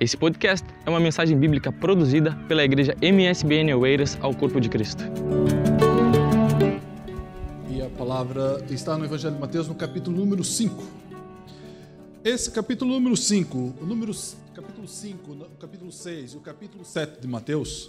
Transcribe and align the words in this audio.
Esse 0.00 0.16
podcast 0.16 0.66
é 0.84 0.90
uma 0.90 0.98
mensagem 0.98 1.38
bíblica 1.38 1.70
produzida 1.70 2.36
pela 2.48 2.64
igreja 2.64 2.96
MSBN 3.00 3.74
Oeiras 3.74 4.18
ao 4.20 4.34
Corpo 4.34 4.60
de 4.60 4.68
Cristo. 4.68 5.04
E 7.70 7.80
a 7.80 7.88
palavra 7.90 8.64
está 8.68 8.98
no 8.98 9.04
Evangelho 9.04 9.36
de 9.36 9.40
Mateus, 9.40 9.68
no 9.68 9.74
capítulo 9.76 10.16
número 10.16 10.42
5. 10.42 10.82
Esse 12.24 12.50
capítulo 12.50 12.92
número 12.92 13.16
5, 13.16 13.56
o 13.56 13.86
número, 13.86 14.12
capítulo 14.52 14.88
5, 14.88 15.30
o 15.30 15.56
capítulo 15.60 15.92
6 15.92 16.32
e 16.32 16.36
o 16.38 16.40
capítulo 16.40 16.84
7 16.84 17.20
de 17.20 17.28
Mateus 17.28 17.88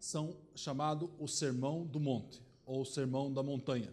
são 0.00 0.34
chamados 0.54 1.10
o 1.18 1.28
Sermão 1.28 1.84
do 1.84 2.00
Monte, 2.00 2.40
ou 2.64 2.80
o 2.80 2.86
Sermão 2.86 3.30
da 3.30 3.42
Montanha. 3.42 3.90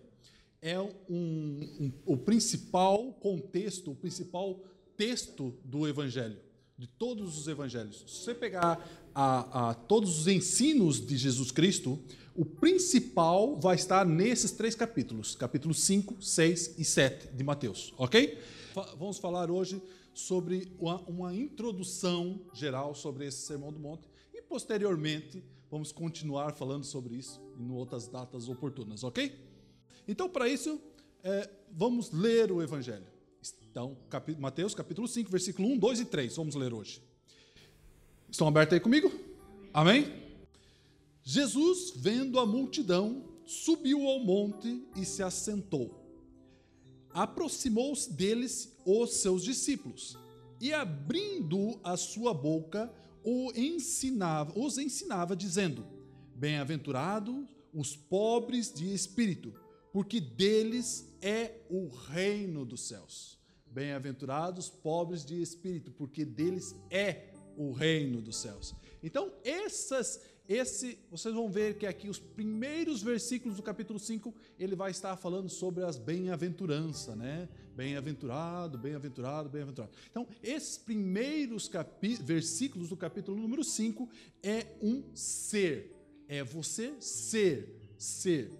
É 0.61 0.79
um, 0.79 0.89
um, 1.09 1.91
o 2.05 2.15
principal 2.15 3.11
contexto, 3.19 3.91
o 3.91 3.95
principal 3.95 4.57
texto 4.95 5.53
do 5.65 5.85
Evangelho 5.85 6.37
de 6.79 6.87
todos 6.87 7.37
os 7.37 7.45
evangelhos. 7.49 8.05
Se 8.07 8.23
você 8.23 8.33
pegar 8.33 8.89
a, 9.13 9.71
a, 9.71 9.73
todos 9.73 10.17
os 10.17 10.27
ensinos 10.27 11.05
de 11.05 11.17
Jesus 11.17 11.51
Cristo, 11.51 11.99
o 12.33 12.45
principal 12.45 13.59
vai 13.59 13.75
estar 13.75 14.05
nesses 14.05 14.53
três 14.53 14.75
capítulos, 14.75 15.35
capítulos 15.35 15.81
5, 15.81 16.21
6 16.21 16.79
e 16.79 16.85
7 16.85 17.35
de 17.35 17.43
Mateus, 17.43 17.93
ok? 17.97 18.39
Vamos 18.97 19.17
falar 19.17 19.51
hoje 19.51 19.81
sobre 20.13 20.71
uma, 20.79 21.01
uma 21.01 21.35
introdução 21.35 22.39
geral 22.53 22.95
sobre 22.95 23.27
esse 23.27 23.45
Sermão 23.45 23.73
do 23.73 23.79
Monte 23.79 24.07
e 24.33 24.41
posteriormente 24.41 25.43
vamos 25.69 25.91
continuar 25.91 26.53
falando 26.53 26.85
sobre 26.85 27.15
isso 27.15 27.41
em 27.59 27.69
outras 27.71 28.07
datas 28.07 28.47
oportunas, 28.47 29.03
ok? 29.03 29.37
Então, 30.07 30.29
para 30.29 30.47
isso, 30.47 30.79
é, 31.21 31.49
vamos 31.73 32.09
ler 32.11 32.53
o 32.53 32.61
Evangelho. 32.61 33.18
Então, 33.71 33.95
Mateus 34.39 34.73
capítulo 34.73 35.07
5, 35.07 35.29
versículo 35.29 35.67
1, 35.69 35.77
2 35.77 35.99
e 35.99 36.05
3. 36.05 36.35
Vamos 36.35 36.55
ler 36.55 36.73
hoje. 36.73 37.01
Estão 38.29 38.47
abertos 38.47 38.73
aí 38.73 38.79
comigo? 38.79 39.11
Amém? 39.71 40.11
Jesus, 41.23 41.93
vendo 41.95 42.39
a 42.39 42.45
multidão, 42.45 43.23
subiu 43.45 44.07
ao 44.07 44.19
monte 44.19 44.83
e 44.95 45.05
se 45.05 45.21
assentou. 45.21 46.03
Aproximou-se 47.11 48.11
deles 48.11 48.75
os 48.85 49.15
seus 49.17 49.43
discípulos 49.43 50.17
e, 50.59 50.73
abrindo 50.73 51.79
a 51.83 51.95
sua 51.95 52.33
boca, 52.33 52.91
o 53.23 53.51
ensinava, 53.55 54.51
os 54.59 54.79
ensinava, 54.79 55.35
dizendo: 55.35 55.85
Bem-aventurados 56.35 57.45
os 57.71 57.95
pobres 57.95 58.73
de 58.73 58.91
espírito, 58.91 59.53
porque 59.93 60.19
deles 60.19 61.07
é 61.21 61.61
o 61.69 61.87
reino 61.87 62.65
dos 62.65 62.81
céus. 62.81 63.38
Bem-aventurados 63.71 64.69
pobres 64.69 65.23
de 65.23 65.41
espírito, 65.41 65.91
porque 65.91 66.25
deles 66.25 66.75
é 66.89 67.29
o 67.59 67.71
reino 67.73 68.21
dos 68.21 68.37
céus. 68.37 68.73
Então, 69.03 69.33
essas, 69.43 70.21
esse, 70.47 70.97
vocês 71.11 71.35
vão 71.35 71.49
ver 71.49 71.77
que 71.77 71.85
aqui 71.85 72.07
os 72.07 72.17
primeiros 72.17 73.03
versículos 73.03 73.57
do 73.57 73.61
capítulo 73.61 73.99
5, 73.99 74.33
ele 74.57 74.75
vai 74.75 74.91
estar 74.91 75.15
falando 75.17 75.49
sobre 75.49 75.83
as 75.83 75.97
bem-aventuranças, 75.97 77.15
né? 77.17 77.49
Bem-aventurado, 77.75 78.77
bem-aventurado, 78.77 79.49
bem-aventurado. 79.49 79.91
Então, 80.09 80.25
esses 80.41 80.77
primeiros 80.77 81.69
versículos 82.21 82.89
do 82.89 82.95
capítulo 82.95 83.37
número 83.37 83.63
5 83.63 84.09
é 84.41 84.65
um 84.81 85.03
ser. 85.13 85.95
É 86.29 86.43
você 86.43 86.93
ser, 87.01 87.93
ser. 87.97 88.51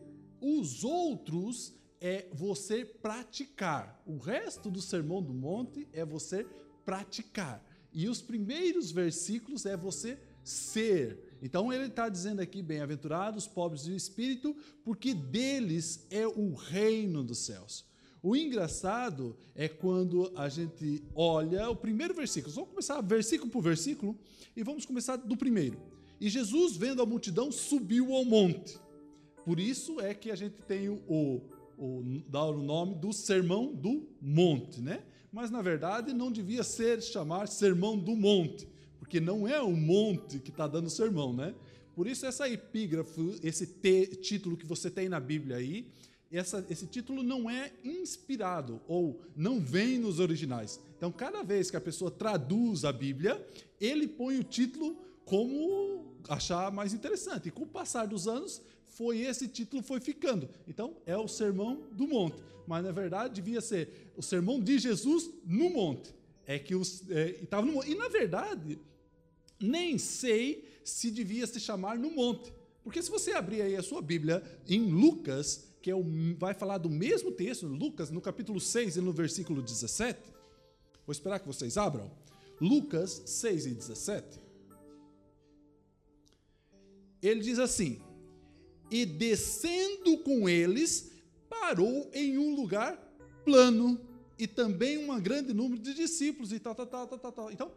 Os 0.41 0.83
outros 0.83 1.73
é 2.01 2.27
você 2.33 2.85
praticar. 2.85 4.01
O 4.05 4.17
resto 4.17 4.69
do 4.69 4.81
Sermão 4.81 5.21
do 5.21 5.33
Monte 5.33 5.87
é 5.93 6.05
você 6.05 6.45
praticar. 6.85 7.63
E 7.93 8.07
os 8.07 8.21
primeiros 8.21 8.91
versículos 8.91 9.65
é 9.65 9.75
você 9.75 10.17
ser. 10.43 11.37
Então 11.41 11.71
ele 11.71 11.85
está 11.85 12.09
dizendo 12.09 12.41
aqui: 12.41 12.61
bem-aventurados 12.61 13.47
pobres 13.47 13.83
de 13.83 13.95
espírito, 13.95 14.55
porque 14.83 15.13
deles 15.13 16.05
é 16.09 16.27
o 16.27 16.53
reino 16.53 17.23
dos 17.23 17.39
céus. 17.39 17.85
O 18.21 18.35
engraçado 18.35 19.37
é 19.55 19.69
quando 19.69 20.31
a 20.35 20.49
gente 20.49 21.03
olha 21.15 21.69
o 21.69 21.75
primeiro 21.75 22.13
versículo. 22.13 22.53
Vamos 22.53 22.69
começar 22.71 22.99
versículo 23.01 23.49
por 23.49 23.61
versículo 23.61 24.17
e 24.55 24.63
vamos 24.63 24.85
começar 24.85 25.15
do 25.15 25.37
primeiro. 25.37 25.79
E 26.19 26.29
Jesus, 26.29 26.75
vendo 26.75 27.01
a 27.01 27.05
multidão, 27.05 27.49
subiu 27.49 28.13
ao 28.13 28.25
monte. 28.25 28.77
Por 29.45 29.57
isso 29.57 30.01
é 30.01 30.13
que 30.13 30.31
a 30.31 30.35
gente 30.35 30.61
tem 30.63 30.89
o 30.89 31.41
o, 31.79 32.03
dar 32.27 32.45
o 32.45 32.61
nome 32.61 32.95
do 32.95 33.13
Sermão 33.13 33.73
do 33.73 34.07
Monte, 34.21 34.81
né? 34.81 35.01
Mas 35.31 35.49
na 35.49 35.61
verdade 35.61 36.13
não 36.13 36.31
devia 36.31 36.63
ser 36.63 37.01
chamar 37.01 37.47
Sermão 37.47 37.97
do 37.97 38.15
Monte, 38.15 38.67
porque 38.99 39.19
não 39.19 39.47
é 39.47 39.61
o 39.61 39.71
monte 39.71 40.39
que 40.39 40.49
está 40.49 40.67
dando 40.67 40.89
sermão, 40.89 41.33
né? 41.33 41.55
Por 41.95 42.07
isso 42.07 42.25
essa 42.25 42.49
epígrafe, 42.49 43.39
esse 43.43 43.65
título 44.21 44.55
que 44.55 44.65
você 44.65 44.89
tem 44.89 45.09
na 45.09 45.19
Bíblia 45.19 45.57
aí, 45.57 45.87
essa, 46.31 46.65
esse 46.69 46.85
título 46.85 47.23
não 47.23 47.49
é 47.49 47.71
inspirado 47.83 48.79
ou 48.87 49.19
não 49.35 49.59
vem 49.59 49.97
nos 49.97 50.19
originais. 50.19 50.79
Então, 50.95 51.11
cada 51.11 51.43
vez 51.43 51.71
que 51.71 51.77
a 51.77 51.81
pessoa 51.81 52.11
traduz 52.11 52.85
a 52.85 52.93
Bíblia, 52.93 53.43
ele 53.81 54.07
põe 54.07 54.37
o 54.37 54.43
título 54.43 54.95
como 55.25 56.08
achar 56.27 56.71
mais 56.71 56.93
interessante. 56.93 57.49
E 57.49 57.51
com 57.51 57.63
o 57.63 57.67
passar 57.67 58.05
dos 58.05 58.27
anos, 58.27 58.61
foi 58.87 59.19
esse 59.19 59.47
título 59.47 59.81
foi 59.81 59.99
ficando. 59.99 60.49
Então, 60.67 60.97
é 61.05 61.17
o 61.17 61.27
Sermão 61.27 61.83
do 61.91 62.07
Monte. 62.07 62.41
Mas, 62.67 62.83
na 62.83 62.91
verdade, 62.91 63.33
devia 63.33 63.61
ser 63.61 64.11
o 64.15 64.21
Sermão 64.21 64.59
de 64.59 64.77
Jesus 64.77 65.29
no 65.43 65.71
monte. 65.71 66.13
É 66.45 66.59
que 66.59 66.75
os, 66.75 67.09
é, 67.09 67.41
estava 67.41 67.65
no. 67.65 67.83
E, 67.83 67.95
na 67.95 68.07
verdade, 68.09 68.79
nem 69.59 69.97
sei 69.97 70.67
se 70.83 71.09
devia 71.09 71.47
se 71.47 71.59
chamar 71.59 71.97
no 71.97 72.11
monte. 72.11 72.53
Porque 72.83 73.01
se 73.01 73.09
você 73.09 73.31
abrir 73.31 73.61
aí 73.61 73.75
a 73.75 73.81
sua 73.81 74.01
Bíblia 74.01 74.43
em 74.67 74.81
Lucas, 74.91 75.67
que 75.81 75.89
é 75.89 75.95
o, 75.95 76.03
vai 76.37 76.53
falar 76.53 76.77
do 76.77 76.89
mesmo 76.89 77.31
texto, 77.31 77.65
Lucas, 77.65 78.11
no 78.11 78.21
capítulo 78.21 78.59
6 78.59 78.97
e 78.97 79.01
no 79.01 79.11
versículo 79.11 79.61
17. 79.61 80.19
Vou 81.05 81.11
esperar 81.11 81.39
que 81.39 81.47
vocês 81.47 81.77
abram. 81.77 82.11
Lucas 82.61 83.23
6 83.25 83.65
e 83.65 83.71
17. 83.71 84.39
Ele 87.21 87.41
diz 87.41 87.59
assim: 87.59 88.01
e 88.91 89.05
descendo 89.05 90.17
com 90.19 90.49
eles, 90.49 91.11
parou 91.49 92.09
em 92.13 92.37
um 92.37 92.55
lugar 92.55 92.97
plano 93.45 93.99
e 94.37 94.47
também 94.47 94.97
um 94.97 95.19
grande 95.19 95.53
número 95.53 95.81
de 95.81 95.93
discípulos 95.93 96.51
e 96.51 96.59
tal, 96.59 96.73
tal, 96.73 96.87
tal, 96.87 97.07
tal, 97.07 97.31
tal. 97.31 97.51
Então, 97.51 97.71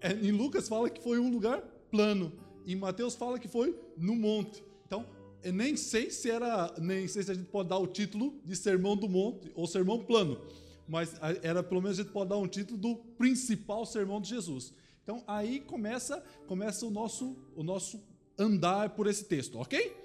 é, 0.00 0.12
em 0.12 0.32
Lucas 0.32 0.68
fala 0.68 0.90
que 0.90 1.02
foi 1.02 1.18
um 1.18 1.30
lugar 1.30 1.60
plano, 1.90 2.32
em 2.66 2.76
Mateus 2.76 3.14
fala 3.14 3.38
que 3.38 3.48
foi 3.48 3.78
no 3.96 4.14
monte. 4.14 4.62
Então, 4.86 5.06
eu 5.42 5.52
nem 5.52 5.76
sei 5.76 6.10
se 6.10 6.30
era, 6.30 6.74
nem 6.78 7.06
sei 7.06 7.22
se 7.22 7.30
a 7.30 7.34
gente 7.34 7.48
pode 7.48 7.68
dar 7.68 7.78
o 7.78 7.86
título 7.86 8.40
de 8.44 8.56
Sermão 8.56 8.96
do 8.96 9.08
Monte 9.08 9.50
ou 9.54 9.66
Sermão 9.66 10.04
Plano, 10.04 10.40
mas 10.86 11.14
era 11.42 11.62
pelo 11.62 11.80
menos 11.80 11.98
a 11.98 12.02
gente 12.02 12.12
pode 12.12 12.30
dar 12.30 12.38
um 12.38 12.48
título 12.48 12.78
do 12.78 12.96
principal 12.96 13.86
sermão 13.86 14.20
de 14.20 14.30
Jesus. 14.30 14.74
Então, 15.02 15.22
aí 15.26 15.60
começa, 15.60 16.22
começa 16.46 16.84
o 16.84 16.90
nosso, 16.90 17.36
o 17.54 17.62
nosso 17.62 18.02
andar 18.38 18.90
por 18.90 19.06
esse 19.06 19.24
texto, 19.24 19.58
ok? 19.58 19.96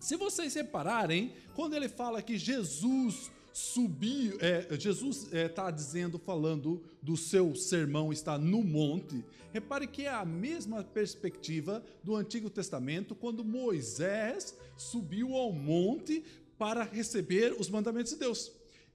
Se 0.00 0.16
vocês 0.16 0.54
repararem, 0.54 1.32
quando 1.54 1.74
ele 1.74 1.88
fala 1.88 2.22
que 2.22 2.38
Jesus 2.38 3.30
subiu, 3.52 4.38
é, 4.40 4.68
Jesus 4.78 5.24
está 5.24 5.36
é, 5.36 5.48
tá 5.48 5.70
dizendo, 5.70 6.18
falando 6.18 6.80
do 7.02 7.16
seu 7.16 7.56
sermão 7.56 8.12
está 8.12 8.38
no 8.38 8.62
monte, 8.62 9.24
repare 9.52 9.88
que 9.88 10.04
é 10.04 10.08
a 10.08 10.24
mesma 10.24 10.84
perspectiva 10.84 11.84
do 12.04 12.14
Antigo 12.14 12.48
Testamento, 12.48 13.16
quando 13.16 13.44
Moisés 13.44 14.56
subiu 14.76 15.34
ao 15.34 15.52
monte 15.52 16.24
para 16.56 16.84
receber 16.84 17.54
os 17.58 17.68
mandamentos 17.68 18.12
de 18.12 18.18
Deus. 18.18 18.52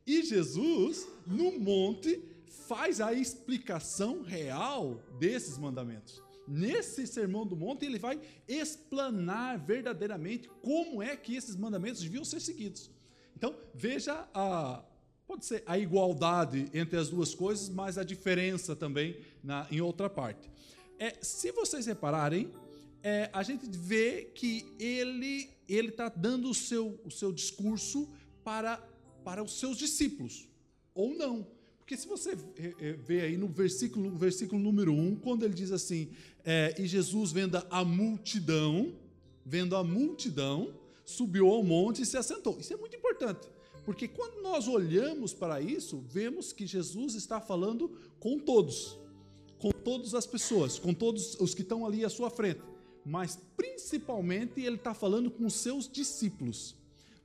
E 0.07 0.23
Jesus, 0.23 1.07
no 1.27 1.59
monte, 1.59 2.21
faz 2.67 3.01
a 3.01 3.13
explicação 3.13 4.21
real 4.21 5.01
desses 5.19 5.57
mandamentos. 5.57 6.21
Nesse 6.47 7.07
Sermão 7.07 7.45
do 7.45 7.55
Monte, 7.55 7.85
ele 7.85 7.97
vai 7.97 8.19
explanar 8.47 9.57
verdadeiramente 9.57 10.49
como 10.61 11.01
é 11.01 11.15
que 11.15 11.35
esses 11.35 11.55
mandamentos 11.55 12.01
deviam 12.01 12.25
ser 12.25 12.39
seguidos. 12.39 12.91
Então, 13.35 13.55
veja 13.73 14.27
a 14.33 14.83
pode 15.25 15.45
ser 15.45 15.63
a 15.65 15.79
igualdade 15.79 16.69
entre 16.73 16.99
as 16.99 17.09
duas 17.09 17.33
coisas, 17.33 17.69
mas 17.69 17.97
a 17.97 18.03
diferença 18.03 18.75
também 18.75 19.17
na, 19.41 19.65
em 19.71 19.79
outra 19.79 20.09
parte. 20.09 20.51
É, 20.99 21.15
se 21.21 21.51
vocês 21.51 21.85
repararem, 21.85 22.51
é, 23.01 23.29
a 23.31 23.41
gente 23.41 23.65
vê 23.71 24.25
que 24.35 24.65
ele 24.77 25.49
ele 25.67 25.89
está 25.89 26.09
dando 26.09 26.49
o 26.49 26.53
seu, 26.53 26.99
o 27.05 27.11
seu 27.11 27.31
discurso 27.31 28.07
para, 28.43 28.77
para 29.23 29.41
os 29.43 29.59
seus 29.59 29.77
discípulos, 29.77 30.47
ou 30.93 31.15
não. 31.15 31.47
Porque 31.83 31.97
se 31.97 32.07
você 32.07 32.33
vê 33.05 33.21
aí 33.23 33.37
no 33.37 33.49
versículo, 33.49 34.09
versículo 34.15 34.59
número 34.61 34.93
1, 34.93 35.17
quando 35.17 35.43
ele 35.43 35.53
diz 35.53 35.69
assim, 35.69 36.07
é, 36.45 36.73
e 36.79 36.87
Jesus 36.87 37.33
vendo 37.33 37.61
a 37.69 37.83
multidão, 37.83 38.95
vendo 39.45 39.75
a 39.75 39.83
multidão, 39.83 40.73
subiu 41.03 41.49
ao 41.49 41.61
monte 41.61 42.01
e 42.01 42.05
se 42.05 42.15
assentou. 42.15 42.57
Isso 42.57 42.73
é 42.73 42.77
muito 42.77 42.95
importante, 42.95 43.49
porque 43.83 44.07
quando 44.07 44.41
nós 44.41 44.65
olhamos 44.65 45.33
para 45.33 45.59
isso, 45.59 46.01
vemos 46.07 46.53
que 46.53 46.65
Jesus 46.65 47.15
está 47.15 47.41
falando 47.41 47.91
com 48.17 48.39
todos, 48.39 48.97
com 49.59 49.69
todas 49.69 50.15
as 50.15 50.25
pessoas, 50.25 50.79
com 50.79 50.93
todos 50.93 51.35
os 51.35 51.53
que 51.53 51.63
estão 51.63 51.85
ali 51.85 52.05
à 52.05 52.09
sua 52.09 52.29
frente, 52.29 52.61
mas 53.05 53.37
principalmente 53.57 54.61
ele 54.61 54.77
está 54.77 54.93
falando 54.93 55.29
com 55.29 55.45
os 55.45 55.55
seus 55.55 55.91
discípulos, 55.91 56.77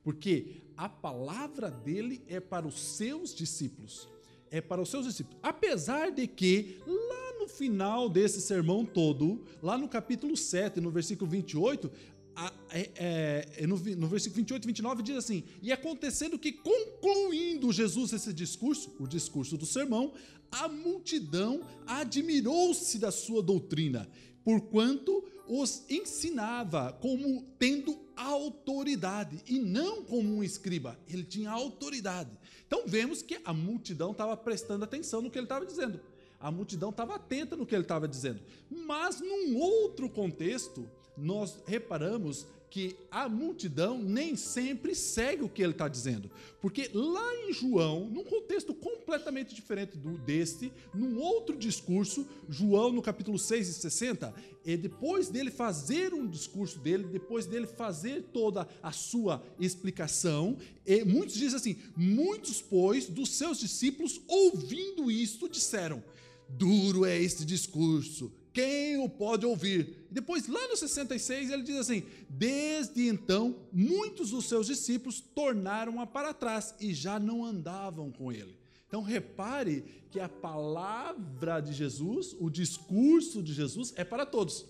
porque 0.03 0.57
a 0.75 0.89
palavra 0.89 1.71
dele 1.71 2.21
é 2.27 2.41
para 2.41 2.67
os 2.67 2.77
seus 2.77 3.33
discípulos. 3.33 4.18
É 4.51 4.61
para 4.61 4.81
os 4.81 4.89
seus 4.89 5.05
discípulos. 5.05 5.39
Apesar 5.43 6.11
de 6.11 6.27
que, 6.27 6.77
lá 6.85 7.39
no 7.39 7.47
final 7.47 8.09
desse 8.09 8.41
sermão 8.41 8.85
todo, 8.85 9.43
lá 9.61 9.77
no 9.77 9.87
capítulo 9.87 10.35
7, 10.35 10.79
no 10.81 10.89
versículo 10.89 11.29
28, 11.29 11.91
a, 12.35 12.53
é, 12.71 13.47
é, 13.57 13.67
no, 13.67 13.77
no, 13.77 14.07
versículo 14.07 14.37
28 14.37 14.63
e 14.63 14.67
29 14.67 15.03
diz 15.03 15.17
assim: 15.17 15.43
E 15.61 15.71
acontecendo 15.71 16.39
que, 16.39 16.53
concluindo 16.53 17.71
Jesus 17.71 18.13
esse 18.13 18.33
discurso, 18.33 18.95
o 18.99 19.07
discurso 19.07 19.57
do 19.57 19.65
sermão, 19.65 20.13
a 20.51 20.67
multidão 20.67 21.61
admirou-se 21.85 22.97
da 22.97 23.11
sua 23.11 23.43
doutrina, 23.43 24.09
porquanto 24.43 25.23
os 25.49 25.83
ensinava 25.89 26.93
como 27.01 27.41
tendo 27.57 27.99
autoridade 28.15 29.41
e 29.47 29.57
não 29.57 30.03
como 30.03 30.35
um 30.35 30.43
escriba. 30.43 30.97
Ele 31.09 31.23
tinha 31.23 31.49
autoridade. 31.49 32.29
Então 32.67 32.83
vemos 32.85 33.23
que 33.23 33.41
a 33.43 33.51
multidão 33.51 34.11
estava 34.11 34.37
prestando 34.37 34.83
atenção 34.83 35.21
no 35.21 35.31
que 35.31 35.39
ele 35.39 35.45
estava 35.45 35.65
dizendo. 35.65 35.99
A 36.39 36.51
multidão 36.51 36.91
estava 36.91 37.15
atenta 37.15 37.55
no 37.55 37.65
que 37.65 37.73
ele 37.73 37.81
estava 37.81 38.07
dizendo. 38.07 38.41
Mas 38.69 39.19
num 39.19 39.57
outro 39.57 40.07
contexto, 40.07 40.87
nós 41.17 41.57
reparamos 41.65 42.45
que 42.69 42.95
a 43.09 43.27
multidão 43.27 44.01
nem 44.01 44.35
sempre 44.35 44.93
segue 44.93 45.43
o 45.43 45.49
que 45.49 45.61
ele 45.61 45.71
está 45.71 45.87
dizendo. 45.87 46.29
Porque 46.61 46.89
lá 46.93 47.35
em 47.35 47.53
João, 47.53 48.07
num 48.09 48.23
contexto 48.23 48.73
completamente 48.73 49.55
diferente 49.55 49.97
do 49.97 50.17
deste, 50.17 50.71
num 50.93 51.19
outro 51.19 51.57
discurso, 51.57 52.27
João 52.47 52.91
no 52.91 53.01
capítulo 53.01 53.39
6 53.39 53.69
e 53.69 53.73
60, 53.73 54.33
e 54.65 54.77
depois 54.77 55.29
dele 55.29 55.49
fazer 55.49 56.13
um 56.13 56.27
discurso 56.27 56.79
dele, 56.79 57.05
depois 57.05 57.45
dele 57.45 57.65
fazer 57.65 58.23
toda 58.33 58.67
a 58.83 58.91
sua 58.91 59.43
explicação, 59.59 60.57
e 60.85 61.03
muitos 61.03 61.35
dizem 61.35 61.55
assim: 61.55 61.77
muitos, 61.95 62.61
pois, 62.61 63.07
dos 63.07 63.31
seus 63.31 63.59
discípulos, 63.59 64.21
ouvindo 64.27 65.09
isto, 65.09 65.49
disseram: 65.49 66.03
duro 66.49 67.05
é 67.05 67.19
este 67.19 67.45
discurso 67.45 68.31
quem 68.53 68.97
o 68.97 69.07
pode 69.07 69.45
ouvir? 69.45 70.07
Depois, 70.09 70.47
lá 70.47 70.67
no 70.67 70.75
66, 70.75 71.51
ele 71.51 71.63
diz 71.63 71.77
assim: 71.77 72.03
Desde 72.27 73.07
então, 73.07 73.55
muitos 73.71 74.31
dos 74.31 74.45
seus 74.45 74.67
discípulos 74.67 75.19
tornaram-a 75.19 76.05
para 76.07 76.33
trás 76.33 76.73
e 76.79 76.93
já 76.93 77.19
não 77.19 77.45
andavam 77.45 78.11
com 78.11 78.31
ele. 78.31 78.57
Então, 78.87 79.03
repare 79.03 79.83
que 80.09 80.19
a 80.19 80.27
palavra 80.27 81.59
de 81.59 81.73
Jesus, 81.73 82.35
o 82.39 82.49
discurso 82.49 83.43
de 83.43 83.53
Jesus, 83.53 83.93
é 83.95 84.03
para 84.03 84.25
todos, 84.25 84.65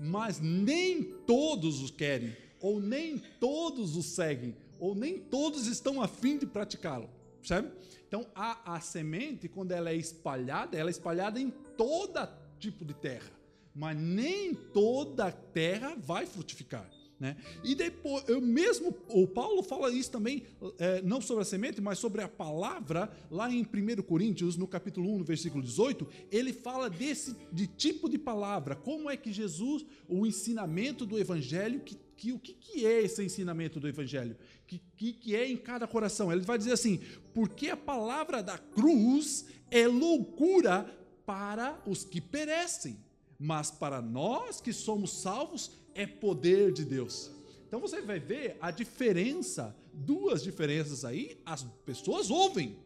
mas 0.00 0.40
nem 0.40 1.04
todos 1.24 1.80
os 1.80 1.90
querem, 1.90 2.36
ou 2.60 2.80
nem 2.80 3.18
todos 3.38 3.96
os 3.96 4.06
seguem, 4.06 4.56
ou 4.80 4.94
nem 4.94 5.20
todos 5.20 5.68
estão 5.68 6.02
afim 6.02 6.36
de 6.36 6.46
praticá-lo. 6.46 7.08
Percebe? 7.38 7.70
Então, 8.08 8.26
a, 8.34 8.74
a 8.74 8.80
semente, 8.80 9.48
quando 9.48 9.72
ela 9.72 9.90
é 9.90 9.96
espalhada, 9.96 10.76
ela 10.76 10.88
é 10.88 10.92
espalhada 10.92 11.40
em 11.40 11.50
toda 11.76 12.22
a 12.22 12.26
tipo 12.64 12.84
de 12.84 12.94
terra, 12.94 13.30
mas 13.74 13.96
nem 13.98 14.54
toda 14.54 15.30
terra 15.30 15.94
vai 15.96 16.26
frutificar. 16.26 16.88
Né? 17.18 17.36
E 17.62 17.74
depois, 17.74 18.24
eu 18.28 18.40
mesmo, 18.40 18.94
o 19.08 19.26
Paulo 19.26 19.62
fala 19.62 19.90
isso 19.90 20.10
também, 20.10 20.42
é, 20.78 21.00
não 21.02 21.20
sobre 21.20 21.42
a 21.42 21.44
semente, 21.44 21.80
mas 21.80 21.98
sobre 21.98 22.22
a 22.22 22.28
palavra, 22.28 23.10
lá 23.30 23.50
em 23.50 23.62
1 23.62 24.02
Coríntios, 24.02 24.56
no 24.56 24.66
capítulo 24.66 25.14
1, 25.14 25.18
no 25.18 25.24
versículo 25.24 25.62
18, 25.62 26.06
ele 26.30 26.52
fala 26.52 26.90
desse 26.90 27.36
de 27.52 27.66
tipo 27.66 28.08
de 28.08 28.18
palavra, 28.18 28.74
como 28.74 29.08
é 29.08 29.16
que 29.16 29.32
Jesus, 29.32 29.84
o 30.08 30.26
ensinamento 30.26 31.06
do 31.06 31.18
Evangelho, 31.18 31.80
que, 31.80 31.96
que, 32.16 32.32
o 32.32 32.38
que, 32.38 32.52
que 32.52 32.86
é 32.86 33.02
esse 33.02 33.22
ensinamento 33.22 33.78
do 33.78 33.88
Evangelho? 33.88 34.36
Que, 34.66 34.80
que, 34.96 35.12
que 35.12 35.36
é 35.36 35.48
em 35.48 35.56
cada 35.56 35.86
coração? 35.86 36.32
Ele 36.32 36.40
vai 36.40 36.58
dizer 36.58 36.72
assim: 36.72 37.00
porque 37.32 37.68
a 37.68 37.76
palavra 37.76 38.42
da 38.42 38.58
cruz 38.58 39.46
é 39.70 39.86
loucura 39.86 41.03
para 41.26 41.80
os 41.86 42.04
que 42.04 42.20
perecem, 42.20 42.96
mas 43.38 43.70
para 43.70 44.00
nós 44.00 44.60
que 44.60 44.72
somos 44.72 45.10
salvos 45.10 45.72
é 45.94 46.06
poder 46.06 46.72
de 46.72 46.84
Deus. 46.84 47.30
Então 47.66 47.80
você 47.80 48.00
vai 48.02 48.20
ver 48.20 48.56
a 48.60 48.70
diferença, 48.70 49.74
duas 49.92 50.42
diferenças 50.42 51.04
aí, 51.04 51.40
as 51.44 51.64
pessoas 51.84 52.30
ouvem. 52.30 52.76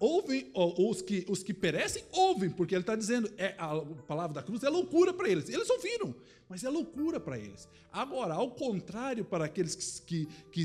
Ouvem, 0.00 0.50
os 0.54 1.02
que, 1.02 1.24
os 1.28 1.42
que 1.42 1.54
perecem, 1.54 2.02
ouvem, 2.10 2.50
porque 2.50 2.74
ele 2.74 2.82
está 2.82 2.96
dizendo, 2.96 3.30
é, 3.38 3.54
a 3.56 3.80
palavra 4.08 4.34
da 4.34 4.42
cruz 4.42 4.64
é 4.64 4.68
loucura 4.68 5.12
para 5.12 5.28
eles. 5.28 5.48
Eles 5.48 5.70
ouviram, 5.70 6.12
mas 6.48 6.64
é 6.64 6.68
loucura 6.68 7.20
para 7.20 7.38
eles. 7.38 7.68
Agora, 7.92 8.34
ao 8.34 8.50
contrário, 8.50 9.24
para 9.24 9.44
aqueles 9.44 9.76
que, 9.76 10.26
que, 10.50 10.64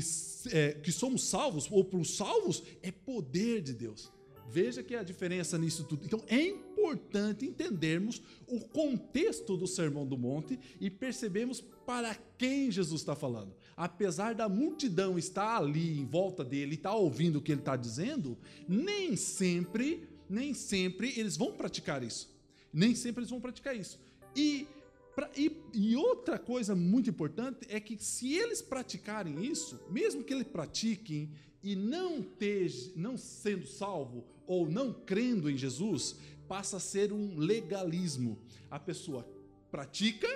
é, 0.50 0.72
que 0.72 0.90
somos 0.90 1.22
salvos, 1.24 1.68
ou 1.70 1.84
para 1.84 2.00
os 2.00 2.16
salvos, 2.16 2.64
é 2.82 2.90
poder 2.90 3.60
de 3.60 3.72
Deus. 3.72 4.10
Veja 4.54 4.84
que 4.84 4.94
a 4.94 5.02
diferença 5.02 5.58
nisso 5.58 5.82
tudo. 5.82 6.04
Então 6.04 6.22
é 6.28 6.40
importante 6.40 7.44
entendermos 7.44 8.22
o 8.46 8.60
contexto 8.60 9.56
do 9.56 9.66
Sermão 9.66 10.06
do 10.06 10.16
Monte 10.16 10.60
e 10.80 10.88
percebemos 10.88 11.60
para 11.60 12.14
quem 12.38 12.70
Jesus 12.70 13.00
está 13.00 13.16
falando. 13.16 13.52
Apesar 13.76 14.32
da 14.32 14.48
multidão 14.48 15.18
estar 15.18 15.56
ali 15.56 15.98
em 15.98 16.06
volta 16.06 16.44
dele 16.44 16.70
e 16.70 16.74
estar 16.76 16.94
ouvindo 16.94 17.40
o 17.40 17.42
que 17.42 17.50
ele 17.50 17.62
está 17.62 17.74
dizendo, 17.74 18.38
nem 18.68 19.16
sempre, 19.16 20.08
nem 20.30 20.54
sempre 20.54 21.12
eles 21.18 21.36
vão 21.36 21.50
praticar 21.50 22.04
isso. 22.04 22.32
Nem 22.72 22.94
sempre 22.94 23.22
eles 23.22 23.30
vão 23.30 23.40
praticar 23.40 23.76
isso. 23.76 23.98
E, 24.36 24.68
pra, 25.16 25.28
e, 25.36 25.50
e 25.72 25.96
outra 25.96 26.38
coisa 26.38 26.76
muito 26.76 27.10
importante 27.10 27.66
é 27.68 27.80
que 27.80 27.98
se 27.98 28.32
eles 28.34 28.62
praticarem 28.62 29.44
isso, 29.44 29.80
mesmo 29.90 30.22
que 30.22 30.32
eles 30.32 30.46
pratiquem 30.46 31.28
e 31.60 31.74
não, 31.74 32.22
ter, 32.22 32.70
não 32.94 33.16
sendo 33.16 33.66
salvo 33.66 34.32
ou 34.46 34.68
não 34.68 34.92
crendo 34.92 35.50
em 35.50 35.56
Jesus, 35.56 36.16
passa 36.48 36.76
a 36.76 36.80
ser 36.80 37.12
um 37.12 37.36
legalismo. 37.36 38.38
A 38.70 38.78
pessoa 38.78 39.26
pratica, 39.70 40.28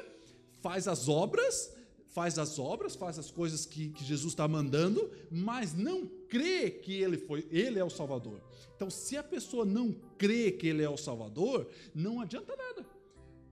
faz 0.61 0.89
as 0.89 1.09
obras, 1.09 1.75
faz 2.09 2.39
as 2.39 2.59
obras, 2.59 2.97
faz 2.97 3.19
as 3.19 3.31
coisas 3.31 3.65
que, 3.65 3.91
que 3.91 4.05
Jesus 4.05 4.33
está 4.33 4.49
mandando, 4.49 5.11
mas 5.31 5.75
não 5.75 6.07
crê 6.29 6.71
que 6.71 6.95
ele 6.95 7.17
foi, 7.17 7.47
ele 7.51 7.79
é 7.79 7.85
o 7.85 7.91
Salvador. 7.91 8.41
Então, 8.75 8.91
se 8.91 9.17
a 9.17 9.23
pessoa 9.23 9.65
não 9.65 9.93
crê 10.17 10.51
que 10.51 10.67
ele 10.67 10.83
é 10.83 10.89
o 10.89 10.97
Salvador, 10.97 11.69
não 11.95 12.21
adianta 12.21 12.57
nada. 12.57 12.87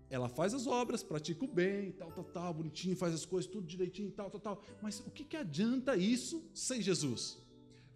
Ela 0.09 0.29
faz 0.29 0.55
as 0.55 0.67
obras, 0.67 1.03
pratica 1.03 1.45
o 1.45 1.49
bem, 1.49 1.91
tal, 1.93 2.13
tal, 2.13 2.25
tal, 2.25 2.55
bonitinho, 2.55 2.97
faz 2.97 3.13
as 3.13 3.27
coisas 3.27 3.51
tudo 3.51 3.67
direitinho, 3.67 4.11
tal, 4.13 4.31
tal, 4.31 4.41
tal. 4.41 4.63
Mas 4.81 5.01
o 5.01 5.11
que, 5.11 5.25
que 5.25 5.37
adianta 5.37 5.97
isso 5.97 6.49
sem 6.55 6.81
Jesus? 6.81 7.39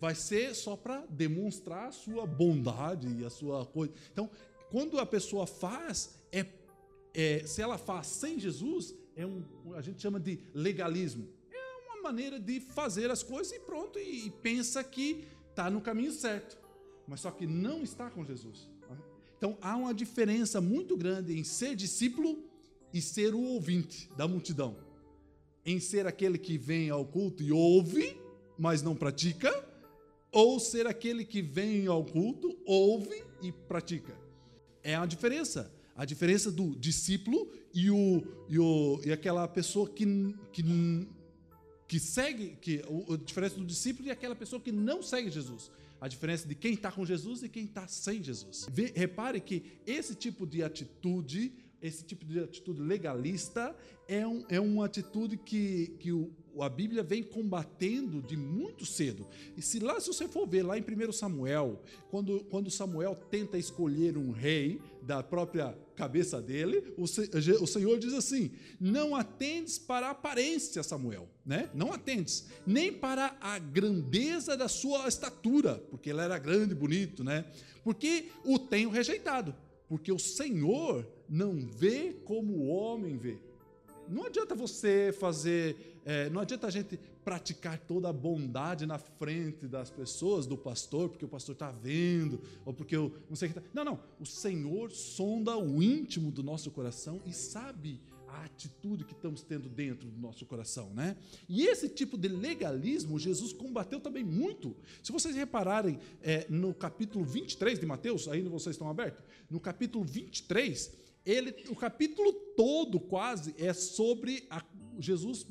Vai 0.01 0.15
ser 0.15 0.55
só 0.55 0.77
para 0.77 1.05
demonstrar 1.07 1.89
a 1.89 1.93
sua 1.93 2.27
bondade 2.27 3.07
e 3.21 3.25
a 3.25 3.31
sua 3.31 3.67
coisa. 3.67 3.93
Então, 4.13 4.31
quando 4.71 4.99
a 4.99 5.05
pessoa 5.05 5.47
faz, 5.47 6.17
é, 6.33 6.47
é, 7.13 7.47
se 7.47 7.61
ela 7.61 7.77
faz 7.77 8.07
sem 8.07 8.39
Jesus, 8.39 8.95
é 9.15 9.27
um, 9.27 9.45
a 9.75 9.83
gente 9.83 10.01
chama 10.01 10.19
de 10.19 10.41
legalismo. 10.55 11.29
É 11.53 11.91
uma 11.91 12.03
maneira 12.03 12.41
de 12.41 12.61
fazer 12.61 13.11
as 13.11 13.23
coisas 13.23 13.53
e 13.53 13.61
pronto, 13.61 13.99
e, 13.99 14.27
e 14.27 14.31
pensa 14.31 14.83
que 14.83 15.25
está 15.51 15.69
no 15.69 15.81
caminho 15.81 16.13
certo, 16.13 16.59
mas 17.07 17.21
só 17.21 17.31
que 17.31 17.47
não 17.47 17.83
está 17.83 18.09
com 18.09 18.25
Jesus. 18.25 18.69
Então 19.41 19.57
há 19.63 19.75
uma 19.75 19.95
diferença 19.95 20.61
muito 20.61 20.99
grande 20.99 21.39
em 21.39 21.43
ser 21.43 21.75
discípulo 21.75 22.45
e 22.93 23.01
ser 23.01 23.35
o 23.35 23.41
ouvinte 23.41 24.11
da 24.15 24.29
multidão. 24.29 24.77
Em 25.65 25.81
ser 25.81 26.07
aquele 26.07 26.37
que 26.37 26.59
vem 26.59 26.91
ao 26.91 27.07
culto 27.07 27.43
e 27.43 27.51
ouve, 27.51 28.21
mas 28.59 28.83
não 28.83 28.95
pratica, 28.95 29.51
ou 30.33 30.61
ser 30.61 30.87
aquele 30.87 31.25
que 31.25 31.43
vem 31.43 31.87
ao 31.87 32.05
culto, 32.05 32.57
ouve 32.65 33.25
e 33.43 33.51
pratica. 33.51 34.17
É 34.83 34.95
a 34.95 35.07
diferença. 35.07 35.73
A 35.97 36.05
diferença 36.05 36.51
do 36.51 36.75
discípulo 36.77 37.51
e, 37.75 37.91
o, 37.91 38.23
e, 38.49 38.59
o, 38.59 39.01
e 39.05 39.13
aquela 39.13 39.47
pessoa 39.47 39.89
que, 39.89 40.07
que, 40.53 40.63
que 41.87 42.01
segue, 42.01 42.57
que, 42.61 42.83
a 43.13 43.17
diferença 43.17 43.57
do 43.57 43.67
discípulo 43.67 44.09
e 44.09 44.11
aquela 44.11 44.35
pessoa 44.35 44.61
que 44.61 44.73
não 44.73 45.03
segue 45.03 45.31
Jesus. 45.31 45.71
A 46.01 46.09
diferença 46.09 46.49
de 46.49 46.55
quem 46.55 46.73
está 46.73 46.91
com 46.91 47.05
Jesus 47.05 47.43
e 47.43 47.49
quem 47.49 47.65
está 47.65 47.87
sem 47.87 48.23
Jesus. 48.23 48.67
Repare 48.95 49.41
que 49.41 49.63
esse 49.87 50.15
tipo 50.15 50.47
de 50.47 50.63
atitude, 50.63 51.53
esse 51.83 52.05
tipo 52.05 52.25
de 52.25 52.39
atitude 52.41 52.81
legalista, 52.81 53.75
é, 54.07 54.27
um, 54.27 54.45
é 54.49 54.61
uma 54.61 54.87
atitude 54.87 55.37
que, 55.37 55.97
que 55.99 56.13
o, 56.13 56.31
a 56.61 56.69
Bíblia 56.69 57.03
vem 57.03 57.23
combatendo 57.23 58.21
de 58.21 58.37
muito 58.37 58.85
cedo. 58.85 59.27
E 59.57 59.63
se 59.63 59.79
lá, 59.79 60.01
se 60.01 60.09
você 60.09 60.27
for 60.27 60.47
ver 60.47 60.63
lá 60.63 60.77
em 60.77 60.83
1 60.83 61.13
Samuel, 61.13 61.81
quando, 62.11 62.45
quando 62.51 62.71
Samuel 62.71 63.15
tenta 63.31 63.57
escolher 63.57 64.19
um 64.19 64.31
rei 64.31 64.81
da 65.03 65.23
própria 65.23 65.77
cabeça 65.95 66.41
dele, 66.41 66.93
o, 66.97 67.05
o 67.05 67.67
Senhor 67.67 67.99
diz 67.99 68.13
assim: 68.13 68.51
não 68.81 69.15
atendes 69.15 69.79
para 69.79 70.09
a 70.09 70.11
aparência, 70.11 70.83
Samuel, 70.83 71.29
né? 71.47 71.71
Não 71.73 71.93
atendes, 71.93 72.49
nem 72.67 72.93
para 72.93 73.37
a 73.41 73.59
grandeza 73.59 74.57
da 74.57 74.69
sua 74.69 75.07
estatura, 75.09 75.75
porque 75.91 76.11
ele 76.11 76.21
era 76.21 76.39
grande 76.39 76.73
e 76.73 76.77
bonito, 76.77 77.23
né? 77.23 77.45
Porque 77.85 78.29
o 78.45 78.59
tenho 78.59 78.91
rejeitado. 78.91 79.55
Porque 79.91 80.13
o 80.13 80.21
Senhor 80.21 81.05
não 81.29 81.67
vê 81.67 82.13
como 82.25 82.53
o 82.53 82.69
homem 82.69 83.17
vê. 83.17 83.39
Não 84.09 84.25
adianta 84.25 84.55
você 84.55 85.13
fazer, 85.19 85.99
é, 86.05 86.31
não 86.31 86.41
adianta 86.41 86.69
a 86.69 86.71
gente 86.71 86.97
praticar 87.25 87.77
toda 87.77 88.09
a 88.09 88.13
bondade 88.13 88.87
na 88.87 88.99
frente 88.99 89.67
das 89.67 89.91
pessoas, 89.91 90.47
do 90.47 90.57
pastor, 90.57 91.09
porque 91.09 91.25
o 91.25 91.29
pastor 91.29 91.55
está 91.55 91.73
vendo, 91.73 92.41
ou 92.65 92.73
porque 92.73 92.95
eu 92.95 93.13
não 93.29 93.35
sei 93.35 93.49
o 93.49 93.53
que 93.53 93.59
está. 93.59 93.71
Não, 93.75 93.85
não. 93.85 94.01
O 94.21 94.25
Senhor 94.25 94.93
sonda 94.93 95.59
o 95.59 95.83
íntimo 95.83 96.31
do 96.31 96.45
nosso 96.45 96.71
coração 96.71 97.21
e 97.27 97.33
sabe 97.33 98.01
atitude 98.45 99.05
que 99.05 99.13
estamos 99.13 99.43
tendo 99.43 99.69
dentro 99.69 100.09
do 100.09 100.21
nosso 100.21 100.45
coração, 100.47 100.91
né? 100.95 101.17
E 101.49 101.67
esse 101.67 101.89
tipo 101.89 102.17
de 102.17 102.29
legalismo 102.29 103.19
Jesus 103.19 103.53
combateu 103.53 104.01
também 104.01 104.25
muito. 104.25 104.77
Se 105.03 105.13
vocês 105.13 105.35
repararem 105.35 105.99
é, 106.23 106.47
no 106.49 106.75
capítulo 106.75 107.25
23 107.25 107.79
de 107.79 107.87
Mateus, 107.87 108.29
ainda 108.29 108.49
vocês 108.49 108.75
estão 108.75 108.89
abertos? 108.89 109.25
No 109.49 109.61
capítulo 109.61 110.05
23, 110.05 110.93
ele, 111.25 111.55
o 111.69 111.77
capítulo 111.77 112.33
todo 112.57 112.99
quase 112.99 113.55
é 113.59 113.73
sobre 113.73 114.47
a, 114.51 114.65
Jesus 114.99 115.47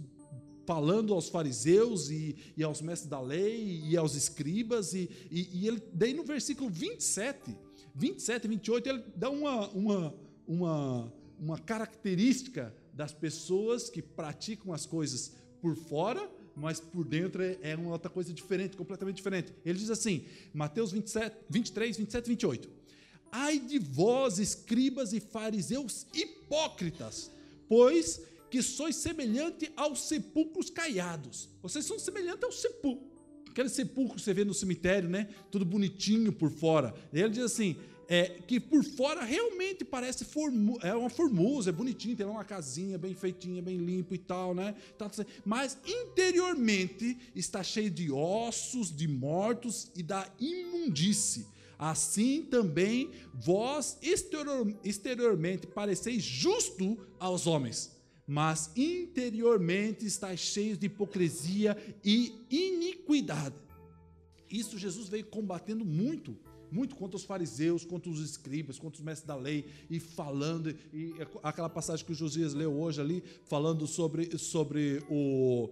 falando 0.65 1.15
aos 1.15 1.29
fariseus 1.29 2.11
e, 2.11 2.35
e, 2.55 2.63
aos 2.63 2.79
mestres 2.79 3.09
da 3.09 3.19
lei 3.19 3.81
e 3.85 3.97
aos 3.97 4.13
escribas, 4.15 4.93
e, 4.93 5.09
e, 5.31 5.61
e 5.61 5.67
ele, 5.67 5.81
daí 5.91 6.13
no 6.13 6.23
versículo 6.23 6.69
27, 6.69 7.57
27 7.95 8.45
e 8.45 8.47
28, 8.47 8.89
ele 8.89 9.03
dá 9.15 9.31
uma, 9.31 9.67
uma, 9.69 10.15
uma 10.47 11.13
uma 11.39 11.57
característica 11.57 12.75
das 12.93 13.11
pessoas 13.11 13.89
que 13.89 14.01
praticam 14.01 14.73
as 14.73 14.85
coisas 14.85 15.33
por 15.61 15.75
fora, 15.75 16.29
mas 16.55 16.79
por 16.79 17.05
dentro 17.05 17.41
é, 17.41 17.57
é 17.61 17.75
uma 17.75 17.91
outra 17.91 18.09
coisa 18.09 18.33
diferente, 18.33 18.75
completamente 18.75 19.17
diferente. 19.17 19.53
Ele 19.65 19.79
diz 19.79 19.89
assim, 19.89 20.25
Mateus 20.53 20.91
27, 20.91 21.35
23, 21.49 21.97
27 21.97 22.25
e 22.25 22.29
28. 22.29 22.69
Ai 23.31 23.59
de 23.59 23.79
vós, 23.79 24.39
escribas 24.39 25.13
e 25.13 25.19
fariseus 25.19 26.07
hipócritas, 26.13 27.31
pois 27.67 28.21
que 28.49 28.61
sois 28.63 28.95
semelhante 28.95 29.71
aos 29.75 30.07
sepulcros 30.07 30.69
caiados. 30.69 31.49
Vocês 31.61 31.85
são 31.85 31.99
semelhantes 31.99 32.43
ao 32.43 32.51
sepulcro. 32.51 33.07
Aquele 33.49 33.69
sepulcro 33.69 34.15
que 34.15 34.21
você 34.21 34.33
vê 34.33 34.43
no 34.43 34.53
cemitério, 34.53 35.09
né? 35.09 35.29
Tudo 35.51 35.65
bonitinho 35.65 36.31
por 36.31 36.49
fora. 36.49 36.93
Ele 37.13 37.29
diz 37.29 37.43
assim: 37.43 37.77
é, 38.11 38.41
que 38.47 38.59
por 38.59 38.83
fora 38.83 39.23
realmente 39.23 39.85
parece 39.85 40.25
formu 40.25 40.79
é 40.81 40.95
uma 40.95 41.11
formosa, 41.11 41.69
é 41.69 41.71
bonitinho, 41.71 42.15
tem 42.15 42.25
uma 42.25 42.43
casinha 42.43 42.97
bem 42.97 43.13
feitinha, 43.13 43.61
bem 43.61 43.77
limpo 43.77 44.15
e 44.15 44.17
tal, 44.17 44.55
né? 44.55 44.73
Mas 45.45 45.77
interiormente 45.85 47.15
está 47.35 47.61
cheio 47.61 47.91
de 47.91 48.11
ossos, 48.11 48.93
de 48.93 49.07
mortos 49.07 49.91
e 49.95 50.01
da 50.01 50.27
imundície. 50.39 51.45
Assim 51.77 52.41
também 52.41 53.11
vós 53.31 53.99
exterior, 54.01 54.75
exteriormente 54.83 55.67
pareceis 55.67 56.23
justo 56.23 56.97
aos 57.19 57.45
homens, 57.45 57.95
mas 58.25 58.71
interiormente 58.75 60.03
estáis 60.03 60.39
cheios 60.39 60.79
de 60.79 60.87
hipocrisia 60.87 61.77
e 62.03 62.33
iniquidade. 62.49 63.55
Isso 64.49 64.79
Jesus 64.79 65.07
veio 65.07 65.25
combatendo 65.27 65.85
muito 65.85 66.35
muito 66.71 66.95
contra 66.95 67.17
os 67.17 67.23
fariseus, 67.23 67.85
contra 67.85 68.09
os 68.09 68.19
escribas, 68.19 68.79
contra 68.79 68.99
os 68.99 69.05
mestres 69.05 69.27
da 69.27 69.35
lei, 69.35 69.65
e 69.89 69.99
falando, 69.99 70.75
e 70.93 71.13
aquela 71.43 71.69
passagem 71.69 72.05
que 72.05 72.11
o 72.11 72.15
Josias 72.15 72.53
leu 72.53 72.73
hoje 72.73 73.01
ali, 73.01 73.23
falando 73.45 73.87
sobre, 73.87 74.37
sobre 74.37 75.03
o, 75.09 75.69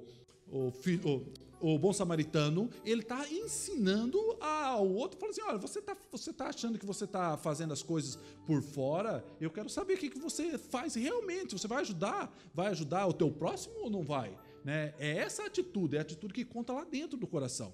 o, 0.52 0.72
o, 1.04 1.74
o 1.74 1.80
bom 1.80 1.92
samaritano, 1.92 2.70
ele 2.86 3.02
está 3.02 3.28
ensinando 3.30 4.20
ao 4.40 4.88
outro, 4.88 5.20
falando 5.20 5.34
assim, 5.34 5.42
olha, 5.42 5.58
você 5.58 5.80
está 5.80 5.98
você 6.12 6.34
tá 6.34 6.48
achando 6.48 6.78
que 6.78 6.86
você 6.86 7.06
está 7.06 7.38
fazendo 7.38 7.74
as 7.74 7.82
coisas 7.82 8.18
por 8.46 8.62
fora, 8.62 9.26
eu 9.42 9.50
quero 9.50 9.70
saber 9.70 9.96
o 9.96 9.98
que, 9.98 10.10
que 10.10 10.20
você 10.20 10.58
faz 10.58 10.96
realmente, 10.96 11.58
você 11.58 11.68
vai 11.68 11.82
ajudar, 11.82 12.36
vai 12.54 12.68
ajudar 12.68 13.08
o 13.08 13.14
teu 13.14 13.32
próximo 13.32 13.76
ou 13.80 13.90
não 13.90 14.04
vai? 14.04 14.38
Né? 14.64 14.94
É 15.00 15.18
essa 15.18 15.46
atitude, 15.46 15.96
é 15.96 16.00
a 16.00 16.02
atitude 16.02 16.34
que 16.34 16.44
conta 16.44 16.74
lá 16.74 16.84
dentro 16.84 17.18
do 17.18 17.26
coração. 17.26 17.74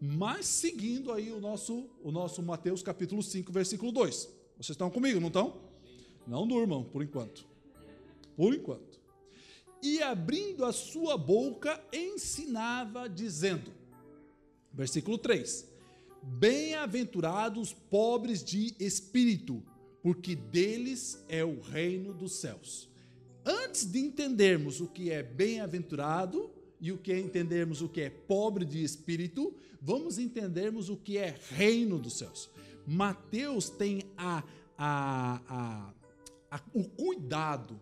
Mas 0.00 0.46
seguindo 0.46 1.12
aí 1.12 1.30
o 1.30 1.40
nosso, 1.40 1.84
o 2.02 2.10
nosso 2.10 2.42
Mateus 2.42 2.82
capítulo 2.82 3.22
5, 3.22 3.52
versículo 3.52 3.92
2. 3.92 4.14
Vocês 4.56 4.70
estão 4.70 4.90
comigo, 4.90 5.20
não 5.20 5.28
estão? 5.28 5.60
Não 6.26 6.46
durmam, 6.46 6.84
por 6.84 7.02
enquanto. 7.02 7.46
Por 8.34 8.54
enquanto. 8.54 8.98
E 9.82 10.02
abrindo 10.02 10.64
a 10.64 10.72
sua 10.72 11.18
boca, 11.18 11.82
ensinava, 11.92 13.08
dizendo, 13.08 13.72
versículo 14.72 15.18
3: 15.18 15.68
Bem-aventurados 16.22 17.72
pobres 17.72 18.42
de 18.42 18.74
espírito, 18.80 19.62
porque 20.02 20.34
deles 20.34 21.22
é 21.28 21.44
o 21.44 21.60
reino 21.60 22.14
dos 22.14 22.36
céus. 22.36 22.88
Antes 23.44 23.84
de 23.90 23.98
entendermos 23.98 24.80
o 24.80 24.86
que 24.86 25.10
é 25.10 25.22
bem-aventurado, 25.22 26.50
e 26.80 26.90
o 26.90 26.98
que 26.98 27.12
é 27.12 27.18
entendermos 27.18 27.82
o 27.82 27.88
que 27.88 28.00
é 28.00 28.10
pobre 28.10 28.64
de 28.64 28.82
espírito, 28.82 29.54
vamos 29.80 30.18
entendermos 30.18 30.88
o 30.88 30.96
que 30.96 31.18
é 31.18 31.36
reino 31.50 31.98
dos 31.98 32.18
céus. 32.18 32.50
Mateus 32.86 33.68
tem 33.68 34.02
a, 34.16 34.42
a, 34.76 35.92
a, 36.50 36.60
o 36.72 36.84
cuidado 36.84 37.78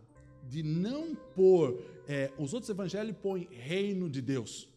de 0.48 0.62
não 0.62 1.14
pôr, 1.14 1.80
é, 2.06 2.32
os 2.38 2.52
outros 2.52 2.70
evangelhos 2.70 3.16
põem 3.22 3.48
reino 3.50 4.08
de 4.08 4.20
Deus, 4.20 4.68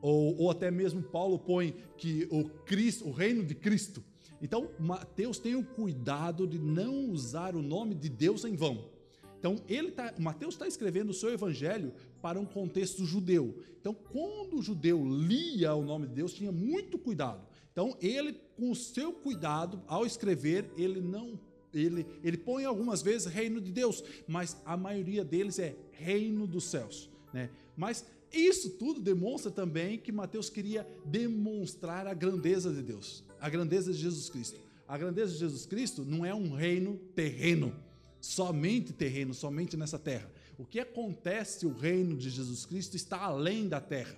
ou, 0.00 0.38
ou 0.38 0.50
até 0.50 0.70
mesmo 0.70 1.02
Paulo 1.02 1.38
põe 1.38 1.74
que 1.96 2.28
o 2.30 2.44
Cristo, 2.64 3.08
o 3.08 3.12
reino 3.12 3.42
de 3.42 3.54
Cristo. 3.54 4.04
Então, 4.40 4.70
Mateus 4.78 5.38
tem 5.38 5.56
o 5.56 5.64
cuidado 5.64 6.46
de 6.46 6.58
não 6.58 7.10
usar 7.10 7.56
o 7.56 7.62
nome 7.62 7.94
de 7.94 8.08
Deus 8.08 8.44
em 8.44 8.54
vão. 8.54 8.90
Então, 9.38 9.62
ele 9.68 9.90
tá, 9.90 10.12
Mateus 10.18 10.54
está 10.54 10.66
escrevendo 10.66 11.10
o 11.10 11.14
seu 11.14 11.30
evangelho 11.32 11.92
para 12.26 12.40
um 12.40 12.44
contexto 12.44 13.04
judeu. 13.04 13.62
Então, 13.80 13.94
quando 13.94 14.58
o 14.58 14.62
judeu 14.62 15.00
lia 15.06 15.72
o 15.76 15.84
nome 15.84 16.08
de 16.08 16.14
Deus, 16.14 16.34
tinha 16.34 16.50
muito 16.50 16.98
cuidado. 16.98 17.46
Então, 17.70 17.96
ele, 18.02 18.32
com 18.56 18.72
o 18.72 18.74
seu 18.74 19.12
cuidado, 19.12 19.80
ao 19.86 20.04
escrever, 20.04 20.68
ele 20.76 21.00
não. 21.00 21.38
Ele, 21.72 22.04
ele 22.24 22.36
põe 22.36 22.64
algumas 22.64 23.00
vezes 23.00 23.32
reino 23.32 23.60
de 23.60 23.70
Deus, 23.70 24.02
mas 24.26 24.56
a 24.64 24.76
maioria 24.76 25.22
deles 25.22 25.60
é 25.60 25.76
reino 25.92 26.48
dos 26.48 26.64
céus. 26.64 27.08
Né? 27.32 27.48
Mas 27.76 28.04
isso 28.32 28.70
tudo 28.70 29.00
demonstra 29.00 29.52
também 29.52 29.96
que 29.96 30.10
Mateus 30.10 30.50
queria 30.50 30.84
demonstrar 31.04 32.08
a 32.08 32.14
grandeza 32.14 32.74
de 32.74 32.82
Deus, 32.82 33.22
a 33.40 33.48
grandeza 33.48 33.92
de 33.92 34.00
Jesus 34.00 34.28
Cristo. 34.28 34.58
A 34.88 34.98
grandeza 34.98 35.32
de 35.32 35.38
Jesus 35.38 35.64
Cristo 35.64 36.04
não 36.04 36.26
é 36.26 36.34
um 36.34 36.52
reino 36.54 36.98
terreno, 37.14 37.72
somente 38.20 38.92
terreno, 38.92 39.32
somente 39.32 39.76
nessa 39.76 39.96
terra. 39.96 40.28
O 40.58 40.64
que 40.64 40.80
acontece, 40.80 41.66
o 41.66 41.72
reino 41.72 42.16
de 42.16 42.30
Jesus 42.30 42.64
Cristo 42.64 42.96
está 42.96 43.18
além 43.18 43.68
da 43.68 43.80
terra, 43.80 44.16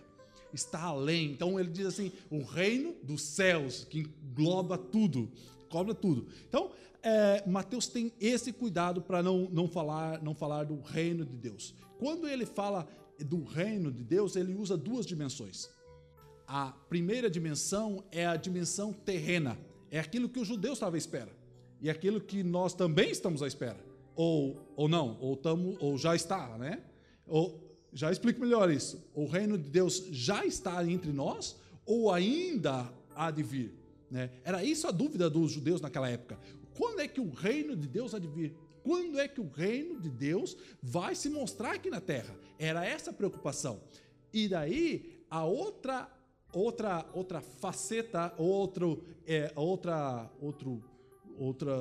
está 0.52 0.82
além. 0.82 1.32
Então 1.32 1.58
ele 1.58 1.70
diz 1.70 1.86
assim: 1.86 2.12
o 2.30 2.42
reino 2.42 2.94
dos 3.02 3.22
céus, 3.22 3.84
que 3.84 4.00
engloba 4.00 4.78
tudo, 4.78 5.30
cobra 5.68 5.94
tudo. 5.94 6.28
Então, 6.48 6.70
é, 7.02 7.42
Mateus 7.46 7.88
tem 7.88 8.12
esse 8.20 8.52
cuidado 8.52 9.02
para 9.02 9.22
não, 9.22 9.48
não, 9.50 9.68
falar, 9.68 10.22
não 10.22 10.34
falar 10.34 10.64
do 10.64 10.80
reino 10.80 11.24
de 11.24 11.36
Deus. 11.36 11.74
Quando 11.98 12.28
ele 12.28 12.46
fala 12.46 12.88
do 13.18 13.42
reino 13.42 13.90
de 13.90 14.04
Deus, 14.04 14.36
ele 14.36 14.54
usa 14.54 14.76
duas 14.76 15.04
dimensões. 15.04 15.68
A 16.46 16.70
primeira 16.88 17.28
dimensão 17.28 18.04
é 18.12 18.26
a 18.26 18.36
dimensão 18.36 18.92
terrena, 18.92 19.58
é 19.90 19.98
aquilo 19.98 20.28
que 20.28 20.38
os 20.38 20.46
judeus 20.46 20.74
estavam 20.74 20.94
à 20.94 20.98
espera 20.98 21.30
e 21.80 21.90
aquilo 21.90 22.20
que 22.20 22.42
nós 22.42 22.74
também 22.74 23.10
estamos 23.10 23.42
à 23.42 23.46
espera 23.46 23.87
ou, 24.18 24.60
ou 24.74 24.88
não, 24.88 25.16
ou, 25.20 25.36
tamo, 25.36 25.76
ou 25.78 25.96
já 25.96 26.16
está, 26.16 26.58
né? 26.58 26.82
Ou, 27.24 27.78
já 27.92 28.10
explico 28.10 28.40
melhor 28.40 28.68
isso. 28.68 29.00
O 29.14 29.26
reino 29.26 29.56
de 29.56 29.70
Deus 29.70 30.08
já 30.10 30.44
está 30.44 30.84
entre 30.84 31.12
nós 31.12 31.56
ou 31.86 32.12
ainda 32.12 32.92
há 33.14 33.30
de 33.30 33.44
vir? 33.44 33.72
Né? 34.10 34.32
Era 34.42 34.64
isso 34.64 34.88
a 34.88 34.90
dúvida 34.90 35.30
dos 35.30 35.52
judeus 35.52 35.80
naquela 35.80 36.10
época. 36.10 36.36
Quando 36.76 36.98
é 36.98 37.06
que 37.06 37.20
o 37.20 37.30
reino 37.30 37.76
de 37.76 37.86
Deus 37.86 38.12
há 38.12 38.18
de 38.18 38.26
vir? 38.26 38.56
Quando 38.82 39.20
é 39.20 39.28
que 39.28 39.40
o 39.40 39.48
reino 39.48 40.00
de 40.00 40.10
Deus 40.10 40.56
vai 40.82 41.14
se 41.14 41.30
mostrar 41.30 41.74
aqui 41.74 41.88
na 41.88 42.00
terra? 42.00 42.34
Era 42.58 42.84
essa 42.84 43.10
a 43.10 43.14
preocupação. 43.14 43.80
E 44.32 44.48
daí 44.48 45.22
a 45.30 45.44
outra 45.44 46.12
outra 46.52 47.06
outra 47.12 47.40
faceta, 47.40 48.34
outro 48.36 49.04
é, 49.24 49.52
outra 49.54 50.28
outro 50.40 50.82
outra 51.38 51.76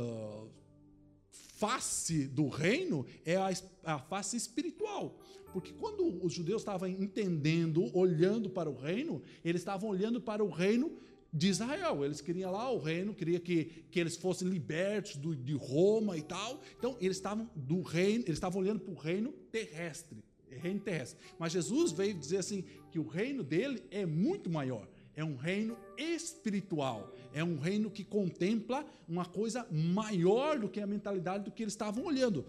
face 1.58 2.27
do 2.27 2.48
reino 2.48 3.06
é 3.25 3.36
a, 3.36 3.50
a 3.84 4.00
face 4.00 4.38
espiritual. 4.38 5.20
Porque 5.51 5.74
quando 5.74 6.24
os 6.24 6.34
judeus 6.34 6.62
estavam 6.62 6.88
entendendo, 6.88 7.89
olhando 7.98 8.50
para 8.50 8.70
o 8.70 8.75
reino, 8.75 9.22
eles 9.44 9.62
estavam 9.62 9.89
olhando 9.89 10.22
para 10.22 10.44
o 10.44 10.50
reino 10.50 10.91
de 11.34 11.48
Israel. 11.48 12.03
Eles 12.06 12.22
queriam 12.22 12.51
lá 12.51 12.70
o 12.72 12.77
reino, 12.77 13.13
queria 13.13 13.39
que, 13.39 13.65
que 13.89 14.00
eles 14.00 14.15
fossem 14.15 14.48
libertos 14.48 15.15
do, 15.15 15.36
de 15.36 15.53
Roma 15.53 16.17
e 16.17 16.22
tal. 16.22 16.62
Então, 16.77 16.96
eles 17.00 17.17
estavam 17.17 17.50
do 17.56 17.82
reino, 17.82 18.24
eles 18.25 18.38
estavam 18.38 18.62
olhando 18.62 18.82
para 18.82 18.94
o 18.94 18.98
reino 18.98 19.32
terrestre, 19.51 20.24
reino 20.50 20.79
terrestre. 20.79 21.20
Mas 21.39 21.53
Jesus 21.53 21.91
veio 21.91 22.13
dizer 22.13 22.38
assim 22.38 22.63
que 22.91 23.00
o 23.00 23.08
reino 23.08 23.44
dele 23.44 23.82
é 23.89 24.06
muito 24.06 24.50
maior 24.50 24.88
é 25.17 25.24
um 25.24 25.36
reino 25.36 25.75
espiritual, 25.97 27.12
é 27.33 27.43
um 27.43 27.57
reino 27.57 27.89
que 27.89 28.03
contempla 28.03 28.86
uma 29.09 29.25
coisa 29.25 29.67
maior 29.71 30.59
do 30.59 30.69
que 30.69 30.79
a 30.79 30.86
mentalidade 30.86 31.43
do 31.43 31.51
que 31.51 31.63
eles 31.63 31.74
estavam 31.74 32.05
olhando. 32.05 32.45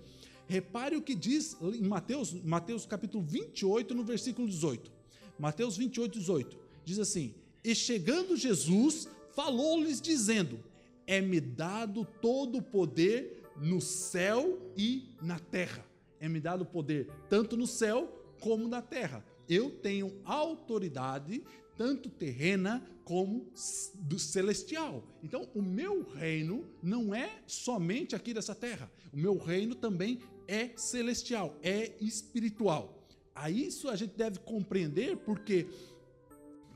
Repare 0.46 0.94
o 0.94 1.00
que 1.00 1.14
diz 1.14 1.56
em 1.62 1.82
Mateus, 1.82 2.34
Mateus 2.44 2.84
capítulo 2.84 3.24
28, 3.24 3.94
no 3.94 4.04
versículo 4.04 4.46
18. 4.46 4.92
Mateus 5.38 5.78
28, 5.78 6.18
18. 6.18 6.58
Diz 6.84 6.98
assim: 6.98 7.34
E 7.64 7.74
chegando 7.74 8.36
Jesus, 8.36 9.08
falou-lhes, 9.34 9.98
dizendo: 9.98 10.62
É-me 11.06 11.40
dado 11.40 12.06
todo 12.20 12.58
o 12.58 12.62
poder 12.62 13.44
no 13.56 13.80
céu 13.80 14.58
e 14.76 15.08
na 15.22 15.38
terra. 15.38 15.86
É-me 16.20 16.38
dado 16.38 16.66
poder 16.66 17.08
tanto 17.30 17.56
no 17.56 17.66
céu 17.66 18.12
como 18.40 18.68
na 18.68 18.82
terra. 18.82 19.24
Eu 19.48 19.70
tenho 19.70 20.20
autoridade 20.26 21.42
tanto 21.78 22.10
terrena 22.10 22.84
como 23.04 23.46
do 23.94 24.18
celestial. 24.18 25.02
Então, 25.22 25.48
o 25.54 25.62
meu 25.62 26.02
reino 26.02 26.66
não 26.82 27.14
é 27.14 27.30
somente 27.46 28.14
aqui 28.14 28.34
dessa 28.34 28.54
terra. 28.54 28.90
O 29.12 29.16
meu 29.16 29.38
reino 29.38 29.74
também 29.74 30.18
é 30.48 30.72
celestial, 30.76 31.56
é 31.62 31.92
espiritual. 32.00 33.06
A 33.34 33.48
isso 33.48 33.88
a 33.88 33.94
gente 33.94 34.14
deve 34.16 34.40
compreender 34.40 35.16
porque 35.18 35.66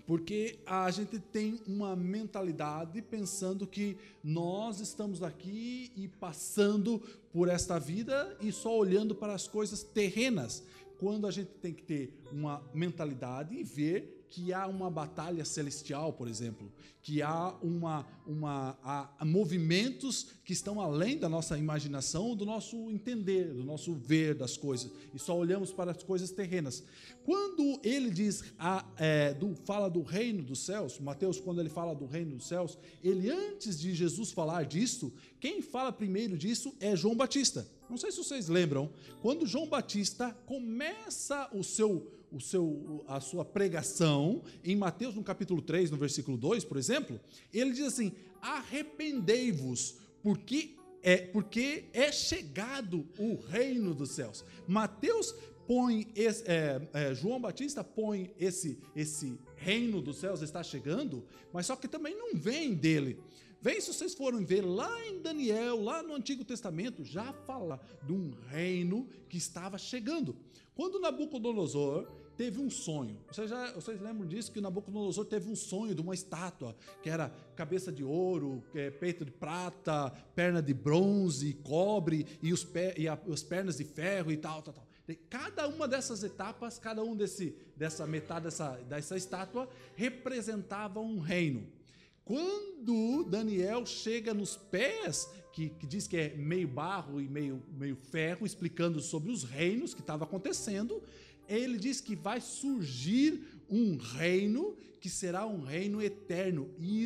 porque 0.06 0.58
a 0.66 0.90
gente 0.90 1.18
tem 1.18 1.60
uma 1.66 1.94
mentalidade 1.94 3.00
pensando 3.00 3.66
que 3.66 3.96
nós 4.22 4.80
estamos 4.80 5.22
aqui 5.22 5.92
e 5.96 6.08
passando 6.08 7.00
por 7.32 7.48
esta 7.48 7.78
vida 7.78 8.36
e 8.40 8.50
só 8.50 8.76
olhando 8.76 9.14
para 9.14 9.32
as 9.32 9.46
coisas 9.46 9.82
terrenas, 9.82 10.64
quando 10.98 11.26
a 11.26 11.30
gente 11.30 11.50
tem 11.52 11.72
que 11.72 11.82
ter 11.82 12.20
uma 12.32 12.62
mentalidade 12.74 13.54
e 13.54 13.62
ver 13.62 14.21
que 14.32 14.50
há 14.50 14.66
uma 14.66 14.90
batalha 14.90 15.44
celestial, 15.44 16.14
por 16.14 16.26
exemplo, 16.26 16.72
que 17.02 17.20
há, 17.20 17.54
uma, 17.60 18.06
uma, 18.26 18.78
há 18.82 19.24
movimentos 19.26 20.28
que 20.42 20.54
estão 20.54 20.80
além 20.80 21.18
da 21.18 21.28
nossa 21.28 21.58
imaginação, 21.58 22.34
do 22.34 22.46
nosso 22.46 22.90
entender, 22.90 23.52
do 23.52 23.62
nosso 23.62 23.92
ver 23.92 24.34
das 24.34 24.56
coisas, 24.56 24.90
e 25.12 25.18
só 25.18 25.36
olhamos 25.36 25.70
para 25.70 25.90
as 25.90 26.02
coisas 26.02 26.30
terrenas. 26.30 26.82
Quando 27.24 27.78
ele 27.84 28.08
diz, 28.10 28.42
a, 28.58 28.86
é, 28.96 29.34
do, 29.34 29.54
fala 29.66 29.90
do 29.90 30.00
reino 30.00 30.42
dos 30.42 30.60
céus, 30.60 30.98
Mateus, 30.98 31.38
quando 31.38 31.60
ele 31.60 31.68
fala 31.68 31.94
do 31.94 32.06
reino 32.06 32.36
dos 32.36 32.48
céus, 32.48 32.78
ele 33.04 33.28
antes 33.30 33.78
de 33.78 33.92
Jesus 33.92 34.32
falar 34.32 34.64
disso, 34.64 35.12
quem 35.38 35.60
fala 35.60 35.92
primeiro 35.92 36.38
disso 36.38 36.74
é 36.80 36.96
João 36.96 37.14
Batista. 37.14 37.68
Não 37.90 37.98
sei 37.98 38.10
se 38.10 38.16
vocês 38.16 38.48
lembram, 38.48 38.90
quando 39.20 39.46
João 39.46 39.68
Batista 39.68 40.30
começa 40.46 41.50
o 41.52 41.62
seu 41.62 42.21
o 42.32 42.40
seu, 42.40 43.04
a 43.06 43.20
sua 43.20 43.44
pregação, 43.44 44.42
em 44.64 44.74
Mateus, 44.74 45.14
no 45.14 45.22
capítulo 45.22 45.60
3, 45.60 45.90
no 45.90 45.96
versículo 45.96 46.36
2, 46.36 46.64
por 46.64 46.76
exemplo, 46.76 47.20
ele 47.52 47.72
diz 47.72 47.86
assim: 47.86 48.12
arrependei-vos, 48.40 49.96
porque 50.22 50.76
é, 51.02 51.16
porque 51.16 51.86
é 51.92 52.12
chegado 52.12 53.08
o 53.18 53.34
reino 53.34 53.92
dos 53.92 54.10
céus. 54.12 54.44
Mateus 54.68 55.34
põe, 55.66 56.06
esse, 56.14 56.44
é, 56.48 56.80
é, 56.92 57.14
João 57.14 57.40
Batista 57.40 57.82
põe 57.82 58.32
esse, 58.38 58.78
esse 58.94 59.38
reino 59.56 60.00
dos 60.00 60.18
céus 60.18 60.42
está 60.42 60.62
chegando, 60.62 61.24
mas 61.52 61.66
só 61.66 61.76
que 61.76 61.88
também 61.88 62.16
não 62.16 62.34
vem 62.36 62.74
dele. 62.74 63.18
Vem, 63.60 63.80
se 63.80 63.92
vocês 63.92 64.14
forem 64.14 64.44
ver 64.44 64.62
lá 64.62 65.06
em 65.06 65.20
Daniel, 65.20 65.80
lá 65.82 66.02
no 66.02 66.14
Antigo 66.14 66.44
Testamento, 66.44 67.04
já 67.04 67.32
fala 67.32 67.80
de 68.04 68.12
um 68.12 68.32
reino 68.48 69.08
que 69.28 69.36
estava 69.36 69.78
chegando. 69.78 70.36
Quando 70.74 70.98
Nabucodonosor 70.98 72.10
teve 72.36 72.60
um 72.60 72.70
sonho. 72.70 73.18
Vocês, 73.30 73.48
já, 73.48 73.72
vocês 73.72 74.00
lembram 74.00 74.26
disso? 74.26 74.52
Que 74.52 74.60
Nabucodonosor 74.60 75.24
teve 75.24 75.50
um 75.50 75.56
sonho 75.56 75.94
de 75.94 76.00
uma 76.00 76.14
estátua, 76.14 76.76
que 77.02 77.10
era 77.10 77.32
cabeça 77.54 77.92
de 77.92 78.02
ouro, 78.02 78.62
é, 78.74 78.90
peito 78.90 79.24
de 79.24 79.30
prata, 79.30 80.10
perna 80.34 80.62
de 80.62 80.74
bronze, 80.74 81.54
cobre 81.62 82.26
e, 82.42 82.52
os 82.52 82.64
pé, 82.64 82.94
e 82.96 83.08
a, 83.08 83.18
as 83.30 83.42
pernas 83.42 83.76
de 83.76 83.84
ferro 83.84 84.30
e 84.32 84.36
tal, 84.36 84.62
tal, 84.62 84.74
tal. 84.74 84.86
Cada 85.28 85.68
uma 85.68 85.86
dessas 85.86 86.22
etapas, 86.22 86.78
cada 86.78 87.02
um 87.02 87.14
desse, 87.14 87.54
dessa 87.76 88.06
metade 88.06 88.44
dessa, 88.44 88.70
dessa 88.88 89.16
estátua 89.16 89.68
representava 89.94 91.00
um 91.00 91.18
reino. 91.18 91.66
Quando 92.24 93.24
Daniel 93.24 93.84
chega 93.84 94.32
nos 94.32 94.56
pés, 94.56 95.28
que, 95.52 95.70
que, 95.70 95.86
diz 95.86 96.06
que 96.06 96.16
é 96.16 96.34
meio 96.36 96.68
barro 96.68 97.20
e 97.20 97.28
meio, 97.28 97.62
meio 97.76 97.96
ferro, 97.96 98.46
explicando 98.46 99.00
sobre 99.00 99.30
os 99.30 99.42
reinos 99.42 99.92
que 99.92 100.00
estava 100.00 100.24
acontecendo, 100.24 101.02
ele 101.60 101.78
diz 101.78 102.00
que 102.00 102.16
vai 102.16 102.40
surgir 102.40 103.40
um 103.68 103.96
reino 103.96 104.76
que 105.00 105.10
será 105.10 105.46
um 105.46 105.60
reino 105.62 106.00
eterno 106.00 106.70
e 106.78 107.02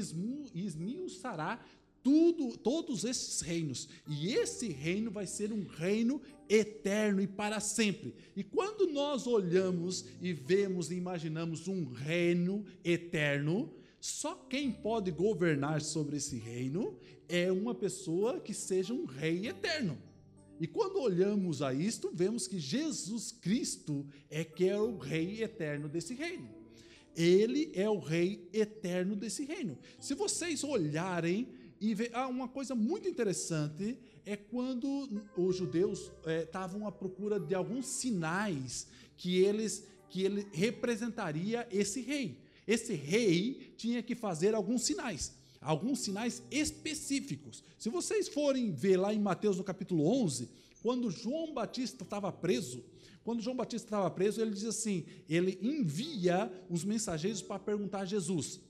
esmiuçará 0.55 1.65
tudo, 2.03 2.57
todos 2.59 3.05
esses 3.05 3.41
reinos. 3.41 3.89
E 4.07 4.33
esse 4.35 4.69
reino 4.69 5.11
vai 5.11 5.27
ser 5.27 5.53
um 5.53 5.65
reino 5.65 6.21
eterno 6.49 7.21
e 7.21 7.27
para 7.27 7.59
sempre. 7.59 8.15
E 8.37 8.45
quando 8.45 8.87
nós 8.87 9.27
olhamos 9.27 10.05
e 10.21 10.33
vemos 10.33 10.91
e 10.91 10.95
imaginamos 10.95 11.67
um 11.67 11.85
reino 11.85 12.65
eterno, 12.85 13.73
só 13.99 14.35
quem 14.35 14.71
pode 14.71 15.11
governar 15.11 15.81
sobre 15.81 16.19
esse 16.19 16.37
reino 16.39 16.97
é 17.29 17.51
uma 17.51 17.75
pessoa 17.75 18.39
que 18.39 18.55
seja 18.55 18.95
um 18.95 19.05
rei 19.05 19.49
eterno. 19.49 19.99
E 20.61 20.67
quando 20.67 21.01
olhamos 21.01 21.61
a 21.61 21.75
isto, 21.75 22.11
vemos 22.13 22.47
que 22.47 22.59
Jesus 22.59 23.31
Cristo 23.31 24.07
é 24.31 24.43
que 24.45 24.69
é 24.69 24.81
o 24.81 24.97
rei 24.97 25.43
eterno 25.43 25.89
desse 25.89 26.15
reino. 26.15 26.49
Ele 27.15 27.71
é 27.75 27.89
o 27.89 27.99
rei 27.99 28.49
eterno 28.53 29.17
desse 29.17 29.45
reino. 29.45 29.79
Se 30.01 30.15
vocês 30.15 30.65
olharem 30.65 31.49
e 31.81 31.95
ver, 31.95 32.11
ah, 32.15 32.27
uma 32.27 32.49
coisa 32.49 32.75
muito 32.75 33.09
interessante 33.09 33.99
é 34.25 34.37
quando 34.37 35.23
os 35.37 35.57
judeus 35.57 36.11
estavam 36.43 36.85
é, 36.85 36.89
à 36.89 36.93
procura 36.93 37.39
de 37.39 37.55
alguns 37.55 37.87
sinais 37.87 38.87
que 39.17 39.39
eles 39.39 39.85
que 40.09 40.23
ele 40.23 40.47
representaria 40.53 41.67
esse 41.71 42.01
rei. 42.01 42.39
Esse 42.67 42.95
rei 42.95 43.73
tinha 43.77 44.03
que 44.03 44.15
fazer 44.15 44.55
alguns 44.55 44.85
sinais 44.85 45.35
alguns 45.67 45.99
sinais 45.99 46.43
específicos. 46.51 47.63
Se 47.77 47.91
vocês 47.91 48.29
forem 48.29 48.71
ver 48.71 48.97
lá 48.97 49.13
em 49.13 49.19
Mateus 49.19 49.57
no 49.57 49.65
capítulo 49.65 50.07
11, 50.23 50.49
quando 50.81 51.11
João 51.11 51.53
Batista 51.53 52.05
estava 52.05 52.31
preso, 52.31 52.85
quando 53.25 53.43
João 53.43 53.57
Batista 53.57 53.89
estava 53.89 54.09
preso, 54.09 54.41
ele 54.41 54.53
diz 54.53 54.65
assim: 54.65 55.05
ele 55.29 55.59
envia 55.61 56.51
os 56.71 56.85
mensageiros 56.85 57.43
para 57.43 57.59
perguntar 57.59 58.01
a 58.01 58.05
Jesus: 58.05 58.61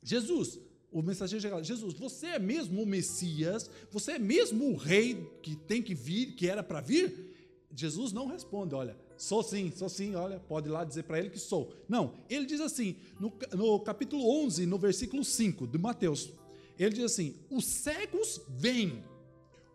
Jesus, 0.00 0.60
o 0.92 1.02
mensageiro 1.02 1.42
chega 1.42 1.64
Jesus, 1.64 1.94
você 1.94 2.28
é 2.28 2.38
mesmo 2.38 2.82
o 2.82 2.86
Messias? 2.86 3.68
Você 3.90 4.12
é 4.12 4.18
mesmo 4.18 4.70
o 4.70 4.76
rei 4.76 5.28
que 5.42 5.56
tem 5.56 5.82
que 5.82 5.94
vir, 5.94 6.36
que 6.36 6.48
era 6.48 6.62
para 6.62 6.80
vir? 6.80 7.32
Jesus 7.74 8.12
não 8.12 8.26
responde, 8.26 8.74
olha, 8.74 8.96
sou 9.22 9.40
sim, 9.40 9.72
sou 9.76 9.88
sim, 9.88 10.16
olha, 10.16 10.40
pode 10.40 10.68
ir 10.68 10.72
lá 10.72 10.82
dizer 10.82 11.04
para 11.04 11.16
ele 11.16 11.30
que 11.30 11.38
sou. 11.38 11.72
Não, 11.88 12.14
ele 12.28 12.44
diz 12.44 12.60
assim, 12.60 12.96
no, 13.20 13.32
no 13.52 13.78
capítulo 13.78 14.28
11, 14.44 14.66
no 14.66 14.76
versículo 14.76 15.24
5 15.24 15.64
de 15.68 15.78
Mateus, 15.78 16.30
ele 16.76 16.96
diz 16.96 17.04
assim: 17.04 17.36
os 17.48 17.64
cegos 17.64 18.40
vêm, 18.48 19.04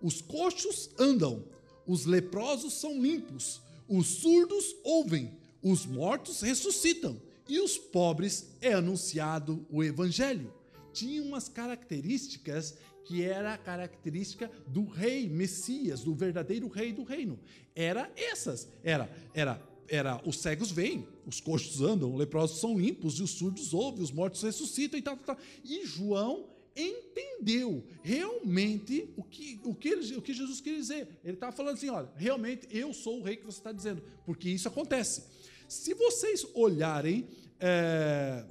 os 0.02 0.20
coxos 0.20 0.90
andam, 1.00 1.46
os 1.86 2.06
leprosos 2.06 2.74
são 2.74 3.02
limpos, 3.02 3.62
os 3.88 4.08
surdos 4.08 4.76
ouvem, 4.84 5.32
os 5.64 5.86
mortos 5.86 6.42
ressuscitam, 6.42 7.18
e 7.48 7.62
os 7.62 7.78
pobres 7.78 8.50
é 8.60 8.74
anunciado 8.74 9.66
o 9.70 9.82
evangelho. 9.82 10.54
Tinha 10.98 11.22
umas 11.22 11.48
características 11.48 12.76
que 13.06 13.22
era 13.22 13.54
a 13.54 13.58
característica 13.58 14.52
do 14.66 14.84
rei 14.84 15.30
Messias, 15.30 16.04
do 16.04 16.16
verdadeiro 16.16 16.68
rei 16.68 16.92
do 16.92 17.04
reino. 17.04 17.40
Era 17.76 18.12
essas. 18.18 18.68
Era, 18.84 19.08
era, 19.32 19.62
era 19.88 20.20
os 20.26 20.40
cegos 20.40 20.72
vêm, 20.72 21.08
os 21.24 21.40
coxos 21.40 21.82
andam, 21.82 22.12
os 22.12 22.18
leprosos 22.18 22.60
são 22.60 22.76
limpos, 22.76 23.20
e 23.20 23.22
os 23.22 23.30
surdos 23.30 23.76
ouvem, 23.76 24.02
os 24.02 24.12
mortos 24.12 24.42
ressuscitam 24.42 24.98
e 24.98 25.04
tal, 25.04 25.16
tal, 25.18 25.36
tal. 25.36 25.46
E 25.64 25.86
João 25.86 26.50
entendeu 26.76 27.86
realmente 28.02 29.14
o 29.16 29.24
que, 29.24 29.62
o 29.64 29.76
que, 29.76 29.90
ele, 29.90 30.16
o 30.16 30.22
que 30.22 30.34
Jesus 30.34 30.60
queria 30.60 30.80
dizer. 30.80 31.20
Ele 31.24 31.36
estava 31.36 31.52
falando 31.52 31.76
assim: 31.76 31.90
olha, 31.90 32.10
realmente 32.16 32.68
eu 32.72 32.92
sou 32.92 33.20
o 33.20 33.24
rei 33.24 33.36
que 33.36 33.46
você 33.46 33.60
está 33.60 33.72
dizendo, 33.72 34.02
porque 34.26 34.50
isso 34.50 34.68
acontece. 34.68 35.24
Se 35.68 35.94
vocês 35.94 36.44
olharem, 36.56 37.28
é, 37.60 38.44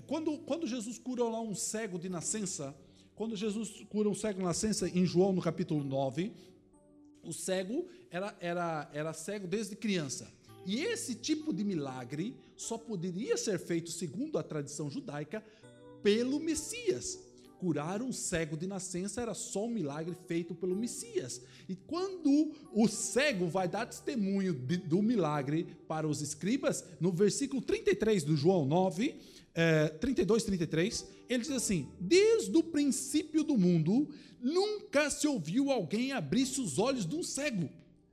quando, 0.00 0.38
quando 0.38 0.66
Jesus 0.66 0.98
curou 0.98 1.30
lá 1.30 1.40
um 1.40 1.54
cego 1.54 1.98
de 1.98 2.08
nascença, 2.08 2.74
quando 3.14 3.36
Jesus 3.36 3.84
cura 3.88 4.08
um 4.08 4.14
cego 4.14 4.38
de 4.38 4.44
nascença 4.44 4.88
em 4.88 5.04
João, 5.04 5.32
no 5.32 5.42
capítulo 5.42 5.84
9, 5.84 6.32
o 7.22 7.32
cego 7.32 7.86
era, 8.10 8.36
era, 8.40 8.90
era 8.92 9.12
cego 9.12 9.46
desde 9.46 9.76
criança. 9.76 10.32
E 10.64 10.80
esse 10.80 11.14
tipo 11.14 11.52
de 11.52 11.64
milagre 11.64 12.36
só 12.56 12.78
poderia 12.78 13.36
ser 13.36 13.58
feito, 13.58 13.90
segundo 13.90 14.38
a 14.38 14.42
tradição 14.42 14.90
judaica, 14.90 15.44
pelo 16.02 16.40
Messias. 16.40 17.18
curar 17.58 18.02
um 18.02 18.12
cego 18.12 18.56
de 18.56 18.66
nascença 18.66 19.20
era 19.20 19.34
só 19.34 19.66
um 19.66 19.70
milagre 19.70 20.16
feito 20.26 20.52
pelo 20.52 20.74
Messias. 20.74 21.40
E 21.68 21.76
quando 21.76 22.52
o 22.72 22.88
cego 22.88 23.46
vai 23.46 23.68
dar 23.68 23.86
testemunho 23.86 24.52
de, 24.52 24.78
do 24.78 25.00
milagre 25.00 25.76
para 25.86 26.08
os 26.08 26.20
escribas, 26.20 26.84
no 27.00 27.12
versículo 27.12 27.62
33 27.62 28.24
do 28.24 28.36
João 28.36 28.66
9, 28.66 29.14
é, 29.54 29.88
32, 29.88 30.44
33, 30.44 31.06
ele 31.28 31.42
diz 31.42 31.50
assim: 31.50 31.88
Desde 32.00 32.56
o 32.56 32.62
princípio 32.62 33.44
do 33.44 33.56
mundo, 33.56 34.08
nunca 34.40 35.10
se 35.10 35.26
ouviu 35.26 35.70
alguém 35.70 36.12
abrisse 36.12 36.60
os 36.60 36.78
olhos 36.78 37.06
de 37.06 37.14
um 37.14 37.22
cego 37.22 37.68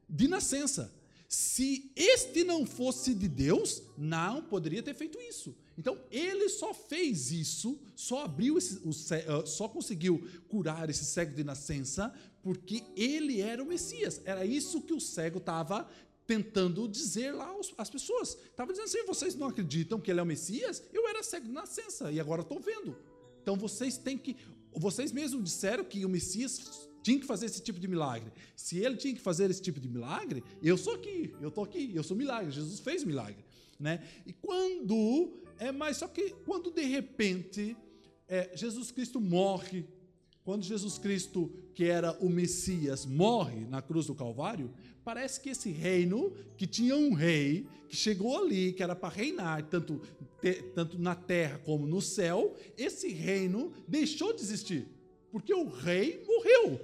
de 0.08 0.28
nascença. 0.28 0.93
Se 1.28 1.91
este 1.95 2.43
não 2.43 2.65
fosse 2.65 3.13
de 3.13 3.28
Deus, 3.28 3.84
não 3.95 4.41
poderia 4.41 4.82
ter 4.82 4.95
feito 4.95 5.21
isso. 5.21 5.56
Então, 5.78 5.95
ele 6.12 6.49
só 6.49 6.73
fez 6.73 7.32
isso, 7.32 7.80
só 7.95 8.25
abriu 8.25 8.58
esse, 8.58 8.80
o, 8.80 8.89
ah, 8.89 9.45
só 9.45 9.69
conseguiu 9.69 10.28
curar 10.47 10.89
esse 10.89 11.06
cego 11.06 11.36
de 11.36 11.43
nascença, 11.43 12.12
porque 12.41 12.84
ele 12.97 13.41
era 13.41 13.62
o 13.62 13.65
Messias. 13.67 14.19
Era 14.25 14.43
isso 14.43 14.82
que 14.82 14.93
o 14.93 14.99
cego 14.99 15.38
estava 15.38 15.88
tentando 16.30 16.88
dizer 16.88 17.32
lá 17.32 17.52
às 17.76 17.89
pessoas. 17.89 18.38
Estava 18.52 18.72
dizendo 18.72 18.86
assim: 18.86 19.04
vocês 19.04 19.34
não 19.34 19.48
acreditam 19.48 20.00
que 20.00 20.12
ele 20.12 20.20
é 20.20 20.24
o 20.24 20.26
Messias? 20.28 20.84
Eu 20.94 21.08
era 21.08 21.24
cego 21.24 21.48
de 21.48 21.52
nascença 21.52 22.12
e 22.12 22.20
agora 22.20 22.44
estou 22.44 22.60
vendo. 22.60 22.96
Então 23.42 23.56
vocês 23.56 23.98
têm 23.98 24.15
que. 24.15 24.38
Vocês 24.72 25.12
mesmos 25.12 25.44
disseram 25.44 25.84
que 25.84 26.06
o 26.06 26.10
Messias 26.10 26.88
tinha 27.02 27.20
que 27.20 27.26
fazer 27.26 27.48
esse 27.48 27.63
tipo 27.63 27.80
de 27.80 27.88
milagre. 27.88 28.32
Se 28.56 28.78
ele 28.78 28.96
tinha 28.96 29.15
que 29.15 29.20
fazer 29.20 29.50
esse 29.50 29.60
tipo 29.60 29.80
de 29.80 29.89
milagre, 29.89 30.44
eu 30.62 30.78
sou 30.78 30.94
aqui, 30.94 31.34
eu 31.42 31.50
estou 31.50 31.63
aqui, 31.63 31.92
eu 31.96 32.04
sou 32.04 32.15
milagre. 32.15 32.52
Jesus 32.52 32.80
fez 32.80 33.04
milagre. 33.04 33.44
Né? 33.80 34.08
E 34.28 34.32
quando. 34.32 35.34
É 35.58 35.72
mais 35.72 35.98
só 35.98 36.08
que 36.08 36.30
quando 36.46 36.70
de 36.72 36.84
repente 36.84 37.76
é, 38.28 38.56
Jesus 38.56 38.92
Cristo 38.92 39.20
morre, 39.20 39.84
quando 40.50 40.64
Jesus 40.64 40.98
Cristo, 40.98 41.52
que 41.76 41.84
era 41.84 42.12
o 42.14 42.28
Messias, 42.28 43.06
morre 43.06 43.68
na 43.68 43.84
cruz 43.84 44.08
do 44.08 44.16
Calvário, 44.16 44.74
parece 45.04 45.40
que 45.40 45.52
esse 45.52 45.70
reino, 45.70 46.34
que 46.58 46.66
tinha 46.66 46.98
um 46.98 47.14
rei, 47.14 47.68
que 47.88 47.96
chegou 47.96 48.36
ali, 48.36 48.74
que 48.74 48.82
era 48.82 48.96
para 48.96 49.14
reinar, 49.14 49.62
tanto, 49.70 50.02
te, 50.42 50.54
tanto 50.74 50.98
na 50.98 51.14
terra 51.14 51.60
como 51.60 51.86
no 51.86 52.02
céu, 52.02 52.56
esse 52.76 53.10
reino 53.10 53.72
deixou 53.88 54.34
de 54.34 54.42
existir, 54.42 54.88
porque 55.32 55.54
o 55.54 55.68
rei 55.68 56.24
morreu. 56.26 56.82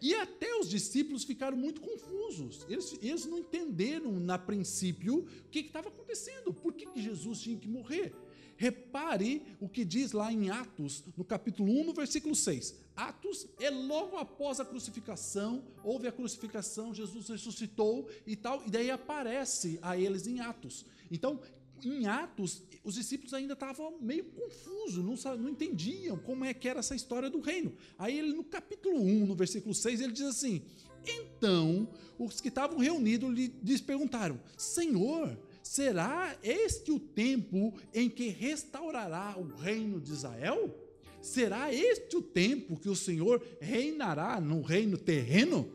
E 0.00 0.14
até 0.14 0.54
os 0.54 0.70
discípulos 0.70 1.24
ficaram 1.24 1.56
muito 1.56 1.80
confusos. 1.80 2.64
Eles, 2.68 2.96
eles 3.02 3.26
não 3.26 3.40
entenderam, 3.40 4.12
na 4.12 4.38
princípio, 4.38 5.22
o 5.22 5.50
que 5.50 5.58
estava 5.58 5.88
acontecendo. 5.88 6.54
Por 6.54 6.72
que, 6.72 6.86
que 6.86 7.02
Jesus 7.02 7.40
tinha 7.40 7.58
que 7.58 7.66
morrer? 7.66 8.14
Repare 8.58 9.40
o 9.60 9.68
que 9.68 9.84
diz 9.84 10.10
lá 10.10 10.32
em 10.32 10.50
Atos, 10.50 11.04
no 11.16 11.24
capítulo 11.24 11.70
1, 11.80 11.84
no 11.84 11.92
versículo 11.94 12.34
6. 12.34 12.74
Atos 12.96 13.46
é 13.60 13.70
logo 13.70 14.16
após 14.16 14.58
a 14.58 14.64
crucificação, 14.64 15.62
houve 15.84 16.08
a 16.08 16.12
crucificação, 16.12 16.92
Jesus 16.92 17.28
ressuscitou 17.28 18.10
e 18.26 18.34
tal, 18.34 18.60
e 18.66 18.70
daí 18.70 18.90
aparece 18.90 19.78
a 19.80 19.96
eles 19.96 20.26
em 20.26 20.40
Atos. 20.40 20.84
Então, 21.08 21.40
em 21.84 22.08
Atos, 22.08 22.60
os 22.82 22.96
discípulos 22.96 23.32
ainda 23.32 23.52
estavam 23.52 23.96
meio 24.00 24.24
confusos, 24.24 25.04
não, 25.04 25.36
não 25.36 25.50
entendiam 25.50 26.16
como 26.18 26.44
é 26.44 26.52
que 26.52 26.68
era 26.68 26.80
essa 26.80 26.96
história 26.96 27.30
do 27.30 27.38
reino. 27.38 27.72
Aí 27.96 28.18
ele, 28.18 28.32
no 28.32 28.42
capítulo 28.42 29.00
1, 29.00 29.26
no 29.26 29.36
versículo 29.36 29.72
6, 29.72 30.00
ele 30.00 30.12
diz 30.12 30.26
assim: 30.26 30.62
Então, 31.06 31.88
os 32.18 32.40
que 32.40 32.48
estavam 32.48 32.78
reunidos 32.78 33.32
lhe 33.32 33.78
perguntaram: 33.78 34.40
Senhor, 34.56 35.38
será 35.68 36.34
este 36.42 36.90
o 36.90 36.98
tempo 36.98 37.74
em 37.92 38.08
que 38.08 38.28
restaurará 38.28 39.36
o 39.36 39.44
reino 39.44 40.00
de 40.00 40.12
Israel? 40.12 40.74
Será 41.20 41.72
este 41.72 42.16
o 42.16 42.22
tempo 42.22 42.80
que 42.80 42.88
o 42.88 42.96
Senhor 42.96 43.44
reinará 43.60 44.40
no 44.40 44.62
reino 44.62 44.96
terreno? 44.96 45.70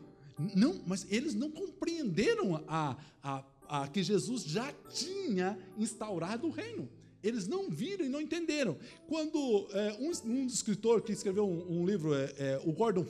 Não, 0.56 0.82
mas 0.84 1.06
eles 1.12 1.32
não 1.34 1.48
compreenderam 1.48 2.56
a, 2.66 2.96
a 3.22 3.44
ah, 3.68 3.88
que 3.88 4.02
Jesus 4.02 4.42
já 4.44 4.72
tinha 4.92 5.56
instaurado 5.78 6.48
o 6.48 6.50
reino. 6.50 6.88
Eles 7.22 7.46
não 7.46 7.70
viram 7.70 8.04
e 8.04 8.08
não 8.08 8.20
entenderam. 8.20 8.76
Quando 9.06 9.68
é, 9.70 9.96
um, 10.00 10.30
um 10.30 10.46
escritor 10.46 11.02
que 11.02 11.12
escreveu 11.12 11.48
um, 11.48 11.80
um 11.80 11.86
livro, 11.86 12.12
é, 12.14 12.34
é, 12.36 12.60
o 12.64 12.72
Gordon 12.72 13.06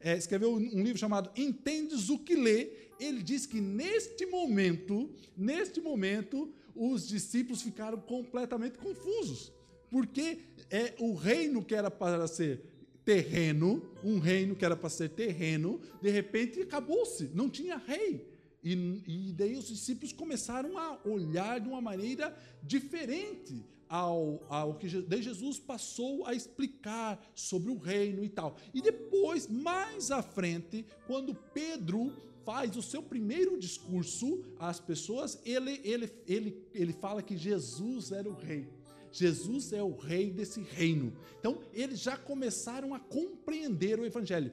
é, 0.00 0.16
escreveu 0.16 0.54
um 0.54 0.82
livro 0.82 0.98
chamado 0.98 1.30
Entendes 1.36 2.08
o 2.08 2.18
que 2.18 2.36
lê, 2.36 2.83
ele 2.98 3.22
diz 3.22 3.46
que 3.46 3.60
neste 3.60 4.26
momento, 4.26 5.10
neste 5.36 5.80
momento, 5.80 6.52
os 6.74 7.08
discípulos 7.08 7.62
ficaram 7.62 7.98
completamente 7.98 8.78
confusos, 8.78 9.52
porque 9.90 10.38
é 10.70 10.94
o 10.98 11.14
reino 11.14 11.64
que 11.64 11.74
era 11.74 11.90
para 11.90 12.26
ser 12.26 12.60
terreno, 13.04 13.82
um 14.02 14.18
reino 14.18 14.56
que 14.56 14.64
era 14.64 14.76
para 14.76 14.88
ser 14.88 15.10
terreno, 15.10 15.80
de 16.00 16.10
repente 16.10 16.60
acabou-se, 16.62 17.30
não 17.34 17.48
tinha 17.50 17.76
rei. 17.76 18.26
E, 18.62 18.72
e 19.06 19.32
daí 19.32 19.56
os 19.56 19.68
discípulos 19.68 20.12
começaram 20.12 20.78
a 20.78 20.98
olhar 21.04 21.60
de 21.60 21.68
uma 21.68 21.82
maneira 21.82 22.34
diferente 22.62 23.62
ao, 23.88 24.42
ao 24.48 24.74
que 24.74 24.88
daí 25.02 25.22
Jesus 25.22 25.58
passou 25.58 26.26
a 26.26 26.34
explicar 26.34 27.22
sobre 27.34 27.70
o 27.70 27.78
reino 27.78 28.24
e 28.24 28.28
tal. 28.28 28.56
E 28.72 28.80
depois, 28.80 29.46
mais 29.46 30.10
à 30.10 30.22
frente, 30.22 30.84
quando 31.06 31.34
Pedro 31.34 32.10
faz 32.44 32.76
o 32.76 32.82
seu 32.82 33.02
primeiro 33.02 33.58
discurso 33.58 34.44
às 34.58 34.78
pessoas, 34.80 35.40
ele, 35.44 35.80
ele, 35.84 36.10
ele, 36.26 36.66
ele 36.74 36.92
fala 36.92 37.22
que 37.22 37.36
Jesus 37.36 38.12
era 38.12 38.28
o 38.28 38.34
rei. 38.34 38.68
Jesus 39.10 39.72
é 39.72 39.82
o 39.82 39.94
rei 39.94 40.30
desse 40.30 40.60
reino. 40.60 41.12
Então, 41.38 41.60
eles 41.72 42.00
já 42.00 42.16
começaram 42.16 42.92
a 42.94 42.98
compreender 42.98 44.00
o 44.00 44.04
evangelho. 44.04 44.52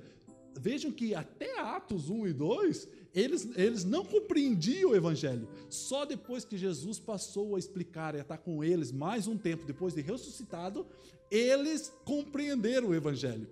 Vejam 0.60 0.92
que 0.92 1.16
até 1.16 1.60
Atos 1.60 2.10
1 2.10 2.28
e 2.28 2.34
2, 2.34 2.88
eles, 3.14 3.50
eles 3.56 3.84
não 3.84 4.06
compreendiam 4.06 4.92
o 4.92 4.96
evangelho. 4.96 5.48
Só 5.70 6.06
depois 6.06 6.46
que 6.46 6.58
Jesus 6.58 7.00
passou 7.00 7.56
a 7.56 7.60
explicar 7.60 8.14
e 8.14 8.20
a 8.20 8.22
estar 8.22 8.38
com 8.38 8.64
eles 8.64 8.92
mais 8.92 9.28
um 9.28 9.38
tempo, 9.38 9.66
depois 9.66 9.94
de 9.94 10.02
ressuscitado, 10.02 10.86
eles 11.32 11.92
compreenderam 12.04 12.90
o 12.90 12.96
evangelho. 12.96 13.48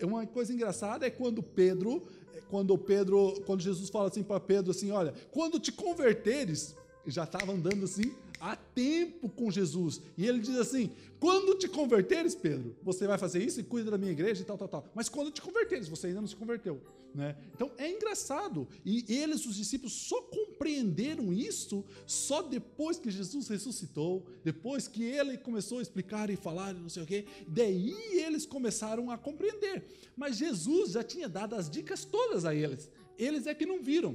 Uma 0.00 0.26
coisa 0.26 0.52
engraçada 0.52 1.06
é 1.06 1.10
quando 1.10 1.42
Pedro, 1.42 2.06
quando 2.48 2.78
Pedro, 2.78 3.42
quando 3.44 3.62
Jesus 3.62 3.90
fala 3.90 4.08
assim 4.08 4.22
para 4.22 4.38
Pedro 4.38 4.70
assim, 4.70 4.90
olha, 4.92 5.12
quando 5.32 5.58
te 5.58 5.72
converteres, 5.72 6.76
já 7.06 7.24
estava 7.24 7.52
andando 7.52 7.84
assim 7.84 8.14
há 8.40 8.56
tempo 8.56 9.28
com 9.28 9.50
Jesus. 9.50 10.00
E 10.16 10.26
ele 10.26 10.40
diz 10.40 10.56
assim: 10.56 10.90
quando 11.18 11.56
te 11.58 11.68
converteres, 11.68 12.34
Pedro, 12.34 12.76
você 12.82 13.06
vai 13.06 13.18
fazer 13.18 13.42
isso 13.42 13.60
e 13.60 13.64
cuida 13.64 13.90
da 13.90 13.98
minha 13.98 14.12
igreja 14.12 14.42
e 14.42 14.44
tal, 14.44 14.58
tal, 14.58 14.68
tal. 14.68 14.86
Mas 14.94 15.08
quando 15.08 15.30
te 15.30 15.40
converteres, 15.40 15.88
você 15.88 16.08
ainda 16.08 16.20
não 16.20 16.28
se 16.28 16.36
converteu. 16.36 16.80
Né? 17.14 17.34
Então 17.54 17.72
é 17.78 17.90
engraçado. 17.90 18.68
E 18.84 19.04
eles, 19.08 19.46
os 19.46 19.56
discípulos, 19.56 19.94
só 19.94 20.20
compreenderam 20.22 21.32
isso 21.32 21.82
só 22.06 22.42
depois 22.42 22.98
que 22.98 23.10
Jesus 23.10 23.48
ressuscitou, 23.48 24.26
depois 24.44 24.86
que 24.86 25.02
ele 25.02 25.38
começou 25.38 25.78
a 25.78 25.82
explicar 25.82 26.28
e 26.28 26.36
falar, 26.36 26.74
não 26.74 26.90
sei 26.90 27.02
o 27.02 27.06
quê. 27.06 27.24
Daí 27.48 27.96
eles 28.12 28.44
começaram 28.44 29.10
a 29.10 29.16
compreender. 29.16 29.84
Mas 30.14 30.36
Jesus 30.36 30.92
já 30.92 31.02
tinha 31.02 31.28
dado 31.28 31.54
as 31.54 31.70
dicas 31.70 32.04
todas 32.04 32.44
a 32.44 32.54
eles. 32.54 32.90
Eles 33.18 33.46
é 33.46 33.54
que 33.54 33.64
não 33.64 33.82
viram. 33.82 34.14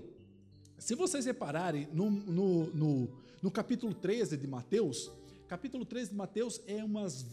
Se 0.77 0.93
vocês 0.93 1.25
repararem, 1.25 1.87
no, 1.91 2.09
no, 2.09 2.65
no, 2.67 3.09
no 3.41 3.49
capítulo 3.49 3.93
13 3.93 4.37
de 4.37 4.47
Mateus, 4.47 5.11
capítulo 5.47 5.83
13 5.83 6.11
de 6.11 6.15
Mateus 6.15 6.61
é 6.67 6.83
umas 6.83 7.25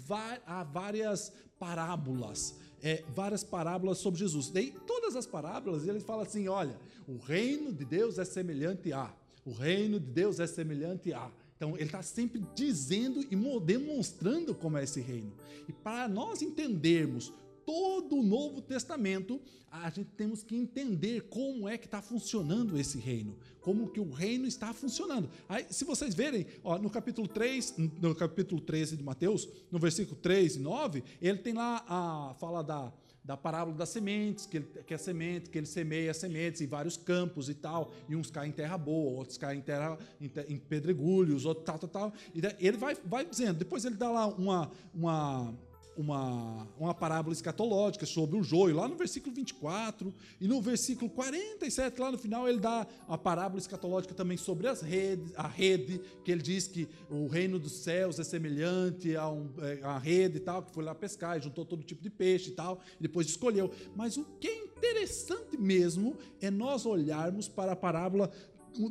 há 0.47 0.65
várias 0.65 1.33
parábolas, 1.59 2.57
é, 2.83 3.05
várias 3.15 3.45
parábolas 3.45 3.99
sobre 3.99 4.21
Jesus. 4.21 4.51
Daí, 4.51 4.75
todas 4.87 5.15
as 5.15 5.27
parábolas, 5.27 5.87
ele 5.87 6.01
fala 6.01 6.23
assim: 6.23 6.49
olha, 6.49 6.79
o 7.07 7.19
reino 7.19 7.73
de 7.73 7.85
Deus 7.85 8.19
é 8.19 8.25
semelhante 8.25 8.93
a, 8.93 9.15
o 9.45 9.53
reino 9.53 10.01
de 10.01 10.07
Deus 10.07 10.41
é 10.41 10.47
semelhante 10.47 11.13
a. 11.13 11.31
Então, 11.57 11.75
ele 11.75 11.87
está 11.87 12.03
sempre 12.03 12.41
dizendo 12.55 13.21
e 13.21 13.61
demonstrando 13.61 14.55
como 14.55 14.79
é 14.79 14.85
esse 14.85 15.01
reino. 15.01 15.33
E 15.69 15.73
para 15.73 16.07
nós 16.07 16.41
entendermos 16.41 17.33
todo 17.69 18.17
o 18.17 18.23
Novo 18.23 18.63
Testamento, 18.63 19.39
a 19.71 19.91
gente 19.91 20.09
temos 20.17 20.43
que 20.43 20.57
entender 20.57 21.29
como 21.29 21.69
é 21.69 21.77
que 21.77 21.85
está 21.85 22.01
funcionando 22.01 22.79
esse 22.79 22.97
reino, 22.97 23.37
como 23.61 23.91
que 23.91 24.01
o 24.01 24.11
reino 24.11 24.47
está 24.47 24.73
funcionando. 24.73 25.29
Aí, 25.47 25.67
se 25.69 25.85
vocês 25.85 26.15
verem, 26.15 26.47
ó, 26.65 26.79
no 26.79 26.89
capítulo 26.89 27.29
3, 27.29 27.75
no 28.01 28.15
capítulo 28.15 28.59
13 28.59 28.97
de 28.97 29.03
Mateus, 29.03 29.47
no 29.71 29.79
versículo 29.79 30.17
3 30.17 30.57
e 30.57 30.61
9, 30.61 31.05
ele 31.21 31.37
tem 31.41 31.53
lá 31.53 31.85
a 31.87 32.35
fala 32.41 32.65
da, 32.65 32.91
da 33.23 33.37
parábola 33.37 33.77
das 33.77 33.91
sementes, 33.91 34.47
que, 34.47 34.57
ele, 34.57 34.67
que 34.87 34.95
a 34.95 34.99
semente, 34.99 35.51
que 35.51 35.59
ele 35.59 35.67
semeia 35.67 36.15
sementes 36.15 36.63
em 36.63 36.67
vários 36.67 36.97
campos 36.97 37.51
e 37.51 37.55
tal, 37.55 37.93
e 38.09 38.17
uns 38.17 38.31
caem 38.31 38.49
em 38.49 38.55
terra 38.55 38.79
boa, 38.79 39.19
outros 39.19 39.37
caem 39.37 39.59
em 39.59 39.63
terra 39.63 39.99
em, 40.19 40.33
em 40.49 40.57
pedregulhos, 40.57 41.45
outros 41.45 41.67
tal, 41.67 41.79
tal, 41.79 41.91
tal. 41.91 42.13
E 42.35 42.41
ele 42.67 42.79
vai, 42.79 42.97
vai 43.05 43.27
dizendo, 43.27 43.59
depois 43.59 43.85
ele 43.85 43.97
dá 43.97 44.11
lá 44.11 44.27
uma, 44.27 44.71
uma 44.95 45.55
uma, 45.99 46.65
uma 46.79 46.95
parábola 46.95 47.33
escatológica 47.33 48.07
sobre 48.07 48.39
o 48.39 48.43
joio, 48.43 48.77
lá 48.77 48.87
no 48.87 48.95
versículo 48.95 49.35
24, 49.35 50.15
e 50.41 50.47
no 50.47 50.63
versículo 50.63 51.11
47, 51.11 52.01
lá 52.01 52.13
no 52.13 52.17
final, 52.17 52.49
ele 52.49 52.61
dá 52.61 52.87
uma 53.09 53.19
parábola 53.19 53.59
escatológica 53.59 54.15
também 54.15 54.37
sobre 54.37 54.69
as 54.69 54.81
redes, 54.81 55.33
a 55.37 55.49
rede, 55.49 56.01
que 56.25 56.31
ele 56.31 56.41
diz 56.41 56.69
que 56.69 56.89
o 57.11 57.27
reino 57.27 57.59
dos 57.59 57.73
céus 57.73 58.17
é 58.21 58.23
semelhante 58.23 59.17
a, 59.17 59.29
um, 59.29 59.51
é, 59.59 59.81
a 59.83 59.99
rede 59.99 60.37
e 60.37 60.41
tal, 60.41 60.63
que 60.63 60.73
foi 60.73 60.85
lá 60.85 60.95
pescar 60.95 61.37
e 61.37 61.43
juntou 61.43 61.65
todo 61.65 61.83
tipo 61.83 62.01
de 62.01 62.11
peixe 62.11 62.51
e 62.51 62.53
tal, 62.53 62.81
e 63.01 63.03
depois 63.03 63.27
escolheu. 63.27 63.69
Mas 63.97 64.17
o 64.17 64.25
que 64.39 64.47
é 64.47 64.65
interessante 64.65 65.57
mesmo 65.57 66.17
é 66.41 66.49
nós 66.49 66.87
olharmos 66.87 67.49
para 67.49 67.73
a 67.73 67.77
parábola, 67.77 68.31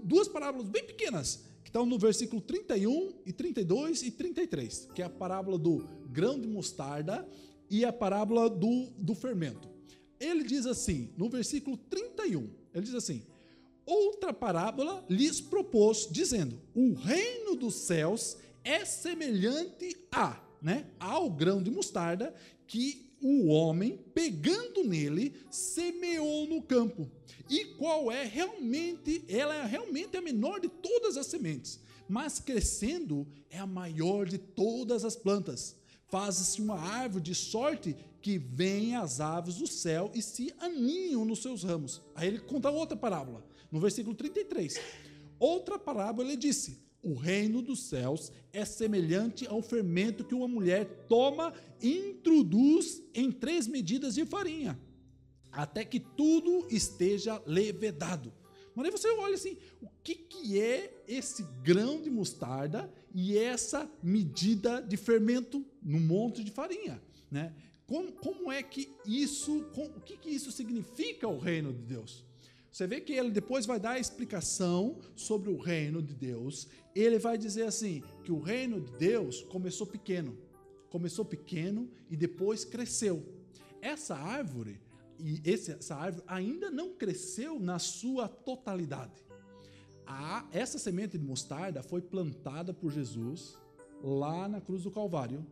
duas 0.03 0.27
parábolas 0.27 0.67
bem 0.67 0.83
pequenas, 0.83 1.45
que 1.63 1.69
estão 1.69 1.85
no 1.85 1.97
versículo 1.97 2.41
31 2.41 3.13
e 3.25 3.31
32 3.31 4.03
e 4.03 4.11
33, 4.11 4.89
que 4.93 5.01
é 5.01 5.05
a 5.05 5.09
parábola 5.09 5.57
do 5.57 5.85
grão 6.17 6.39
de 6.39 6.47
mostarda 6.47 7.29
e 7.69 7.85
a 7.85 7.93
parábola 7.93 8.49
do, 8.49 8.87
do 8.97 9.13
fermento. 9.13 9.69
Ele 10.19 10.43
diz 10.43 10.65
assim, 10.65 11.11
no 11.15 11.29
versículo 11.29 11.77
31, 11.77 12.49
ele 12.73 12.85
diz 12.85 12.95
assim: 12.95 13.21
Outra 13.85 14.33
parábola 14.33 15.05
lhes 15.07 15.39
propôs, 15.39 16.07
dizendo: 16.09 16.59
O 16.73 16.95
reino 16.95 17.55
dos 17.55 17.75
céus 17.75 18.35
é 18.63 18.83
semelhante 18.83 19.95
a, 20.11 20.41
né, 20.59 20.87
ao 20.99 21.29
grão 21.29 21.61
de 21.61 21.69
mostarda 21.69 22.33
que 22.65 23.13
o 23.21 23.45
homem, 23.47 23.99
pegando 24.15 24.83
nele, 24.83 25.35
semeou 25.51 26.47
no 26.47 26.63
campo. 26.63 27.09
E 27.47 27.63
qual 27.77 28.11
é 28.11 28.23
realmente, 28.23 29.23
ela 29.29 29.53
é 29.53 29.65
realmente 29.65 30.17
a 30.17 30.21
menor 30.21 30.59
de 30.59 30.67
todas 30.67 31.15
as 31.15 31.27
sementes, 31.27 31.79
mas 32.09 32.39
crescendo 32.39 33.27
é 33.51 33.59
a 33.59 33.67
maior 33.67 34.25
de 34.25 34.37
todas 34.37 35.05
as 35.05 35.15
plantas. 35.15 35.76
Faz-se 36.07 36.61
uma 36.61 36.79
árvore 36.79 37.23
de 37.23 37.35
sorte 37.35 37.95
que 38.21 38.37
vem 38.37 38.95
as 38.95 39.19
aves 39.19 39.55
do 39.55 39.67
céu 39.67 40.11
e 40.13 40.21
se 40.21 40.53
aninham 40.59 41.25
nos 41.25 41.41
seus 41.41 41.63
ramos. 41.63 42.01
Aí 42.15 42.27
ele 42.27 42.39
conta 42.39 42.69
outra 42.69 42.95
parábola, 42.95 43.45
no 43.71 43.79
versículo 43.79 44.15
33. 44.15 44.79
Outra 45.39 45.77
parábola 45.77 46.27
ele 46.27 46.37
disse: 46.37 46.79
o 47.03 47.13
reino 47.13 47.61
dos 47.61 47.83
céus 47.83 48.31
é 48.51 48.65
semelhante 48.65 49.47
ao 49.47 49.61
fermento 49.61 50.23
que 50.23 50.35
uma 50.35 50.47
mulher 50.47 51.05
toma 51.07 51.53
e 51.81 52.09
introduz 52.09 53.01
em 53.13 53.31
três 53.31 53.67
medidas 53.67 54.15
de 54.15 54.25
farinha, 54.25 54.79
até 55.51 55.85
que 55.85 55.99
tudo 55.99 56.67
esteja 56.69 57.41
levedado. 57.45 58.33
Mas 58.77 58.85
aí 58.85 58.91
você 58.91 59.09
olha 59.09 59.33
assim, 59.33 59.57
o 59.81 59.87
que, 60.03 60.13
que 60.13 60.61
é 60.61 60.93
esse 61.07 61.41
grão 61.63 61.99
de 61.99 62.11
mostarda 62.11 62.93
e 63.11 63.35
essa 63.35 63.89
medida 64.03 64.81
de 64.81 64.95
fermento 64.95 65.65
no 65.81 65.99
monte 65.99 66.43
de 66.43 66.51
farinha? 66.51 67.01
Né? 67.31 67.51
Como, 67.87 68.11
como 68.11 68.51
é 68.51 68.61
que 68.61 68.93
isso, 69.03 69.63
com, 69.73 69.85
o 69.85 69.99
que, 70.01 70.15
que 70.15 70.29
isso 70.29 70.51
significa 70.51 71.27
o 71.27 71.39
reino 71.39 71.73
de 71.73 71.81
Deus? 71.81 72.23
Você 72.71 72.85
vê 72.85 73.01
que 73.01 73.13
ele 73.13 73.31
depois 73.31 73.65
vai 73.65 73.79
dar 73.79 73.93
a 73.93 73.99
explicação 73.99 74.99
sobre 75.15 75.49
o 75.49 75.57
reino 75.57 75.99
de 75.99 76.13
Deus. 76.13 76.67
Ele 76.93 77.17
vai 77.17 77.35
dizer 77.35 77.63
assim: 77.63 78.03
que 78.23 78.31
o 78.31 78.39
reino 78.39 78.79
de 78.79 78.91
Deus 78.91 79.41
começou 79.41 79.87
pequeno, 79.87 80.37
começou 80.87 81.25
pequeno 81.25 81.89
e 82.11 82.15
depois 82.15 82.63
cresceu. 82.63 83.25
Essa 83.81 84.15
árvore, 84.15 84.79
e 85.19 85.41
esse, 85.43 85.71
essa 85.71 85.95
árvore 85.95 86.23
ainda 86.27 86.69
não 86.69 86.93
cresceu 86.93 87.59
na 87.59 87.79
sua 87.79 88.27
totalidade. 88.27 89.25
A, 90.05 90.47
essa 90.51 90.79
semente 90.79 91.17
de 91.17 91.23
mostarda 91.23 91.83
foi 91.83 92.01
plantada 92.01 92.73
por 92.73 92.91
Jesus 92.91 93.57
lá 94.01 94.47
na 94.47 94.61
cruz 94.61 94.83
do 94.83 94.91
Calvário. 94.91 95.45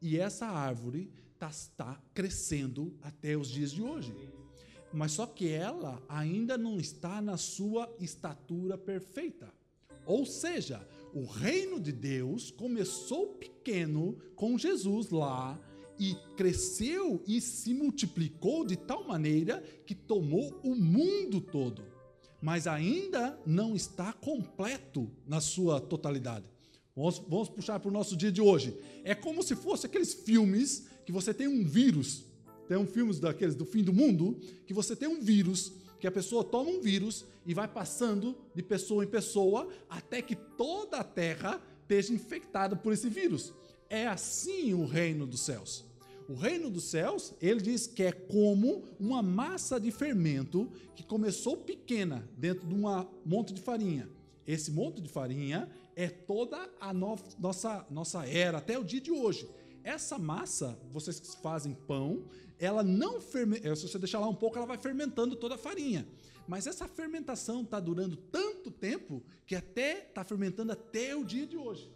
E 0.00 0.18
essa 0.18 0.46
árvore 0.46 1.12
está 1.34 1.50
tá 1.76 2.02
crescendo 2.14 2.96
até 3.02 3.36
os 3.36 3.48
dias 3.48 3.70
de 3.70 3.82
hoje 3.82 4.14
mas 4.92 5.12
só 5.12 5.26
que 5.26 5.48
ela 5.48 6.02
ainda 6.08 6.56
não 6.56 6.78
está 6.78 7.20
na 7.20 7.36
sua 7.36 7.92
estatura 8.00 8.78
perfeita. 8.78 9.52
Ou 10.06 10.24
seja, 10.24 10.86
o 11.12 11.24
reino 11.24 11.78
de 11.78 11.92
Deus 11.92 12.50
começou 12.50 13.34
pequeno 13.34 14.18
com 14.34 14.56
Jesus 14.56 15.10
lá 15.10 15.58
e 15.98 16.16
cresceu 16.36 17.22
e 17.26 17.40
se 17.40 17.74
multiplicou 17.74 18.64
de 18.64 18.76
tal 18.76 19.06
maneira 19.06 19.62
que 19.84 19.94
tomou 19.94 20.60
o 20.62 20.74
mundo 20.74 21.40
todo, 21.40 21.82
mas 22.40 22.66
ainda 22.66 23.38
não 23.44 23.74
está 23.74 24.12
completo 24.12 25.10
na 25.26 25.40
sua 25.40 25.80
totalidade. 25.80 26.46
Vamos, 26.94 27.18
vamos 27.28 27.48
puxar 27.48 27.78
para 27.80 27.88
o 27.88 27.92
nosso 27.92 28.16
dia 28.16 28.32
de 28.32 28.40
hoje. 28.40 28.76
É 29.04 29.14
como 29.14 29.42
se 29.42 29.54
fosse 29.54 29.86
aqueles 29.86 30.14
filmes 30.14 30.88
que 31.04 31.12
você 31.12 31.32
tem 31.32 31.46
um 31.48 31.64
vírus 31.64 32.28
tem 32.68 32.76
um 32.76 32.86
filme 32.86 33.12
daqueles 33.18 33.54
do 33.54 33.64
fim 33.64 33.82
do 33.82 33.94
mundo 33.94 34.38
que 34.66 34.74
você 34.74 34.94
tem 34.94 35.08
um 35.08 35.20
vírus, 35.22 35.72
que 35.98 36.06
a 36.06 36.12
pessoa 36.12 36.44
toma 36.44 36.70
um 36.70 36.80
vírus 36.80 37.24
e 37.46 37.54
vai 37.54 37.66
passando 37.66 38.36
de 38.54 38.62
pessoa 38.62 39.02
em 39.02 39.08
pessoa 39.08 39.66
até 39.88 40.20
que 40.20 40.36
toda 40.36 40.98
a 40.98 41.04
terra 41.04 41.60
esteja 41.80 42.12
infectada 42.12 42.76
por 42.76 42.92
esse 42.92 43.08
vírus. 43.08 43.54
É 43.88 44.06
assim 44.06 44.74
o 44.74 44.84
reino 44.84 45.26
dos 45.26 45.40
céus. 45.40 45.87
O 46.28 46.34
reino 46.34 46.70
dos 46.70 46.84
céus, 46.84 47.32
ele 47.40 47.58
diz 47.58 47.86
que 47.86 48.02
é 48.02 48.12
como 48.12 48.84
uma 49.00 49.22
massa 49.22 49.80
de 49.80 49.90
fermento 49.90 50.70
que 50.94 51.02
começou 51.02 51.56
pequena 51.56 52.28
dentro 52.36 52.66
de 52.68 52.74
um 52.74 52.82
monte 53.24 53.54
de 53.54 53.62
farinha. 53.62 54.10
Esse 54.46 54.70
monte 54.70 55.00
de 55.00 55.08
farinha 55.08 55.70
é 55.96 56.08
toda 56.10 56.68
a 56.78 56.92
no 56.92 57.16
nossa, 57.38 57.86
nossa 57.90 58.26
era, 58.26 58.58
até 58.58 58.78
o 58.78 58.84
dia 58.84 59.00
de 59.00 59.10
hoje. 59.10 59.48
Essa 59.82 60.18
massa, 60.18 60.78
vocês 60.92 61.18
que 61.18 61.34
fazem 61.40 61.72
pão, 61.72 62.24
ela 62.58 62.82
não 62.82 63.22
fermenta, 63.22 63.74
se 63.74 63.88
você 63.88 63.98
deixar 63.98 64.18
lá 64.18 64.28
um 64.28 64.34
pouco, 64.34 64.58
ela 64.58 64.66
vai 64.66 64.76
fermentando 64.76 65.34
toda 65.34 65.54
a 65.54 65.58
farinha. 65.58 66.06
Mas 66.46 66.66
essa 66.66 66.86
fermentação 66.86 67.62
está 67.62 67.80
durando 67.80 68.16
tanto 68.16 68.70
tempo 68.70 69.22
que 69.46 69.54
até 69.54 70.00
está 70.06 70.22
fermentando 70.24 70.72
até 70.72 71.16
o 71.16 71.24
dia 71.24 71.46
de 71.46 71.56
hoje. 71.56 71.90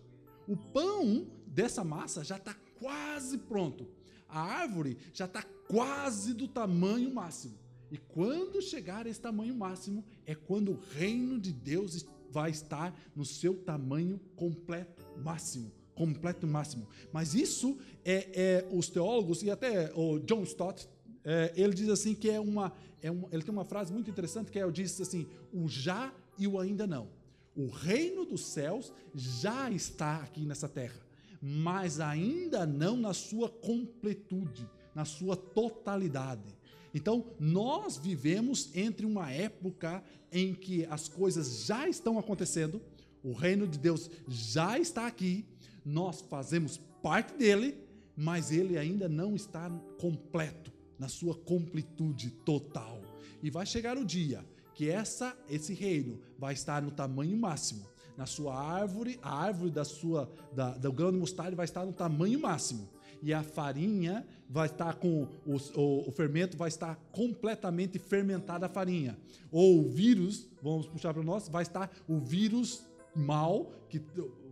O 0.48 0.56
pão 0.56 1.26
dessa 1.46 1.84
massa 1.84 2.24
já 2.24 2.36
está 2.36 2.54
quase 2.78 3.36
pronto. 3.36 3.86
A 4.32 4.40
árvore 4.40 4.96
já 5.12 5.26
está 5.26 5.42
quase 5.68 6.34
do 6.34 6.48
tamanho 6.48 7.12
máximo. 7.14 7.54
E 7.90 7.98
quando 7.98 8.60
chegar 8.62 9.06
a 9.06 9.10
esse 9.10 9.20
tamanho 9.20 9.54
máximo, 9.54 10.04
é 10.26 10.34
quando 10.34 10.72
o 10.72 10.80
reino 10.94 11.38
de 11.38 11.52
Deus 11.52 12.06
vai 12.30 12.50
estar 12.50 12.98
no 13.14 13.24
seu 13.24 13.54
tamanho 13.54 14.18
completo 14.34 15.04
máximo 15.22 15.70
completo 15.94 16.46
máximo. 16.46 16.88
Mas 17.12 17.34
isso 17.34 17.78
é, 18.04 18.28
é, 18.34 18.68
os 18.72 18.88
teólogos 18.88 19.42
e 19.42 19.50
até 19.50 19.92
o 19.94 20.18
John 20.20 20.42
Stott 20.42 20.88
é, 21.24 21.52
ele 21.54 21.74
diz 21.74 21.88
assim 21.88 22.14
que 22.14 22.30
é 22.30 22.40
uma, 22.40 22.72
é 23.00 23.10
uma, 23.10 23.28
ele 23.30 23.42
tem 23.42 23.52
uma 23.52 23.64
frase 23.64 23.92
muito 23.92 24.10
interessante 24.10 24.50
que 24.50 24.58
é 24.58 24.62
ele 24.62 24.72
diz 24.72 25.00
assim 25.00 25.26
o 25.52 25.68
já 25.68 26.12
e 26.38 26.46
o 26.46 26.58
ainda 26.58 26.86
não. 26.86 27.08
O 27.54 27.68
reino 27.68 28.24
dos 28.24 28.46
céus 28.46 28.92
já 29.14 29.70
está 29.70 30.16
aqui 30.16 30.46
nessa 30.46 30.68
terra, 30.68 30.98
mas 31.42 31.98
ainda 31.98 32.64
não 32.64 32.96
na 32.96 33.12
sua 33.12 33.48
completude, 33.48 34.68
na 34.94 35.04
sua 35.04 35.36
totalidade. 35.36 36.56
Então, 36.94 37.26
nós 37.40 37.96
vivemos 37.96 38.70
entre 38.76 39.04
uma 39.04 39.30
época 39.30 40.04
em 40.30 40.54
que 40.54 40.84
as 40.86 41.08
coisas 41.08 41.64
já 41.66 41.88
estão 41.88 42.16
acontecendo, 42.18 42.80
o 43.24 43.32
reino 43.32 43.66
de 43.66 43.78
Deus 43.78 44.08
já 44.28 44.78
está 44.78 45.06
aqui, 45.06 45.44
nós 45.84 46.20
fazemos 46.20 46.78
parte 47.02 47.36
dele, 47.36 47.76
mas 48.16 48.52
ele 48.52 48.78
ainda 48.78 49.08
não 49.08 49.34
está 49.34 49.68
completo, 49.98 50.72
na 50.98 51.08
sua 51.08 51.34
completude 51.34 52.30
total. 52.44 53.02
E 53.42 53.50
vai 53.50 53.66
chegar 53.66 53.98
o 53.98 54.04
dia 54.04 54.44
que 54.74 54.88
essa, 54.88 55.36
esse 55.48 55.74
reino 55.74 56.20
vai 56.38 56.54
estar 56.54 56.80
no 56.82 56.90
tamanho 56.90 57.36
máximo. 57.36 57.91
Na 58.16 58.26
sua 58.26 58.54
árvore, 58.54 59.18
a 59.22 59.34
árvore 59.34 59.70
da 59.70 59.84
sua 59.84 60.30
da, 60.52 60.70
do 60.72 60.92
grão 60.92 61.10
de 61.10 61.18
mostarda 61.18 61.56
vai 61.56 61.64
estar 61.64 61.84
no 61.84 61.92
tamanho 61.92 62.40
máximo. 62.40 62.88
E 63.22 63.32
a 63.32 63.42
farinha 63.42 64.26
vai 64.48 64.66
estar 64.66 64.94
com 64.96 65.28
o, 65.46 65.56
o, 65.56 66.08
o 66.08 66.10
fermento 66.10 66.56
vai 66.56 66.68
estar 66.68 66.96
completamente 67.12 67.98
fermentada 67.98 68.66
a 68.66 68.68
farinha. 68.68 69.16
Ou 69.50 69.80
o 69.80 69.88
vírus, 69.88 70.48
vamos 70.60 70.86
puxar 70.86 71.14
para 71.14 71.22
nós, 71.22 71.48
vai 71.48 71.62
estar 71.62 71.90
o 72.08 72.18
vírus 72.18 72.84
mal 73.14 73.72
que 73.88 74.00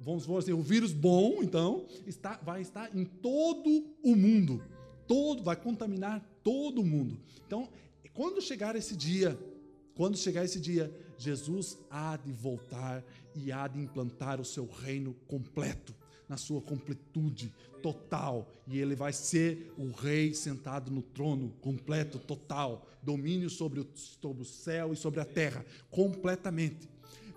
vamos 0.02 0.26
dizer, 0.26 0.38
assim, 0.38 0.52
o 0.52 0.62
vírus 0.62 0.92
bom, 0.92 1.42
então, 1.42 1.86
está, 2.06 2.38
vai 2.42 2.60
estar 2.62 2.94
em 2.96 3.04
todo 3.04 3.84
o 4.02 4.16
mundo. 4.16 4.62
Todo, 5.06 5.42
vai 5.42 5.56
contaminar 5.56 6.24
todo 6.42 6.80
o 6.80 6.84
mundo. 6.84 7.18
Então, 7.46 7.68
quando 8.14 8.40
chegar 8.40 8.76
esse 8.76 8.96
dia, 8.96 9.38
quando 9.94 10.16
chegar 10.16 10.44
esse 10.44 10.60
dia, 10.60 10.92
Jesus 11.20 11.76
há 11.90 12.16
de 12.16 12.32
voltar 12.32 13.04
e 13.34 13.52
há 13.52 13.68
de 13.68 13.78
implantar 13.78 14.40
o 14.40 14.44
seu 14.44 14.66
reino 14.66 15.14
completo, 15.28 15.94
na 16.26 16.38
sua 16.38 16.62
completude 16.62 17.52
total. 17.82 18.50
E 18.66 18.78
ele 18.78 18.94
vai 18.94 19.12
ser 19.12 19.70
o 19.76 19.90
rei 19.90 20.32
sentado 20.32 20.90
no 20.90 21.02
trono 21.02 21.50
completo, 21.60 22.18
total, 22.18 22.88
domínio 23.02 23.50
sobre 23.50 23.80
o, 23.80 23.88
sobre 23.94 24.42
o 24.42 24.46
céu 24.46 24.94
e 24.94 24.96
sobre 24.96 25.20
a 25.20 25.24
terra, 25.26 25.64
completamente. 25.90 26.88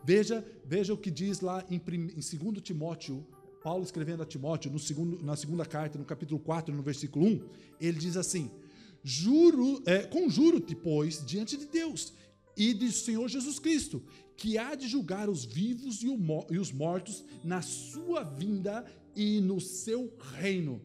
Veja, 0.02 0.46
veja 0.66 0.94
o 0.94 0.98
que 0.98 1.12
diz 1.12 1.42
lá 1.42 1.66
em, 1.70 1.76
em 1.76 2.38
2 2.38 2.62
Timóteo, 2.62 3.26
Paulo 3.62 3.84
escrevendo 3.84 4.24
a 4.24 4.26
Timóteo, 4.26 4.72
no 4.72 4.80
segundo, 4.80 5.22
na 5.22 5.36
segunda 5.36 5.66
carta, 5.66 5.98
no 5.98 6.06
capítulo 6.06 6.40
4, 6.40 6.74
no 6.74 6.82
versículo 6.82 7.26
1, 7.26 7.50
ele 7.82 8.00
diz 8.00 8.16
assim: 8.16 8.50
Juro, 9.04 9.82
é, 9.86 10.04
conjuro-te, 10.04 10.74
pois, 10.74 11.26
diante 11.26 11.58
de 11.58 11.66
Deus 11.66 12.14
e 12.56 12.74
do 12.74 12.92
Senhor 12.92 13.28
Jesus 13.28 13.60
Cristo, 13.60 14.02
que 14.36 14.58
há 14.58 14.76
de 14.76 14.88
julgar 14.88 15.30
os 15.30 15.46
vivos 15.46 16.02
e 16.04 16.58
os 16.58 16.72
mortos 16.72 17.24
na 17.44 17.62
sua 17.62 18.24
vinda 18.24 18.86
e 19.16 19.40
no 19.40 19.60
seu 19.60 20.12
reino. 20.36 20.82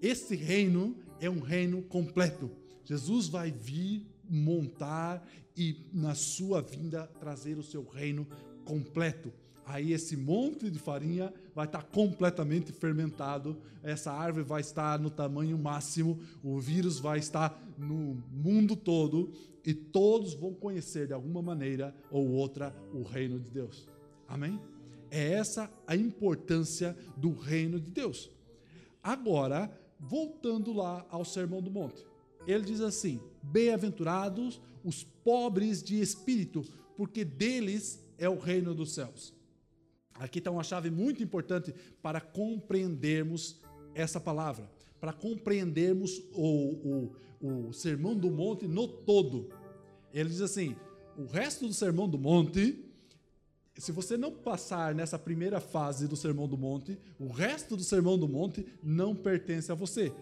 Esse 0.00 0.34
reino 0.34 0.96
é 1.20 1.30
um 1.30 1.40
reino 1.40 1.82
completo. 1.82 2.50
Jesus 2.84 3.28
vai 3.28 3.50
vir 3.50 4.06
montar 4.28 5.26
e 5.56 5.76
na 5.92 6.14
sua 6.14 6.60
vinda 6.60 7.06
trazer 7.20 7.58
o 7.58 7.62
seu 7.62 7.84
reino 7.84 8.26
completo. 8.64 9.32
Aí 9.64 9.92
esse 9.92 10.16
monte 10.16 10.68
de 10.68 10.78
farinha 10.78 11.32
vai 11.54 11.66
estar 11.66 11.84
completamente 11.84 12.72
fermentado, 12.72 13.56
essa 13.82 14.10
árvore 14.10 14.44
vai 14.44 14.60
estar 14.60 14.98
no 14.98 15.08
tamanho 15.08 15.56
máximo, 15.56 16.18
o 16.42 16.58
vírus 16.58 16.98
vai 16.98 17.20
estar 17.20 17.62
no 17.78 18.20
mundo 18.32 18.74
todo 18.74 19.32
e 19.64 19.72
todos 19.72 20.34
vão 20.34 20.52
conhecer 20.52 21.06
de 21.06 21.12
alguma 21.12 21.40
maneira 21.40 21.94
ou 22.10 22.28
outra 22.30 22.74
o 22.92 23.02
reino 23.02 23.38
de 23.38 23.50
Deus. 23.50 23.88
Amém? 24.26 24.60
É 25.10 25.34
essa 25.34 25.70
a 25.86 25.94
importância 25.94 26.96
do 27.16 27.32
reino 27.32 27.78
de 27.78 27.90
Deus. 27.90 28.30
Agora, 29.02 29.70
voltando 29.98 30.72
lá 30.72 31.06
ao 31.10 31.24
Sermão 31.24 31.62
do 31.62 31.70
Monte, 31.70 32.04
ele 32.46 32.64
diz 32.64 32.80
assim: 32.80 33.20
Bem-aventurados 33.42 34.60
os 34.84 35.04
pobres 35.04 35.82
de 35.82 36.00
espírito, 36.00 36.64
porque 36.96 37.24
deles 37.24 38.04
é 38.18 38.28
o 38.28 38.38
reino 38.38 38.74
dos 38.74 38.94
céus. 38.94 39.34
Aqui 40.14 40.38
está 40.38 40.50
uma 40.50 40.62
chave 40.62 40.90
muito 40.90 41.22
importante 41.22 41.74
para 42.02 42.20
compreendermos 42.20 43.60
essa 43.94 44.20
palavra, 44.20 44.70
para 45.02 45.12
compreendermos 45.12 46.22
o, 46.32 47.10
o, 47.40 47.66
o 47.66 47.72
Sermão 47.72 48.16
do 48.16 48.30
Monte 48.30 48.68
no 48.68 48.86
todo. 48.86 49.50
Ele 50.14 50.28
diz 50.28 50.40
assim: 50.40 50.76
o 51.18 51.24
resto 51.24 51.66
do 51.66 51.74
Sermão 51.74 52.08
do 52.08 52.16
Monte, 52.16 52.84
se 53.76 53.90
você 53.90 54.16
não 54.16 54.30
passar 54.30 54.94
nessa 54.94 55.18
primeira 55.18 55.58
fase 55.58 56.06
do 56.06 56.14
Sermão 56.14 56.46
do 56.46 56.56
Monte, 56.56 56.96
o 57.18 57.26
resto 57.26 57.76
do 57.76 57.82
Sermão 57.82 58.16
do 58.16 58.28
Monte 58.28 58.64
não 58.80 59.12
pertence 59.12 59.72
a 59.72 59.74
você. 59.74 60.12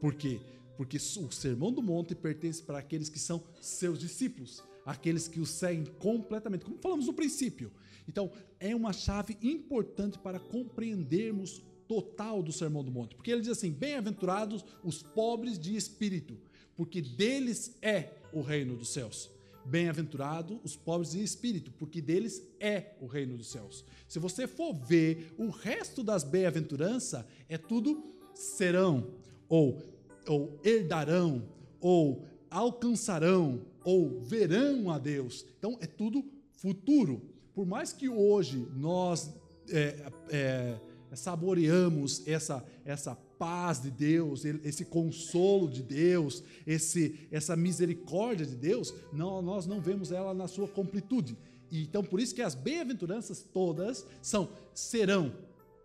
Por 0.00 0.14
quê? 0.14 0.40
Porque 0.76 0.96
o 0.96 1.32
Sermão 1.32 1.72
do 1.72 1.82
Monte 1.82 2.14
pertence 2.14 2.62
para 2.62 2.78
aqueles 2.78 3.08
que 3.08 3.18
são 3.18 3.42
seus 3.60 3.98
discípulos, 3.98 4.62
aqueles 4.86 5.26
que 5.26 5.40
o 5.40 5.46
seguem 5.46 5.86
completamente, 5.98 6.64
como 6.64 6.78
falamos 6.78 7.08
no 7.08 7.14
princípio. 7.14 7.72
Então, 8.08 8.30
é 8.60 8.76
uma 8.76 8.92
chave 8.92 9.36
importante 9.42 10.20
para 10.20 10.38
compreendermos 10.38 11.64
total 11.88 12.42
do 12.42 12.52
Sermão 12.52 12.82
do 12.82 12.90
Monte, 12.90 13.14
porque 13.14 13.30
ele 13.30 13.40
diz 13.40 13.50
assim: 13.50 13.70
Bem-aventurados 13.70 14.64
os 14.82 15.02
pobres 15.02 15.58
de 15.58 15.76
espírito, 15.76 16.36
porque 16.76 17.00
deles 17.00 17.76
é 17.82 18.10
o 18.32 18.40
reino 18.40 18.76
dos 18.76 18.88
céus. 18.88 19.30
Bem-aventurados 19.64 20.58
os 20.62 20.76
pobres 20.76 21.12
de 21.12 21.22
espírito, 21.22 21.72
porque 21.72 22.00
deles 22.00 22.42
é 22.60 22.92
o 23.00 23.06
reino 23.06 23.36
dos 23.36 23.50
céus. 23.50 23.84
Se 24.06 24.18
você 24.18 24.46
for 24.46 24.74
ver 24.74 25.32
o 25.38 25.48
resto 25.48 26.02
das 26.02 26.22
bem-aventuranças, 26.22 27.24
é 27.48 27.56
tudo 27.56 28.04
serão, 28.34 29.10
ou, 29.48 29.82
ou 30.28 30.60
herdarão, 30.62 31.48
ou 31.80 32.26
alcançarão, 32.50 33.62
ou 33.82 34.20
verão 34.20 34.90
a 34.90 34.98
Deus. 34.98 35.46
Então 35.58 35.78
é 35.80 35.86
tudo 35.86 36.24
futuro 36.52 37.34
por 37.54 37.64
mais 37.64 37.92
que 37.92 38.08
hoje 38.08 38.66
nós 38.74 39.32
é, 39.70 40.10
é, 40.28 40.76
saboreamos 41.16 42.26
essa, 42.26 42.64
essa 42.84 43.14
paz 43.38 43.80
de 43.80 43.90
Deus, 43.90 44.44
esse 44.44 44.84
consolo 44.84 45.68
de 45.68 45.82
Deus, 45.82 46.42
esse, 46.66 47.28
essa 47.30 47.56
misericórdia 47.56 48.46
de 48.46 48.54
Deus, 48.54 48.94
não, 49.12 49.42
nós 49.42 49.66
não 49.66 49.80
vemos 49.80 50.12
ela 50.12 50.32
na 50.32 50.48
sua 50.48 50.68
completude. 50.68 51.36
Então, 51.70 52.04
por 52.04 52.20
isso 52.20 52.34
que 52.34 52.42
as 52.42 52.54
bem-aventuranças 52.54 53.42
todas 53.42 54.06
são 54.22 54.48
serão. 54.72 55.32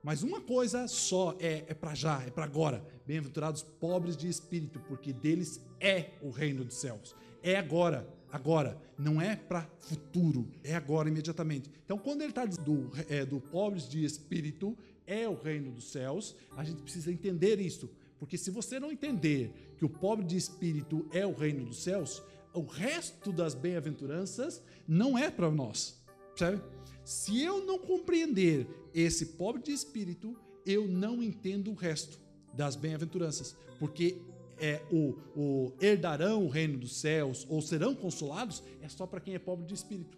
Mas 0.04 0.24
uma 0.24 0.40
coisa 0.40 0.88
só 0.88 1.36
é, 1.40 1.66
é 1.68 1.74
para 1.74 1.94
já, 1.94 2.24
é 2.24 2.30
para 2.30 2.46
agora. 2.46 2.84
Bem-aventurados 3.06 3.64
pobres 3.64 4.16
de 4.16 4.30
espírito, 4.30 4.80
porque 4.88 5.12
deles 5.12 5.60
é 5.80 6.12
o 6.22 6.30
reino 6.30 6.64
dos 6.64 6.76
céus. 6.76 7.16
É 7.42 7.58
agora 7.58 8.08
agora, 8.32 8.78
não 8.98 9.22
é 9.22 9.36
para 9.36 9.68
futuro, 9.80 10.48
é 10.64 10.76
agora, 10.76 11.10
imediatamente. 11.10 11.70
Então, 11.84 11.98
quando 11.98 12.22
ele 12.22 12.32
está 12.32 12.46
do, 12.46 12.92
é, 13.08 13.26
do 13.26 13.40
pobres 13.40 13.88
de 13.88 14.04
espírito, 14.04 14.78
é 15.10 15.28
o 15.28 15.34
reino 15.34 15.72
dos 15.72 15.92
céus, 15.92 16.36
a 16.56 16.64
gente 16.64 16.84
precisa 16.84 17.12
entender 17.12 17.60
isso. 17.60 17.90
Porque 18.20 18.38
se 18.38 18.52
você 18.52 18.80
não 18.80 18.92
entender 18.92 19.74
que 19.78 19.84
o 19.84 19.90
pobre 19.90 20.24
de 20.26 20.38
espírito 20.38 21.08
é 21.12 21.26
o 21.26 21.34
reino 21.34 21.66
dos 21.66 21.82
céus, 21.82 22.22
o 22.54 22.62
resto 22.62 23.32
das 23.32 23.56
bem-aventuranças 23.56 24.62
não 24.88 25.18
é 25.18 25.32
para 25.32 25.50
nós. 25.50 26.00
Percebe? 26.38 26.62
Se 27.04 27.42
eu 27.42 27.66
não 27.66 27.80
compreender 27.80 28.68
esse 28.94 29.26
pobre 29.26 29.64
de 29.64 29.72
espírito, 29.72 30.38
eu 30.66 30.88
não 30.88 31.24
entendo 31.24 31.72
o 31.72 31.76
resto 31.76 32.20
das 32.54 32.76
bem-aventuranças. 32.76 33.56
Porque 33.80 34.22
é, 34.60 34.84
o, 34.92 35.16
o 35.36 35.74
herdarão 35.82 36.46
o 36.46 36.50
reino 36.50 36.78
dos 36.78 36.98
céus 36.98 37.48
ou 37.50 37.62
serão 37.62 37.96
consolados 37.96 38.62
é 38.82 38.90
só 38.90 39.08
para 39.08 39.20
quem 39.20 39.34
é 39.34 39.40
pobre 39.40 39.66
de 39.66 39.74
espírito. 39.74 40.18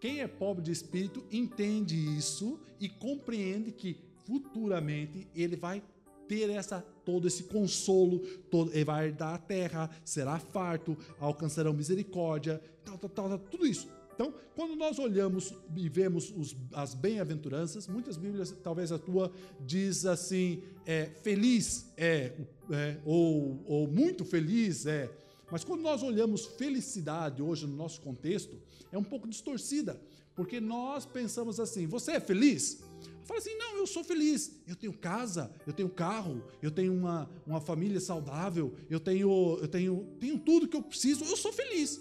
Quem 0.00 0.20
é 0.20 0.26
pobre 0.26 0.62
de 0.62 0.72
espírito 0.72 1.24
entende 1.30 1.96
isso 1.96 2.60
e 2.80 2.88
compreende 2.88 3.72
que 3.72 3.98
futuramente 4.26 5.28
ele 5.34 5.56
vai 5.56 5.82
ter 6.28 6.50
essa 6.50 6.84
todo 7.04 7.28
esse 7.28 7.44
consolo, 7.44 8.18
todo, 8.50 8.72
ele 8.72 8.84
vai 8.84 9.06
herdar 9.06 9.34
a 9.34 9.38
terra, 9.38 9.90
será 10.04 10.38
farto, 10.38 10.96
alcançarão 11.20 11.72
misericórdia, 11.72 12.60
tal, 12.84 12.98
tal, 12.98 13.10
tal, 13.10 13.38
tudo 13.38 13.66
isso. 13.66 13.88
Então, 14.16 14.32
quando 14.54 14.74
nós 14.74 14.98
olhamos 14.98 15.52
e 15.76 15.88
vemos 15.90 16.32
os, 16.34 16.56
as 16.72 16.94
bem-aventuranças, 16.94 17.86
muitas 17.86 18.16
Bíblias, 18.16 18.50
talvez 18.62 18.90
a 18.90 18.98
tua, 18.98 19.30
diz 19.60 20.06
assim: 20.06 20.62
é, 20.86 21.04
feliz 21.22 21.92
é, 21.98 22.32
é 22.70 22.96
ou, 23.04 23.62
ou 23.66 23.86
muito 23.86 24.24
feliz 24.24 24.86
é. 24.86 25.10
Mas 25.50 25.62
quando 25.62 25.82
nós 25.82 26.02
olhamos 26.02 26.46
felicidade 26.46 27.42
hoje 27.42 27.66
no 27.66 27.76
nosso 27.76 28.00
contexto, 28.00 28.58
é 28.90 28.96
um 28.96 29.04
pouco 29.04 29.28
distorcida, 29.28 30.00
porque 30.34 30.60
nós 30.60 31.04
pensamos 31.04 31.60
assim: 31.60 31.86
você 31.86 32.12
é 32.12 32.20
feliz? 32.20 32.82
Fala 33.24 33.40
assim: 33.40 33.56
não, 33.56 33.76
eu 33.76 33.86
sou 33.86 34.04
feliz. 34.04 34.60
Eu 34.66 34.76
tenho 34.76 34.92
casa, 34.92 35.50
eu 35.66 35.72
tenho 35.72 35.88
carro, 35.88 36.42
eu 36.62 36.70
tenho 36.70 36.92
uma, 36.92 37.28
uma 37.46 37.60
família 37.60 38.00
saudável, 38.00 38.74
eu 38.88 39.00
tenho, 39.00 39.58
eu 39.60 39.68
tenho, 39.68 40.06
tenho 40.20 40.38
tudo 40.38 40.68
que 40.68 40.76
eu 40.76 40.82
preciso, 40.82 41.24
eu 41.24 41.36
sou 41.36 41.52
feliz. 41.52 42.00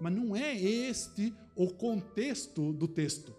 Mas 0.00 0.12
não 0.12 0.34
é 0.34 0.56
este 0.58 1.32
o 1.54 1.68
contexto 1.68 2.72
do 2.72 2.88
texto. 2.88 3.34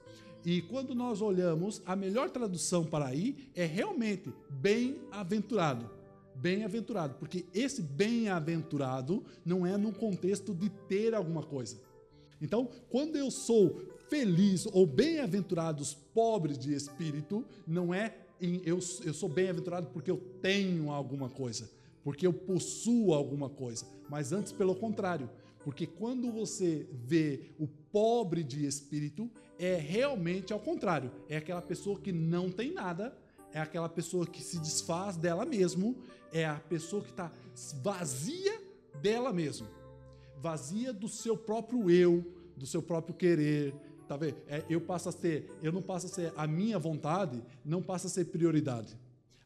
E 0.45 0.61
quando 0.61 0.93
nós 0.93 1.21
olhamos, 1.21 1.81
a 1.85 1.95
melhor 1.95 2.29
tradução 2.29 2.85
para 2.85 3.07
aí 3.07 3.49
é 3.55 3.65
realmente 3.65 4.31
bem-aventurado. 4.49 5.89
Bem-aventurado, 6.35 7.15
porque 7.15 7.45
esse 7.53 7.81
bem-aventurado 7.81 9.25
não 9.43 9.65
é 9.65 9.75
no 9.77 9.91
contexto 9.91 10.53
de 10.53 10.69
ter 10.69 11.15
alguma 11.15 11.41
coisa. 11.41 11.81
Então, 12.41 12.69
quando 12.89 13.15
eu 13.15 13.31
sou 13.31 13.81
feliz 14.09 14.67
ou 14.71 14.85
bem-aventurados 14.85 15.93
pobres 16.13 16.57
de 16.57 16.73
espírito, 16.73 17.45
não 17.67 17.93
é 17.93 18.15
em, 18.41 18.61
eu, 18.65 18.79
eu 19.03 19.13
sou 19.13 19.29
bem-aventurado 19.29 19.87
porque 19.87 20.11
eu 20.11 20.17
tenho 20.41 20.91
alguma 20.91 21.29
coisa, 21.29 21.69
porque 22.03 22.27
eu 22.27 22.33
possuo 22.33 23.13
alguma 23.13 23.49
coisa, 23.49 23.85
mas 24.09 24.31
antes 24.31 24.51
pelo 24.51 24.75
contrário, 24.75 25.29
porque 25.63 25.87
quando 25.87 26.31
você 26.31 26.87
vê 26.91 27.49
o 27.57 27.67
pobre 27.67 28.43
de 28.43 28.67
espírito, 28.67 29.31
é 29.57 29.75
realmente 29.75 30.53
ao 30.53 30.59
contrário. 30.59 31.11
É 31.27 31.37
aquela 31.37 31.61
pessoa 31.61 31.99
que 31.99 32.11
não 32.11 32.51
tem 32.51 32.71
nada, 32.71 33.17
é 33.51 33.59
aquela 33.59 33.89
pessoa 33.89 34.27
que 34.27 34.43
se 34.43 34.59
desfaz 34.59 35.17
dela 35.17 35.43
mesmo, 35.43 35.97
é 36.31 36.45
a 36.45 36.59
pessoa 36.59 37.01
que 37.01 37.09
está 37.09 37.31
vazia 37.81 38.61
dela 39.01 39.33
mesmo, 39.33 39.67
vazia 40.37 40.93
do 40.93 41.07
seu 41.07 41.35
próprio 41.35 41.89
eu, 41.89 42.23
do 42.55 42.67
seu 42.67 42.81
próprio 42.81 43.15
querer. 43.15 43.73
Tá 44.07 44.15
vendo? 44.17 44.37
É, 44.47 44.63
eu 44.69 44.79
passo 44.79 45.09
a 45.09 45.11
ser, 45.11 45.51
eu 45.61 45.71
não 45.71 45.81
passo 45.81 46.05
a 46.05 46.09
ser 46.09 46.33
a 46.35 46.45
minha 46.45 46.77
vontade, 46.77 47.41
não 47.63 47.81
passa 47.81 48.07
a 48.07 48.09
ser 48.09 48.25
prioridade. 48.25 48.95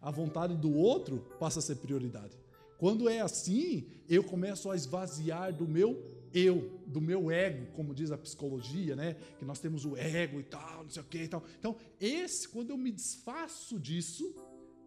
A 0.01 0.11
vontade 0.11 0.55
do 0.55 0.73
outro 0.73 1.25
passa 1.39 1.59
a 1.59 1.61
ser 1.61 1.75
prioridade. 1.75 2.37
Quando 2.77 3.09
é 3.09 3.19
assim, 3.19 3.85
eu 4.07 4.23
começo 4.23 4.69
a 4.71 4.75
esvaziar 4.75 5.53
do 5.53 5.67
meu 5.67 6.19
eu, 6.33 6.79
do 6.85 7.01
meu 7.01 7.31
ego, 7.31 7.65
como 7.73 7.93
diz 7.93 8.11
a 8.11 8.17
psicologia, 8.17 8.95
né? 8.95 9.15
Que 9.37 9.45
nós 9.45 9.59
temos 9.59 9.85
o 9.85 9.97
ego 9.97 10.39
e 10.39 10.43
tal, 10.43 10.83
não 10.83 10.89
sei 10.89 11.01
o 11.01 11.05
que 11.05 11.23
e 11.23 11.27
tal. 11.27 11.43
Então, 11.57 11.75
esse, 11.99 12.47
quando 12.47 12.69
eu 12.69 12.77
me 12.77 12.91
desfaço 12.91 13.79
disso, 13.79 14.33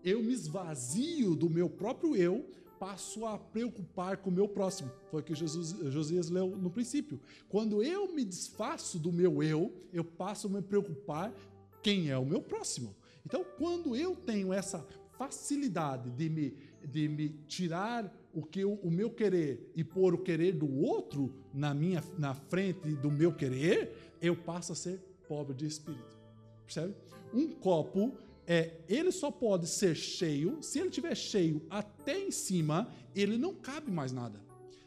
eu 0.04 0.22
me 0.22 0.32
esvazio 0.32 1.34
do 1.34 1.48
meu 1.50 1.68
próprio 1.68 2.16
eu, 2.16 2.48
passo 2.82 3.24
a 3.26 3.38
preocupar 3.38 4.16
com 4.16 4.28
o 4.28 4.32
meu 4.32 4.48
próximo. 4.48 4.90
Foi 5.08 5.20
o 5.20 5.24
que 5.24 5.36
Jesus, 5.36 5.70
Josias 5.92 6.28
leu 6.28 6.48
no 6.48 6.68
princípio. 6.68 7.20
Quando 7.48 7.80
eu 7.80 8.12
me 8.12 8.24
desfaço 8.24 8.98
do 8.98 9.12
meu 9.12 9.40
eu, 9.40 9.72
eu 9.92 10.02
passo 10.02 10.48
a 10.48 10.50
me 10.50 10.60
preocupar 10.60 11.32
quem 11.80 12.10
é 12.10 12.18
o 12.18 12.26
meu 12.26 12.42
próximo. 12.42 12.92
Então, 13.24 13.46
quando 13.56 13.94
eu 13.94 14.16
tenho 14.16 14.52
essa 14.52 14.84
facilidade 15.16 16.10
de 16.10 16.28
me, 16.28 16.56
de 16.84 17.08
me 17.08 17.28
tirar 17.46 18.12
o 18.34 18.42
que 18.42 18.58
eu, 18.58 18.72
o 18.82 18.90
meu 18.90 19.10
querer 19.10 19.70
e 19.76 19.84
pôr 19.84 20.12
o 20.12 20.18
querer 20.18 20.50
do 20.50 20.68
outro 20.80 21.32
na 21.54 21.72
minha 21.72 22.02
na 22.18 22.34
frente 22.34 22.96
do 22.96 23.12
meu 23.12 23.32
querer, 23.32 24.16
eu 24.20 24.34
passo 24.34 24.72
a 24.72 24.74
ser 24.74 24.98
pobre 25.28 25.54
de 25.54 25.66
espírito. 25.66 26.18
Percebe? 26.64 26.96
Um 27.32 27.46
copo 27.46 28.18
é, 28.46 28.80
ele 28.88 29.12
só 29.12 29.30
pode 29.30 29.66
ser 29.66 29.94
cheio 29.94 30.58
se 30.62 30.78
ele 30.78 30.90
tiver 30.90 31.14
cheio 31.14 31.62
até 31.70 32.18
em 32.18 32.30
cima, 32.30 32.92
ele 33.14 33.38
não 33.38 33.54
cabe 33.54 33.90
mais 33.90 34.12
nada. 34.12 34.40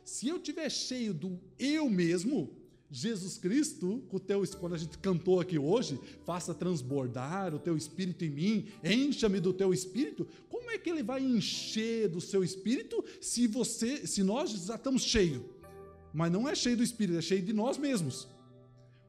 Se 0.03 0.27
eu 0.27 0.39
tiver 0.39 0.69
cheio 0.69 1.13
do 1.13 1.39
eu 1.57 1.89
mesmo, 1.89 2.49
Jesus 2.91 3.37
Cristo, 3.37 4.03
com 4.07 4.17
o 4.17 4.19
teu, 4.19 4.43
quando 4.59 4.75
a 4.75 4.77
gente 4.77 4.97
cantou 4.99 5.39
aqui 5.39 5.57
hoje, 5.57 5.99
faça 6.23 6.53
transbordar 6.53 7.55
o 7.55 7.59
teu 7.59 7.75
espírito 7.75 8.23
em 8.23 8.29
mim, 8.29 8.67
encha-me 8.83 9.39
do 9.39 9.51
teu 9.51 9.73
espírito. 9.73 10.27
Como 10.49 10.69
é 10.69 10.77
que 10.77 10.89
ele 10.89 11.01
vai 11.01 11.23
encher 11.23 12.07
do 12.07 12.21
seu 12.21 12.43
espírito 12.43 13.03
se 13.19 13.47
você, 13.47 14.05
se 14.05 14.21
nós 14.21 14.51
já 14.51 14.75
estamos 14.75 15.03
cheios? 15.03 15.41
Mas 16.13 16.31
não 16.31 16.47
é 16.47 16.55
cheio 16.55 16.77
do 16.77 16.83
espírito, 16.83 17.17
é 17.17 17.21
cheio 17.21 17.41
de 17.41 17.51
nós 17.51 17.77
mesmos. 17.77 18.27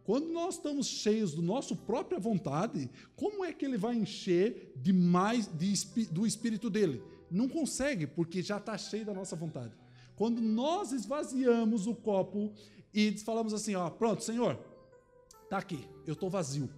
Quando 0.07 0.29
nós 0.29 0.55
estamos 0.55 0.87
cheios 0.87 1.35
do 1.35 1.43
nosso 1.43 1.75
própria 1.75 2.21
vontade, 2.21 2.89
como 3.17 3.45
é 3.45 3.53
que 3.53 3.65
ele 3.65 3.77
vai 3.77 3.97
encher 3.97 4.73
de 4.77 4.93
mais 4.93 5.49
de, 5.49 5.75
do 6.13 6.25
espírito 6.25 6.71
dele? 6.71 7.03
Não 7.29 7.49
consegue, 7.49 8.07
porque 8.07 8.41
já 8.41 8.59
está 8.59 8.79
cheio 8.79 9.05
da 9.05 9.13
nossa 9.13 9.35
vontade. 9.35 9.75
Quando 10.15 10.41
nós 10.41 10.93
esvaziamos 10.93 11.89
o 11.89 11.95
copo 11.95 12.55
e 12.95 13.19
falamos 13.19 13.53
assim, 13.53 13.75
ó, 13.75 13.91
pronto, 13.91 14.23
Senhor, 14.23 14.57
tá 15.51 15.59
aqui, 15.59 15.85
eu 16.07 16.13
estou 16.13 16.31
vazio, 16.31 16.71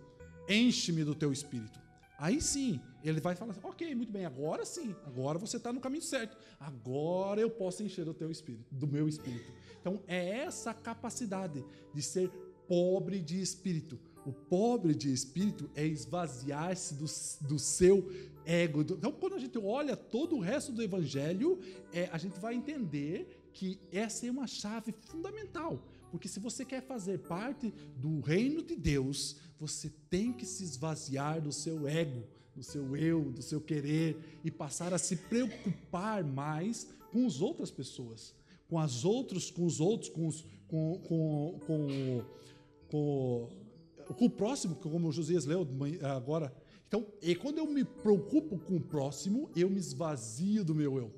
enche-me 0.49 1.05
do 1.05 1.14
teu 1.14 1.31
espírito. 1.31 1.79
Aí 2.18 2.41
sim, 2.41 2.81
ele 3.05 3.20
vai 3.20 3.37
falar 3.37 3.53
assim, 3.53 3.61
ok, 3.62 3.95
muito 3.95 4.11
bem, 4.11 4.24
agora 4.24 4.64
sim, 4.64 4.97
agora 5.05 5.39
você 5.39 5.59
está 5.59 5.70
no 5.70 5.81
caminho 5.81 6.03
certo, 6.03 6.35
agora 6.59 7.43
eu 7.43 7.51
posso 7.51 7.83
encher 7.83 8.07
do 8.07 8.14
teu 8.14 8.31
espírito, 8.31 8.74
do 8.74 8.87
meu 8.87 9.07
espírito. 9.07 9.53
Então 9.81 10.03
é 10.07 10.39
essa 10.39 10.72
capacidade 10.72 11.62
de 11.93 12.03
ser 12.03 12.33
pobre 12.68 13.20
de 13.20 13.40
espírito. 13.40 13.98
O 14.24 14.32
pobre 14.32 14.94
de 14.94 15.12
espírito 15.12 15.70
é 15.74 15.86
esvaziar-se 15.86 16.94
do, 16.94 17.06
do 17.48 17.58
seu 17.58 18.08
ego. 18.44 18.82
Então, 18.82 19.10
quando 19.10 19.34
a 19.34 19.38
gente 19.38 19.58
olha 19.58 19.96
todo 19.96 20.36
o 20.36 20.40
resto 20.40 20.70
do 20.70 20.82
evangelho, 20.82 21.58
é, 21.92 22.08
a 22.12 22.18
gente 22.18 22.38
vai 22.38 22.54
entender 22.54 23.50
que 23.52 23.78
essa 23.90 24.26
é 24.26 24.30
uma 24.30 24.46
chave 24.46 24.92
fundamental. 24.92 25.82
Porque 26.10 26.28
se 26.28 26.40
você 26.40 26.64
quer 26.64 26.82
fazer 26.82 27.18
parte 27.20 27.72
do 27.96 28.20
reino 28.20 28.62
de 28.62 28.76
Deus, 28.76 29.36
você 29.58 29.90
tem 30.08 30.32
que 30.32 30.46
se 30.46 30.62
esvaziar 30.62 31.40
do 31.40 31.52
seu 31.52 31.86
ego, 31.88 32.22
do 32.54 32.62
seu 32.62 32.96
eu, 32.96 33.30
do 33.30 33.42
seu 33.42 33.60
querer 33.60 34.40
e 34.44 34.50
passar 34.50 34.94
a 34.94 34.98
se 34.98 35.16
preocupar 35.16 36.24
mais 36.24 36.88
com 37.12 37.26
as 37.26 37.40
outras 37.40 37.70
pessoas, 37.70 38.34
com 38.68 38.78
as 38.78 39.04
outros, 39.04 39.50
com 39.50 39.64
os 39.64 39.80
outros, 39.80 40.10
com, 40.10 40.26
os, 40.26 40.44
com, 40.66 40.98
com, 41.06 41.60
com, 41.66 42.24
com, 42.91 43.49
com 44.16 44.24
o 44.24 44.30
próximo, 44.30 44.76
como 44.76 45.09
o 45.09 45.12
Josias 45.12 45.45
leu 45.45 45.66
agora. 46.03 46.53
Então, 46.86 47.07
e 47.22 47.34
quando 47.34 47.59
eu 47.59 47.66
me 47.66 47.84
preocupo 47.84 48.59
com 48.59 48.76
o 48.76 48.80
próximo, 48.80 49.51
eu 49.55 49.68
me 49.68 49.78
esvazio 49.78 50.64
do 50.64 50.74
meu 50.74 50.97
eu. 50.97 51.12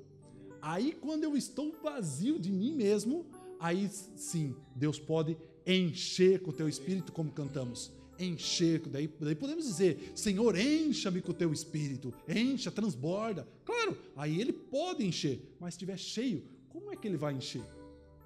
Aí, 0.61 0.91
quando 0.91 1.23
eu 1.23 1.35
estou 1.35 1.73
vazio 1.81 2.37
de 2.37 2.51
mim 2.51 2.73
mesmo, 2.73 3.25
aí 3.59 3.89
sim, 3.89 4.55
Deus 4.75 4.99
pode 4.99 5.37
encher 5.65 6.41
com 6.41 6.51
o 6.51 6.53
teu 6.53 6.67
espírito, 6.67 7.11
como 7.11 7.31
cantamos. 7.31 7.91
Encher, 8.19 8.81
daí, 8.87 9.09
daí 9.19 9.33
podemos 9.33 9.65
dizer, 9.65 10.11
Senhor, 10.13 10.55
encha-me 10.55 11.21
com 11.21 11.31
o 11.31 11.33
teu 11.33 11.51
espírito, 11.51 12.13
encha, 12.27 12.69
transborda. 12.69 13.47
Claro, 13.65 13.97
aí 14.15 14.39
ele 14.39 14.53
pode 14.53 15.03
encher, 15.03 15.41
mas 15.59 15.73
se 15.73 15.77
estiver 15.77 15.97
cheio, 15.97 16.43
como 16.69 16.91
é 16.91 16.95
que 16.95 17.07
ele 17.07 17.17
vai 17.17 17.33
encher? 17.33 17.63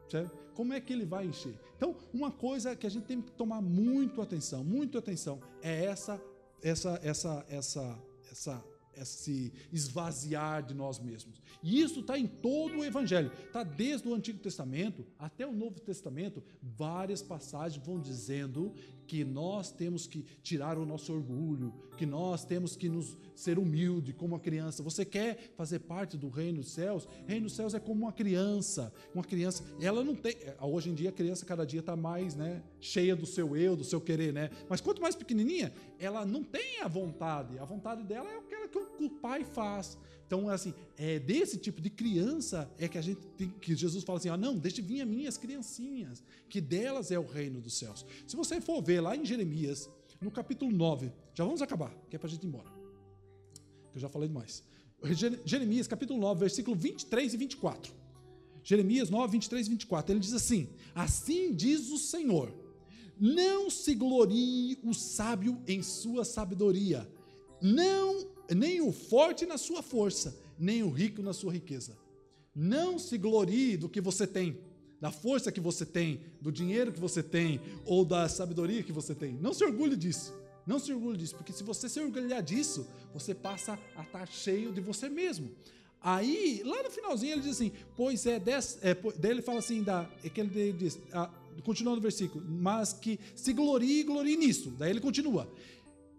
Certo? 0.10 0.32
Como 0.54 0.74
é 0.74 0.80
que 0.80 0.94
ele 0.94 1.06
vai 1.06 1.26
encher? 1.26 1.60
Então, 1.76 1.96
uma 2.14 2.32
coisa 2.32 2.76
que 2.76 2.88
a 2.88 2.90
gente 2.90 3.06
tem 3.06 3.22
que 3.22 3.32
tomar 3.32 3.62
muito 3.62 4.22
atenção, 4.22 4.64
muito 4.64 4.98
atenção, 4.98 5.42
é 5.62 5.86
essa, 5.86 6.22
essa, 6.62 7.00
essa, 7.04 7.46
essa, 7.50 8.00
essa 8.32 8.64
esse 8.98 9.52
esvaziar 9.72 10.64
de 10.64 10.74
nós 10.74 11.00
mesmos. 11.00 11.42
E 11.62 11.82
isso 11.82 12.00
está 12.02 12.18
em 12.18 12.28
todo 12.28 12.80
o 12.80 12.86
Evangelho. 12.86 13.32
Está 13.46 13.64
desde 13.64 14.08
o 14.08 14.14
Antigo 14.14 14.40
Testamento 14.40 15.06
até 15.20 15.46
o 15.46 15.52
Novo 15.52 15.80
Testamento. 15.80 16.44
Várias 16.62 17.22
passagens 17.22 17.86
vão 17.86 18.00
dizendo 18.00 18.74
que 19.08 19.24
nós 19.24 19.72
temos 19.72 20.08
que 20.08 20.24
tirar 20.42 20.78
o 20.78 20.86
nosso 20.86 21.14
orgulho, 21.14 21.74
que 21.98 22.06
nós 22.06 22.44
temos 22.44 22.76
que 22.76 22.90
nos 22.90 23.18
ser 23.36 23.60
humilde 23.60 24.14
como 24.14 24.34
uma 24.34 24.40
criança. 24.40 24.84
Você 24.84 25.06
quer 25.06 25.54
fazer 25.56 25.80
parte 25.80 26.18
do 26.18 26.30
reino 26.30 26.60
dos 26.60 26.72
céus? 26.72 27.08
Reino 27.28 27.46
dos 27.46 27.56
céus 27.56 27.74
é 27.74 27.80
como 27.80 28.04
uma 28.04 28.12
criança. 28.12 28.94
Uma 29.14 29.24
criança, 29.24 29.64
ela 29.80 30.04
não 30.04 30.16
tem. 30.16 30.36
Hoje 30.62 30.90
em 30.90 30.94
dia 30.94 31.10
a 31.10 31.14
criança 31.14 31.46
cada 31.46 31.66
dia 31.66 31.80
está 31.80 31.96
mais, 31.96 32.36
né, 32.36 32.64
cheia 32.80 33.16
do 33.16 33.26
seu 33.26 33.56
eu, 33.56 33.76
do 33.76 33.84
seu 33.84 34.02
querer, 34.02 34.34
né? 34.34 34.50
Mas 34.70 34.82
quanto 34.82 35.02
mais 35.02 35.16
pequenininha, 35.16 35.74
ela 36.00 36.26
não 36.26 36.44
tem 36.44 36.82
a 36.82 36.88
vontade. 36.88 37.60
A 37.60 37.66
vontade 37.66 38.04
dela 38.04 38.30
é 38.30 38.38
aquela 38.38 38.68
que 38.68 38.78
o 38.78 39.10
pai 39.10 39.44
faz. 39.44 39.98
Então, 40.26 40.50
assim, 40.50 40.74
é 40.98 41.20
desse 41.20 41.58
tipo 41.58 41.80
de 41.80 41.90
criança 41.90 42.70
é 42.80 42.88
que 42.88 42.98
a 42.98 43.02
gente 43.02 43.22
tem, 43.38 43.50
que 43.50 43.76
Jesus 43.76 44.04
fala 44.04 44.18
assim: 44.18 44.30
ah, 44.30 44.38
não, 44.38 44.58
deixe 44.58 44.82
vir 44.82 45.02
a 45.02 45.06
minhas 45.06 45.38
criancinhas, 45.38 46.24
que 46.50 46.60
delas 46.60 47.12
é 47.12 47.20
o 47.20 47.26
reino 47.26 47.62
dos 47.62 47.78
céus. 47.78 48.06
Se 48.26 48.36
você 48.36 48.60
for 48.60 48.82
ver 48.82 49.02
lá 49.02 49.16
em 49.16 49.24
Jeremias, 49.24 49.90
no 50.20 50.32
capítulo 50.32 50.72
9, 50.72 51.12
já 51.34 51.44
vamos 51.44 51.62
acabar, 51.62 51.96
que 52.10 52.16
é 52.16 52.20
para 52.20 52.28
a 52.28 52.32
gente 52.32 52.44
ir 52.44 52.48
embora. 52.48 52.70
Eu 53.94 54.00
já 54.00 54.10
falei 54.10 54.28
demais. 54.28 54.64
Jeremias, 55.46 55.88
capítulo 55.88 56.20
9, 56.20 56.40
versículo 56.40 56.76
23 56.76 57.34
e 57.34 57.38
24. 57.38 57.94
Jeremias 58.64 59.12
9, 59.12 59.32
23 59.34 59.68
e 59.68 59.70
24. 59.70 60.12
Ele 60.12 60.20
diz 60.20 60.34
assim: 60.34 60.70
Assim 60.96 61.54
diz 61.54 61.92
o 61.92 62.00
Senhor: 62.00 62.52
Não 63.20 63.70
se 63.70 63.94
glorie 63.94 64.80
o 64.84 64.94
sábio 64.94 65.62
em 65.68 65.84
sua 65.84 66.26
sabedoria, 66.26 67.08
não 67.62 68.35
nem 68.54 68.82
o 68.82 68.92
forte 68.92 69.46
na 69.46 69.58
sua 69.58 69.82
força, 69.82 70.38
nem 70.58 70.84
o 70.84 70.90
rico 70.90 71.22
na 71.22 71.34
sua 71.34 71.54
riqueza. 71.54 71.98
Não 72.54 72.98
se 72.98 73.18
glorie 73.18 73.78
do 73.78 73.90
que 73.90 74.00
você 74.00 74.26
tem, 74.26 74.58
da 75.00 75.12
força 75.12 75.52
que 75.52 75.60
você 75.60 75.86
tem, 75.86 76.22
do 76.42 76.52
dinheiro 76.52 76.92
que 76.92 77.00
você 77.00 77.22
tem 77.22 77.60
ou 77.86 78.06
da 78.06 78.30
sabedoria 78.30 78.84
que 78.84 78.94
você 78.94 79.14
tem. 79.14 79.34
Não 79.34 79.54
se 79.54 79.64
orgulhe 79.64 79.96
disso. 79.96 80.34
Não 80.66 80.80
se 80.80 80.92
orgulhe 80.92 81.18
disso, 81.18 81.36
porque 81.36 81.54
se 81.54 81.64
você 81.64 81.88
se 81.88 82.00
orgulhar 82.00 82.42
disso, 82.42 82.88
você 83.14 83.36
passa 83.36 83.78
a 83.96 84.02
estar 84.02 84.28
cheio 84.28 84.74
de 84.74 84.82
você 84.82 85.08
mesmo. 85.08 85.52
Aí, 86.02 86.62
lá 86.64 86.84
no 86.84 86.90
finalzinho, 86.90 87.34
ele 87.34 87.42
diz 87.42 87.52
assim: 87.52 87.72
Pois 87.96 88.26
é, 88.26 88.40
des, 88.40 88.78
é 88.82 88.96
daí 89.18 89.32
ele 89.32 89.42
fala 89.42 89.60
assim: 89.60 89.84
da, 89.84 90.10
é 90.24 90.30
que 90.30 90.40
ele 90.40 90.74
diz, 90.74 91.00
ah, 91.12 91.30
continuando 91.64 92.00
o 92.00 92.02
versículo, 92.02 92.44
mas 92.48 92.94
que 92.94 93.20
se 93.36 93.54
glorie, 93.54 94.04
glorie 94.04 94.38
nisso. 94.38 94.72
Daí 94.78 94.90
ele 94.90 95.00
continua: 95.00 95.52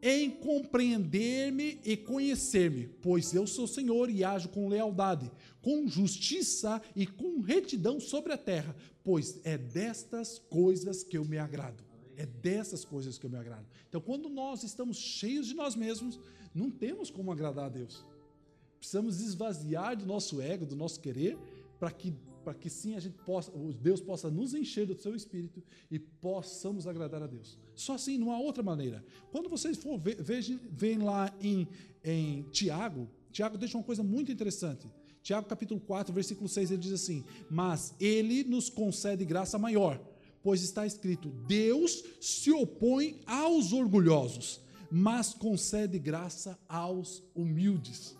em 0.03 0.31
compreender-me 0.31 1.81
e 1.85 1.97
conhecer-me, 1.97 2.89
pois 3.01 3.35
eu 3.35 3.47
sou 3.47 3.67
Senhor 3.67 4.11
e 4.11 4.23
ajo 4.23 4.49
com 4.51 4.69
lealdade, 4.69 5.31
com 5.61 5.89
justiça 5.89 6.81
e 6.95 7.07
com 7.07 7.41
retidão 7.41 7.99
sobre 7.99 8.33
a 8.33 8.39
terra, 8.39 8.75
pois 9.03 9.41
é 9.45 9.57
destas 9.57 10.39
coisas 10.39 11.03
que 11.03 11.17
eu 11.17 11.25
me 11.25 11.39
agrado. 11.39 11.85
É 12.17 12.25
dessas 12.25 12.85
coisas 12.85 13.19
que 13.19 13.27
eu 13.27 13.31
me 13.31 13.37
agrado. 13.37 13.67
Então, 13.89 14.01
quando 14.01 14.29
nós 14.29 14.63
estamos 14.63 14.97
cheios 14.97 15.47
de 15.47 15.55
nós 15.55 15.77
mesmos, 15.77 16.19
não 16.55 16.71
temos 16.71 17.11
como 17.11 17.31
agradar 17.31 17.67
a 17.67 17.69
Deus. 17.69 18.05
Precisamos 18.79 19.21
esvaziar 19.21 19.97
do 19.97 20.07
nosso 20.07 20.41
ego, 20.41 20.65
do 20.65 20.77
nosso 20.77 21.01
querer, 21.01 21.37
para 21.79 21.91
que 21.91 22.15
para 22.47 22.55
que 22.55 22.71
sim 22.71 22.95
a 22.95 23.01
gente 23.01 23.17
possa, 23.25 23.51
Deus 23.83 24.01
possa 24.01 24.31
nos 24.31 24.55
encher 24.55 24.87
do 24.87 24.97
seu 24.97 25.17
espírito 25.17 25.61
e 25.91 25.99
possamos 25.99 26.87
agradar 26.87 27.21
a 27.21 27.27
Deus. 27.27 27.59
Só 27.75 27.95
assim, 27.95 28.17
não 28.17 28.31
há 28.31 28.39
outra 28.39 28.63
maneira. 28.63 29.05
Quando 29.33 29.49
vocês 29.49 29.77
for 29.77 29.99
vejam, 29.99 30.61
veem 30.71 30.99
lá 30.99 31.37
em, 31.41 31.67
em 32.05 32.45
Tiago, 32.53 33.11
Tiago 33.33 33.59
deixa 33.59 33.77
uma 33.77 33.83
coisa 33.83 34.05
muito 34.05 34.31
interessante. 34.31 34.89
Tiago 35.25 35.49
capítulo 35.49 35.81
4, 35.81 36.15
versículo 36.15 36.49
6, 36.49 36.71
ele 36.71 36.81
diz 36.81 36.93
assim: 36.93 37.25
Mas 37.51 37.93
ele 37.99 38.45
nos 38.45 38.71
concede 38.71 39.25
graça 39.25 39.59
maior, 39.59 40.01
pois 40.41 40.63
está 40.63 40.87
escrito: 40.87 41.31
Deus 41.49 42.05
se 42.21 42.53
opõe 42.53 43.21
aos 43.27 43.73
orgulhosos, 43.73 44.61
mas 44.89 45.35
concede 45.35 45.99
graça 45.99 46.57
aos 46.69 47.25
humildes. 47.35 48.17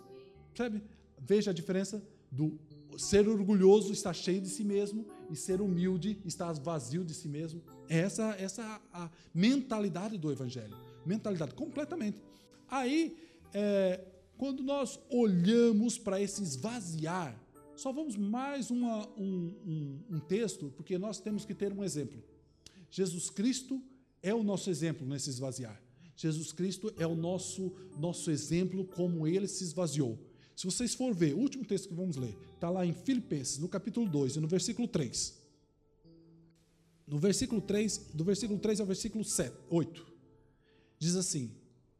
Sabe? 0.53 0.83
Veja 1.17 1.51
a 1.51 1.53
diferença 1.53 2.03
do 2.29 2.59
ser 2.97 3.27
orgulhoso 3.29 3.93
está 3.93 4.11
cheio 4.11 4.41
de 4.41 4.49
si 4.49 4.63
mesmo 4.63 5.05
e 5.29 5.35
ser 5.35 5.61
humilde 5.61 6.19
está 6.25 6.51
vazio 6.51 7.03
de 7.03 7.13
si 7.13 7.29
mesmo. 7.29 7.61
Essa 7.87 8.35
essa 8.39 8.81
a 8.91 9.09
mentalidade 9.33 10.17
do 10.17 10.31
evangelho, 10.31 10.75
mentalidade 11.05 11.53
completamente. 11.53 12.21
Aí, 12.69 13.15
é, 13.53 14.03
quando 14.37 14.61
nós 14.63 14.99
olhamos 15.09 15.97
para 15.97 16.21
esse 16.21 16.43
esvaziar, 16.43 17.39
só 17.75 17.91
vamos 17.91 18.17
mais 18.17 18.71
uma, 18.71 19.07
um, 19.17 19.55
um, 19.65 20.15
um 20.15 20.19
texto, 20.19 20.73
porque 20.75 20.97
nós 20.97 21.19
temos 21.19 21.45
que 21.45 21.53
ter 21.53 21.71
um 21.71 21.83
exemplo. 21.83 22.21
Jesus 22.89 23.29
Cristo 23.29 23.81
é 24.21 24.33
o 24.33 24.43
nosso 24.43 24.69
exemplo 24.69 25.07
nesse 25.07 25.29
esvaziar. 25.29 25.81
Jesus 26.15 26.51
Cristo 26.51 26.91
é 26.97 27.05
o 27.05 27.15
nosso, 27.15 27.71
nosso 27.99 28.31
exemplo, 28.31 28.83
como 28.83 29.27
ele 29.27 29.47
se 29.47 29.63
esvaziou. 29.63 30.17
Se 30.57 30.65
vocês 30.65 30.95
for 30.95 31.13
ver, 31.13 31.35
o 31.35 31.37
último 31.37 31.63
texto 31.63 31.87
que 31.87 31.93
vamos 31.93 32.15
ler, 32.15 32.35
está 32.55 32.67
lá 32.67 32.83
em 32.83 32.91
Filipenses, 32.91 33.59
no 33.59 33.69
capítulo 33.69 34.09
2 34.09 34.37
e 34.37 34.39
no 34.39 34.47
versículo 34.47 34.87
3. 34.87 35.37
No 37.05 37.19
versículo 37.19 37.61
3, 37.61 38.09
do 38.15 38.23
versículo 38.23 38.57
3 38.57 38.79
ao 38.79 38.87
versículo 38.87 39.23
7, 39.23 39.55
8, 39.69 40.07
diz 40.97 41.15
assim: 41.15 41.51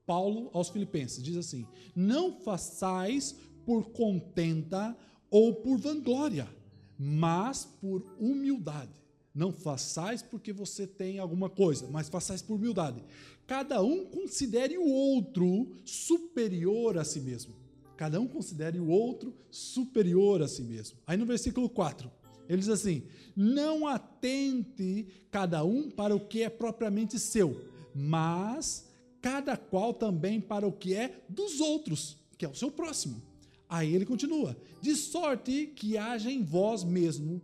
Paulo 0.07 0.49
aos 0.53 0.69
Filipenses 0.69 1.21
diz 1.21 1.37
assim: 1.37 1.67
Não 1.95 2.33
façais 2.41 3.35
por 3.63 3.91
contenta 3.91 4.97
ou 5.29 5.53
por 5.53 5.77
vanglória, 5.77 6.49
mas 6.97 7.63
por 7.79 8.03
humildade. 8.19 8.91
Não 9.35 9.51
façais 9.51 10.23
porque 10.23 10.51
você 10.51 10.87
tem 10.87 11.19
alguma 11.19 11.47
coisa, 11.47 11.87
mas 11.91 12.09
façais 12.09 12.41
por 12.41 12.55
humildade. 12.55 13.03
Cada 13.45 13.83
um 13.83 14.03
considere 14.07 14.79
o 14.79 14.87
outro 14.87 15.75
superior 15.85 16.97
a 16.97 17.03
si 17.03 17.21
mesmo. 17.21 17.66
Cada 17.97 18.21
um 18.21 18.27
considere 18.27 18.79
o 18.79 18.87
outro 18.87 19.35
superior 19.49 20.43
a 20.43 20.47
si 20.47 20.61
mesmo. 20.61 20.99
Aí 21.07 21.17
no 21.17 21.25
versículo 21.25 21.67
4, 21.67 22.09
ele 22.47 22.59
diz 22.59 22.69
assim: 22.69 23.03
Não 23.35 23.87
atente 23.87 25.07
cada 25.31 25.63
um 25.63 25.89
para 25.89 26.15
o 26.15 26.19
que 26.19 26.43
é 26.43 26.49
propriamente 26.49 27.17
seu, 27.17 27.59
mas 27.95 28.87
cada 29.19 29.57
qual 29.57 29.95
também 29.95 30.39
para 30.39 30.67
o 30.67 30.71
que 30.71 30.93
é 30.93 31.23
dos 31.27 31.59
outros, 31.59 32.17
que 32.37 32.45
é 32.45 32.49
o 32.49 32.53
seu 32.53 32.69
próximo. 32.69 33.19
Aí 33.67 33.95
ele 33.95 34.05
continua: 34.05 34.55
de 34.79 34.95
sorte 34.95 35.73
que 35.75 35.97
haja 35.97 36.31
em 36.31 36.43
vós 36.43 36.83
mesmo 36.83 37.41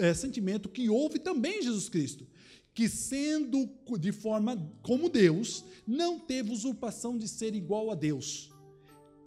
é, 0.00 0.12
sentimento 0.12 0.68
que 0.68 0.90
houve 0.90 1.20
também 1.20 1.62
Jesus 1.62 1.88
Cristo, 1.88 2.26
que 2.74 2.88
sendo 2.88 3.70
de 3.96 4.10
forma 4.10 4.60
como 4.82 5.08
Deus, 5.08 5.64
não 5.86 6.18
teve 6.18 6.50
usurpação 6.50 7.16
de 7.16 7.28
ser 7.28 7.54
igual 7.54 7.92
a 7.92 7.94
Deus 7.94 8.52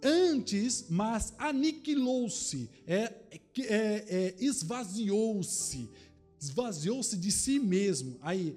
antes, 0.02 0.86
mas 0.88 1.32
aniquilou-se, 1.38 2.68
é, 2.86 3.12
é, 3.58 3.64
é, 3.68 4.34
esvaziou-se, 4.38 5.88
esvaziou-se 6.40 7.16
de 7.16 7.32
si 7.32 7.58
mesmo, 7.58 8.16
aí, 8.22 8.56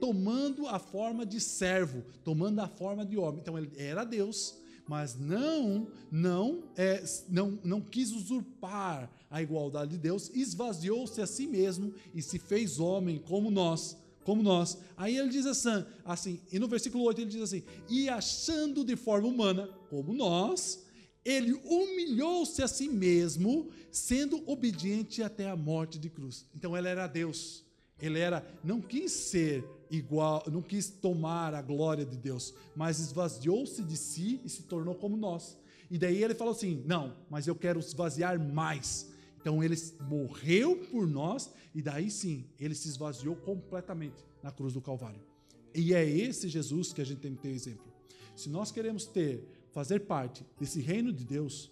tomando 0.00 0.66
a 0.66 0.78
forma 0.78 1.26
de 1.26 1.40
servo, 1.40 2.02
tomando 2.24 2.60
a 2.60 2.68
forma 2.68 3.04
de 3.04 3.16
homem. 3.18 3.40
Então 3.40 3.58
ele 3.58 3.70
era 3.76 4.04
Deus, 4.04 4.54
mas 4.88 5.14
não, 5.18 5.88
não, 6.10 6.64
é, 6.76 7.04
não, 7.28 7.58
não 7.62 7.80
quis 7.80 8.12
usurpar 8.12 9.10
a 9.30 9.42
igualdade 9.42 9.92
de 9.92 9.98
Deus, 9.98 10.30
esvaziou-se 10.32 11.20
a 11.20 11.26
si 11.26 11.46
mesmo 11.46 11.92
e 12.14 12.22
se 12.22 12.38
fez 12.38 12.80
homem 12.80 13.18
como 13.18 13.50
nós 13.50 13.96
como 14.28 14.42
nós. 14.42 14.76
Aí 14.94 15.16
ele 15.16 15.30
diz 15.30 15.46
assim, 15.46 15.86
assim, 16.04 16.38
e 16.52 16.58
no 16.58 16.68
versículo 16.68 17.02
8 17.04 17.22
ele 17.22 17.30
diz 17.30 17.40
assim: 17.40 17.62
"E 17.88 18.10
achando 18.10 18.84
de 18.84 18.94
forma 18.94 19.26
humana, 19.26 19.66
como 19.88 20.12
nós, 20.12 20.84
ele 21.24 21.54
humilhou-se 21.64 22.62
a 22.62 22.68
si 22.68 22.90
mesmo, 22.90 23.70
sendo 23.90 24.42
obediente 24.46 25.22
até 25.22 25.48
a 25.48 25.56
morte 25.56 25.98
de 25.98 26.10
cruz". 26.10 26.44
Então 26.54 26.76
ele 26.76 26.88
era 26.88 27.06
Deus. 27.06 27.64
Ele 27.98 28.18
era, 28.18 28.46
não 28.62 28.82
quis 28.82 29.12
ser 29.12 29.64
igual, 29.90 30.44
não 30.52 30.60
quis 30.60 30.90
tomar 30.90 31.54
a 31.54 31.62
glória 31.62 32.04
de 32.04 32.18
Deus, 32.18 32.52
mas 32.76 33.00
esvaziou-se 33.00 33.82
de 33.82 33.96
si 33.96 34.42
e 34.44 34.48
se 34.50 34.64
tornou 34.64 34.94
como 34.94 35.16
nós. 35.16 35.56
E 35.90 35.96
daí 35.96 36.22
ele 36.22 36.34
falou 36.34 36.52
assim: 36.52 36.82
"Não, 36.84 37.16
mas 37.30 37.46
eu 37.46 37.54
quero 37.54 37.80
esvaziar 37.80 38.38
mais". 38.38 39.06
Então 39.48 39.64
ele 39.64 39.76
morreu 40.06 40.76
por 40.90 41.06
nós 41.06 41.50
e 41.74 41.80
daí 41.80 42.10
sim, 42.10 42.44
ele 42.60 42.74
se 42.74 42.86
esvaziou 42.86 43.34
completamente 43.34 44.22
na 44.42 44.52
cruz 44.52 44.74
do 44.74 44.80
Calvário. 44.82 45.22
E 45.74 45.94
é 45.94 46.06
esse 46.06 46.50
Jesus 46.50 46.92
que 46.92 47.00
a 47.00 47.04
gente 47.04 47.20
tem 47.20 47.34
que 47.34 47.40
ter 47.40 47.48
exemplo. 47.48 47.90
Se 48.36 48.50
nós 48.50 48.70
queremos 48.70 49.06
ter, 49.06 49.48
fazer 49.72 50.00
parte 50.00 50.44
desse 50.60 50.82
reino 50.82 51.10
de 51.10 51.24
Deus, 51.24 51.70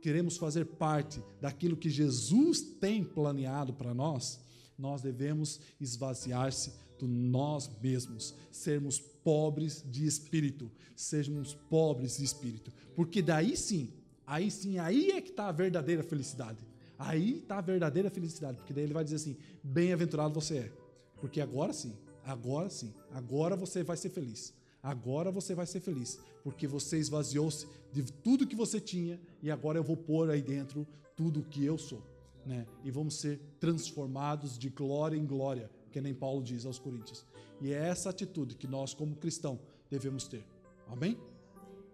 queremos 0.00 0.38
fazer 0.38 0.64
parte 0.64 1.22
daquilo 1.38 1.76
que 1.76 1.90
Jesus 1.90 2.62
tem 2.62 3.04
planeado 3.04 3.74
para 3.74 3.92
nós, 3.92 4.40
nós 4.78 5.02
devemos 5.02 5.60
esvaziar-se 5.78 6.72
do 6.98 7.06
nós 7.06 7.70
mesmos, 7.82 8.34
sermos 8.50 8.98
pobres 8.98 9.84
de 9.86 10.06
espírito, 10.06 10.70
sejamos 10.96 11.52
pobres 11.52 12.16
de 12.16 12.24
espírito, 12.24 12.72
porque 12.96 13.20
daí 13.20 13.54
sim, 13.54 13.92
aí 14.26 14.50
sim, 14.50 14.78
aí 14.78 15.10
é 15.10 15.20
que 15.20 15.28
está 15.28 15.48
a 15.48 15.52
verdadeira 15.52 16.02
felicidade. 16.02 16.66
Aí 16.98 17.38
está 17.38 17.58
a 17.58 17.62
verdadeira 17.62 18.10
felicidade, 18.10 18.58
porque 18.58 18.72
daí 18.72 18.84
ele 18.84 18.92
vai 18.92 19.04
dizer 19.04 19.16
assim: 19.16 19.36
bem-aventurado 19.62 20.34
você 20.34 20.58
é. 20.58 20.72
Porque 21.20 21.40
agora 21.40 21.72
sim, 21.72 21.94
agora 22.24 22.68
sim, 22.68 22.92
agora 23.12 23.56
você 23.56 23.84
vai 23.84 23.96
ser 23.96 24.10
feliz. 24.10 24.52
Agora 24.82 25.30
você 25.30 25.54
vai 25.54 25.66
ser 25.66 25.80
feliz, 25.80 26.18
porque 26.42 26.66
você 26.66 26.98
esvaziou-se 26.98 27.66
de 27.92 28.02
tudo 28.04 28.46
que 28.46 28.54
você 28.54 28.80
tinha 28.80 29.20
e 29.42 29.50
agora 29.50 29.78
eu 29.78 29.82
vou 29.82 29.96
pôr 29.96 30.30
aí 30.30 30.40
dentro 30.40 30.86
tudo 31.16 31.40
o 31.40 31.44
que 31.44 31.64
eu 31.64 31.76
sou. 31.76 32.02
Né? 32.46 32.66
E 32.84 32.90
vamos 32.90 33.16
ser 33.16 33.40
transformados 33.58 34.56
de 34.56 34.68
glória 34.68 35.16
em 35.16 35.26
glória, 35.26 35.70
que 35.90 36.00
nem 36.00 36.14
Paulo 36.14 36.42
diz 36.42 36.64
aos 36.64 36.78
Coríntios. 36.78 37.24
E 37.60 37.72
é 37.72 37.88
essa 37.88 38.10
atitude 38.10 38.54
que 38.54 38.68
nós, 38.68 38.94
como 38.94 39.16
cristão, 39.16 39.58
devemos 39.90 40.28
ter. 40.28 40.44
Amém? 40.86 41.18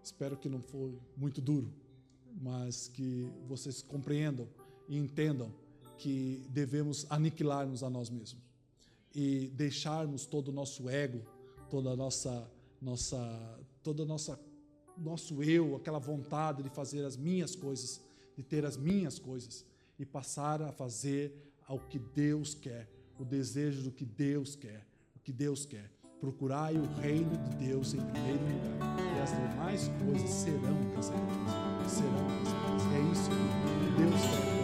Espero 0.02 0.36
que 0.36 0.48
não 0.48 0.61
foi 0.61 0.98
muito 1.16 1.40
duro, 1.40 1.72
mas 2.40 2.88
que 2.88 3.26
vocês 3.48 3.80
compreendam 3.80 4.46
e 4.89 4.99
entendam 4.99 5.53
que 5.97 6.47
devemos 6.51 7.07
aniquilar-nos 7.09 7.82
a 7.82 7.91
nós 7.91 8.11
mesmos 8.11 8.43
e 9.14 9.49
deixarmos 9.55 10.26
todo 10.26 10.49
o 10.49 10.53
nosso 10.53 10.89
ego, 10.89 11.22
toda 11.70 11.91
a 11.91 11.97
nossa 11.97 12.51
nossa 12.82 13.61
toda 13.82 14.05
nossa 14.05 14.39
nosso 14.97 15.43
eu, 15.43 15.76
aquela 15.76 15.99
vontade 15.99 16.62
de 16.62 16.68
fazer 16.68 17.05
as 17.05 17.16
minhas 17.16 17.57
coisas, 17.57 18.01
de 18.37 18.43
ter 18.43 18.64
as 18.64 18.76
minhas 18.76 19.18
coisas 19.18 19.64
e 19.99 20.05
passar 20.05 20.62
a 20.62 20.72
fazer 20.72 21.53
ao 21.66 21.78
que 21.78 21.99
Deus 21.99 22.55
quer, 22.55 22.89
o 23.18 23.24
desejo 23.24 23.82
do 23.82 23.91
que 23.91 24.05
Deus 24.05 24.55
quer, 24.55 24.87
o 25.16 25.18
que 25.20 25.32
Deus 25.32 25.64
quer. 25.64 25.91
Procurai 26.20 26.76
o 26.76 26.87
reino 27.01 27.37
de 27.37 27.66
Deus 27.66 27.93
em 27.95 28.01
primeiro 28.01 28.45
lugar, 28.45 28.97
e 29.16 29.20
as 29.20 29.30
demais 29.30 29.91
coisas 30.05 30.30
serão 30.30 30.80
acrescentadas. 30.91 31.93
Serão 31.93 32.26
acrescentadas. 32.28 32.93
É 32.93 33.12
isso 33.12 33.30
que 33.30 34.03
Deus 34.03 34.22
quer. 34.22 34.64